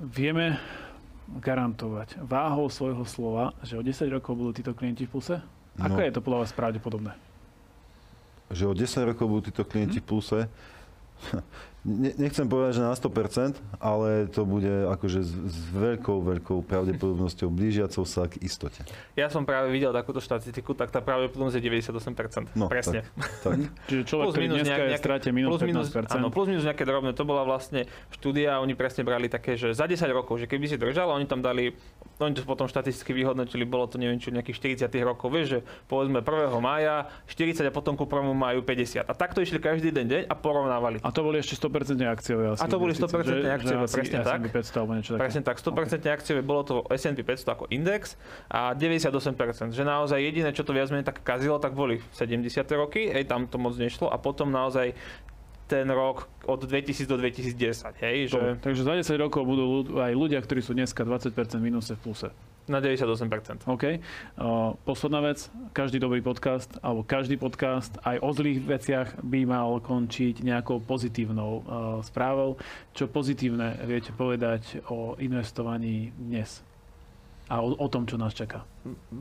Vieme 0.00 0.56
garantovať 1.26 2.22
váhou 2.22 2.70
svojho 2.70 3.02
slova, 3.04 3.52
že 3.66 3.74
o 3.74 3.82
10 3.82 4.06
rokov 4.12 4.38
budú 4.38 4.52
títo 4.54 4.72
klienti 4.72 5.04
v 5.04 5.12
pluse? 5.12 5.36
Ako 5.76 5.98
No. 5.98 6.04
je 6.04 6.12
to 6.12 6.20
podľa 6.20 6.38
vás 6.44 6.52
pravdepodobné? 6.52 7.12
Že 8.48 8.64
o 8.66 8.74
10 8.74 9.10
rokov 9.10 9.26
budú 9.26 9.42
títo 9.50 9.64
klienti 9.66 9.98
v 9.98 10.06
pluse, 10.06 10.40
nechcem 12.18 12.50
povedať, 12.50 12.78
že 12.78 12.82
na 12.82 12.90
100%, 12.90 13.62
ale 13.78 14.26
to 14.26 14.42
bude 14.42 14.90
akože 14.90 15.22
s, 15.22 15.30
s 15.30 15.58
veľkou, 15.70 16.18
veľkou 16.18 16.58
pravdepodobnosťou 16.66 17.46
blížiacou 17.46 18.02
sa 18.02 18.26
k 18.26 18.42
istote. 18.42 18.82
Ja 19.14 19.30
som 19.30 19.46
práve 19.46 19.70
videl 19.70 19.94
takúto 19.94 20.18
štatistiku, 20.18 20.74
tak 20.74 20.90
tá 20.90 20.98
pravdepodobnosť 20.98 21.62
je 21.62 21.62
98%. 21.62 22.58
No, 22.58 22.66
Presne. 22.66 23.06
Tak, 23.46 23.70
Čiže 23.88 24.02
človek, 24.02 24.26
ktorý 24.34 24.46
dneska 24.58 24.82
je 24.82 24.90
v 24.90 24.98
strate 24.98 25.28
minus 25.30 25.50
plus 25.54 25.62
minus, 25.62 25.86
15%. 25.94 26.18
áno, 26.18 26.26
plus 26.34 26.46
minus 26.50 26.66
nejaké 26.66 26.82
drobné. 26.82 27.14
To 27.14 27.22
bola 27.22 27.46
vlastne 27.46 27.86
štúdia, 28.10 28.58
oni 28.58 28.74
presne 28.74 29.06
brali 29.06 29.30
také, 29.30 29.54
že 29.54 29.70
za 29.70 29.86
10 29.86 30.02
rokov, 30.10 30.42
že 30.42 30.50
keby 30.50 30.66
si 30.66 30.74
držal, 30.74 31.14
oni 31.14 31.30
tam 31.30 31.38
dali, 31.38 31.70
oni 32.18 32.34
to 32.34 32.42
potom 32.42 32.66
štatisticky 32.66 33.14
vyhodnotili, 33.14 33.62
bolo 33.62 33.86
to 33.86 34.02
neviem 34.02 34.18
čo, 34.18 34.34
nejakých 34.34 34.90
40 34.90 34.90
rokov, 35.06 35.30
vieš, 35.30 35.46
že 35.46 35.58
povedzme 35.86 36.18
1. 36.18 36.50
mája 36.58 37.06
40 37.30 37.62
a 37.62 37.72
potom 37.72 37.94
ku 37.94 38.10
1. 38.10 38.34
máju 38.34 38.66
50. 38.66 39.06
A 39.06 39.12
takto 39.14 39.38
išli 39.38 39.62
každý 39.62 39.94
den 39.94 40.10
deň 40.10 40.22
a 40.26 40.34
porovnávali. 40.34 40.98
A 41.06 41.14
to 41.14 41.22
boli 41.22 41.38
ešte 41.38 41.54
100% 41.54 41.75
akciové 41.84 42.44
asi. 42.54 42.60
A 42.62 42.66
to 42.70 42.78
boli 42.78 42.92
investície, 42.96 43.18
100% 43.18 43.42
že- 43.42 43.50
akciové, 43.50 43.84
že 43.84 43.92
presne 43.92 44.18
tak. 44.22 44.40
S&P 44.40 44.48
500 44.54 44.78
alebo 44.80 44.92
niečo 44.96 45.10
také. 45.12 45.22
Presne 45.26 45.42
tak, 45.44 45.56
100% 45.60 46.16
akciové 46.16 46.40
bolo 46.40 46.62
to 46.64 46.74
S&P 46.88 47.20
500 47.20 47.54
ako 47.54 47.64
index 47.68 48.02
a 48.48 48.72
98%, 48.72 49.74
že 49.74 49.82
naozaj 49.82 50.18
jediné, 50.18 50.50
čo 50.56 50.62
to 50.64 50.72
viac 50.72 50.88
menej 50.88 51.04
tak 51.04 51.20
kazilo, 51.20 51.60
tak 51.60 51.76
boli 51.76 52.00
70. 52.14 52.46
roky, 52.78 53.10
hej, 53.10 53.26
tam 53.28 53.44
to 53.50 53.58
moc 53.58 53.76
nešlo 53.76 54.08
a 54.08 54.16
potom 54.16 54.48
naozaj 54.48 54.96
ten 55.66 55.90
rok 55.90 56.30
od 56.46 56.62
2000 56.62 57.10
do 57.10 57.18
2010, 57.18 57.98
hej, 57.98 58.30
že 58.30 58.38
Takže 58.62 58.86
za 58.86 58.94
10 59.02 59.18
rokov 59.18 59.42
budú 59.42 59.98
aj 59.98 60.14
ľudia, 60.14 60.38
ktorí 60.38 60.62
sú 60.62 60.78
dneska 60.78 61.02
20% 61.02 61.34
minuse 61.58 61.98
v 61.98 62.00
pluse. 62.06 62.30
Na 62.66 62.82
98%. 62.82 63.66
OK. 63.66 63.84
Uh, 64.38 64.74
posledná 64.82 65.22
vec. 65.22 65.48
Každý 65.72 66.02
dobrý 66.02 66.20
podcast, 66.20 66.70
alebo 66.82 67.06
každý 67.06 67.38
podcast 67.38 67.94
aj 68.02 68.20
o 68.22 68.30
zlých 68.34 68.60
veciach 68.62 69.08
by 69.22 69.40
mal 69.46 69.78
končiť 69.80 70.42
nejakou 70.42 70.82
pozitívnou 70.82 71.52
uh, 71.62 71.62
správou. 72.02 72.58
Čo 72.92 73.08
pozitívne 73.08 73.78
viete 73.86 74.10
povedať 74.12 74.82
o 74.90 75.14
investovaní 75.22 76.12
dnes? 76.14 76.60
A 77.46 77.62
o, 77.62 77.74
o 77.78 77.86
tom, 77.86 78.04
čo 78.04 78.18
nás 78.18 78.34
čaká. 78.34 78.75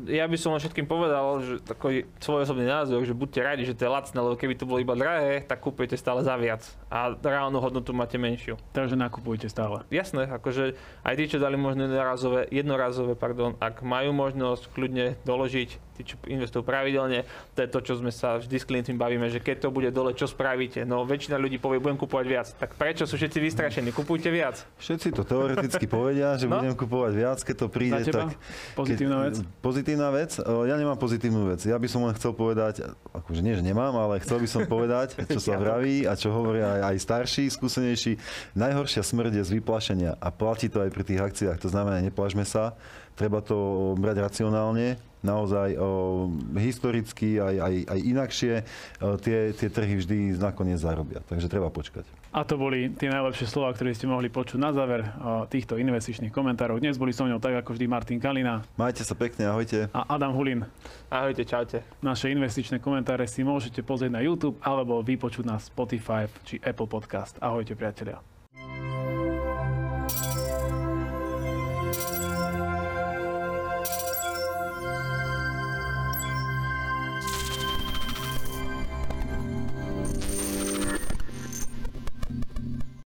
Ja 0.09 0.25
by 0.29 0.37
som 0.37 0.53
len 0.53 0.61
všetkým 0.61 0.85
povedal, 0.89 1.41
že 1.41 1.53
takový 1.61 2.05
svoj 2.21 2.45
osobný 2.45 2.65
názor, 2.65 3.01
že 3.05 3.17
buďte 3.17 3.41
radi, 3.41 3.63
že 3.65 3.77
to 3.77 3.85
je 3.85 3.91
lacné, 3.91 4.17
lebo 4.17 4.35
keby 4.37 4.53
to 4.57 4.67
bolo 4.67 4.81
iba 4.81 4.93
drahé, 4.97 5.45
tak 5.45 5.61
kúpujete 5.61 5.97
stále 5.97 6.25
za 6.25 6.33
viac 6.35 6.65
a 6.89 7.13
reálnu 7.13 7.57
hodnotu 7.61 7.93
máte 7.93 8.17
menšiu. 8.17 8.57
Takže 8.73 8.97
nakupujte 8.97 9.49
stále. 9.49 9.85
Jasné, 9.93 10.27
akože 10.29 10.77
aj 11.05 11.13
tí, 11.17 11.23
čo 11.29 11.37
dali 11.37 11.57
možno 11.57 11.85
jednorazové, 11.85 12.41
jednorazové 12.49 13.13
pardon, 13.13 13.53
ak 13.61 13.85
majú 13.85 14.13
možnosť 14.13 14.73
kľudne 14.73 15.17
doložiť, 15.23 15.84
tí, 15.95 16.03
čo 16.05 16.19
investujú 16.25 16.61
pravidelne, 16.61 17.23
to 17.51 17.59
je 17.59 17.67
to, 17.67 17.79
čo 17.81 17.93
sme 17.95 18.09
sa 18.09 18.35
vždy 18.35 18.53
s 18.53 18.63
klientmi 18.63 18.93
bavíme, 18.93 19.25
že 19.25 19.39
keď 19.39 19.55
to 19.61 19.69
bude 19.69 19.89
dole, 19.89 20.11
čo 20.11 20.25
spravíte? 20.25 20.83
No 20.83 21.03
väčšina 21.03 21.35
ľudí 21.35 21.55
povie, 21.55 21.77
budem 21.77 21.95
kupovať 21.95 22.25
viac. 22.25 22.47
Tak 22.53 22.75
prečo 22.75 23.03
sú 23.03 23.15
všetci 23.15 23.39
vystrašení? 23.39 23.89
Kupujte 23.89 24.27
viac. 24.27 24.67
všetci 24.75 25.07
to 25.11 25.23
teoreticky 25.23 25.87
povedia, 25.97 26.33
že 26.33 26.45
No. 26.45 26.57
budem 26.57 26.73
kupovať 26.73 27.13
viac, 27.13 27.39
keď 27.39 27.55
to 27.55 27.67
príde, 27.67 27.97
Za 27.97 28.05
teba? 28.05 28.21
tak... 28.25 28.37
Pozitívna 28.73 29.17
keď, 29.17 29.25
vec? 29.25 29.35
Pozitívna 29.59 30.09
vec? 30.09 30.31
Ja 30.37 30.75
nemám 30.75 30.95
pozitívnu 30.95 31.41
vec. 31.47 31.61
Ja 31.61 31.75
by 31.75 31.87
som 31.87 32.01
len 32.01 32.13
chcel 32.13 32.31
povedať, 32.31 32.83
akože 33.11 33.39
nie, 33.39 33.53
že 33.53 33.61
nemám, 33.61 33.95
ale 33.95 34.19
chcel 34.19 34.37
by 34.37 34.47
som 34.47 34.61
povedať, 34.75 35.15
čo 35.23 35.39
sa 35.39 35.55
vraví 35.55 36.03
a 36.03 36.13
čo 36.13 36.29
hovoria 36.29 36.83
aj, 36.83 36.95
starší, 36.97 37.47
skúsenejší. 37.49 38.19
Najhoršia 38.53 39.01
smrť 39.01 39.33
je 39.33 39.43
z 39.43 39.51
vyplašenia 39.55 40.11
a 40.15 40.27
platí 40.27 40.67
to 40.67 40.79
aj 40.79 40.89
pri 40.89 41.03
tých 41.03 41.21
akciách. 41.21 41.57
To 41.57 41.67
znamená, 41.67 41.99
neplažme 41.99 42.43
sa, 42.43 42.75
treba 43.15 43.39
to 43.41 43.91
brať 43.97 44.21
racionálne, 44.21 44.99
naozaj 45.25 45.73
o, 45.75 46.29
historicky 46.61 47.41
aj, 47.41 47.55
aj, 47.57 47.73
aj 47.89 47.99
inakšie 48.05 48.53
o, 48.61 49.17
tie, 49.17 49.51
tie 49.57 49.69
trhy 49.73 49.97
vždy 49.97 50.37
nakoniec 50.37 50.77
zarobia. 50.77 51.25
Takže 51.25 51.49
treba 51.49 51.73
počkať. 51.73 52.05
A 52.29 52.45
to 52.45 52.59
boli 52.59 52.93
tie 52.93 53.09
najlepšie 53.09 53.49
slova, 53.49 53.73
ktoré 53.73 53.95
ste 53.97 54.05
mohli 54.05 54.27
počuť 54.27 54.59
na 54.59 54.75
záver 54.75 55.07
uh, 55.07 55.47
týchto 55.47 55.79
investičných 55.79 56.35
komentárov. 56.35 56.83
Dnes 56.83 56.99
boli 56.99 57.15
so 57.15 57.23
mnou 57.23 57.39
tak 57.39 57.63
ako 57.63 57.79
vždy 57.79 57.87
Martin 57.87 58.19
Kalina 58.19 58.59
Majte 58.75 59.07
sa 59.07 59.15
pekne, 59.15 59.47
ahojte. 59.47 59.87
a 59.95 60.03
Adam 60.11 60.35
Hulin. 60.35 60.67
Ahojte, 61.07 61.47
čaute. 61.47 61.79
Naše 62.03 62.27
investičné 62.35 62.83
komentáre 62.83 63.23
si 63.23 63.39
môžete 63.39 63.79
pozrieť 63.87 64.19
na 64.19 64.21
YouTube 64.21 64.59
alebo 64.59 64.99
vypočuť 64.99 65.47
na 65.47 65.55
Spotify 65.63 66.27
či 66.43 66.59
Apple 66.59 66.91
Podcast. 66.91 67.39
Ahojte 67.39 67.71
priatelia. 67.71 68.19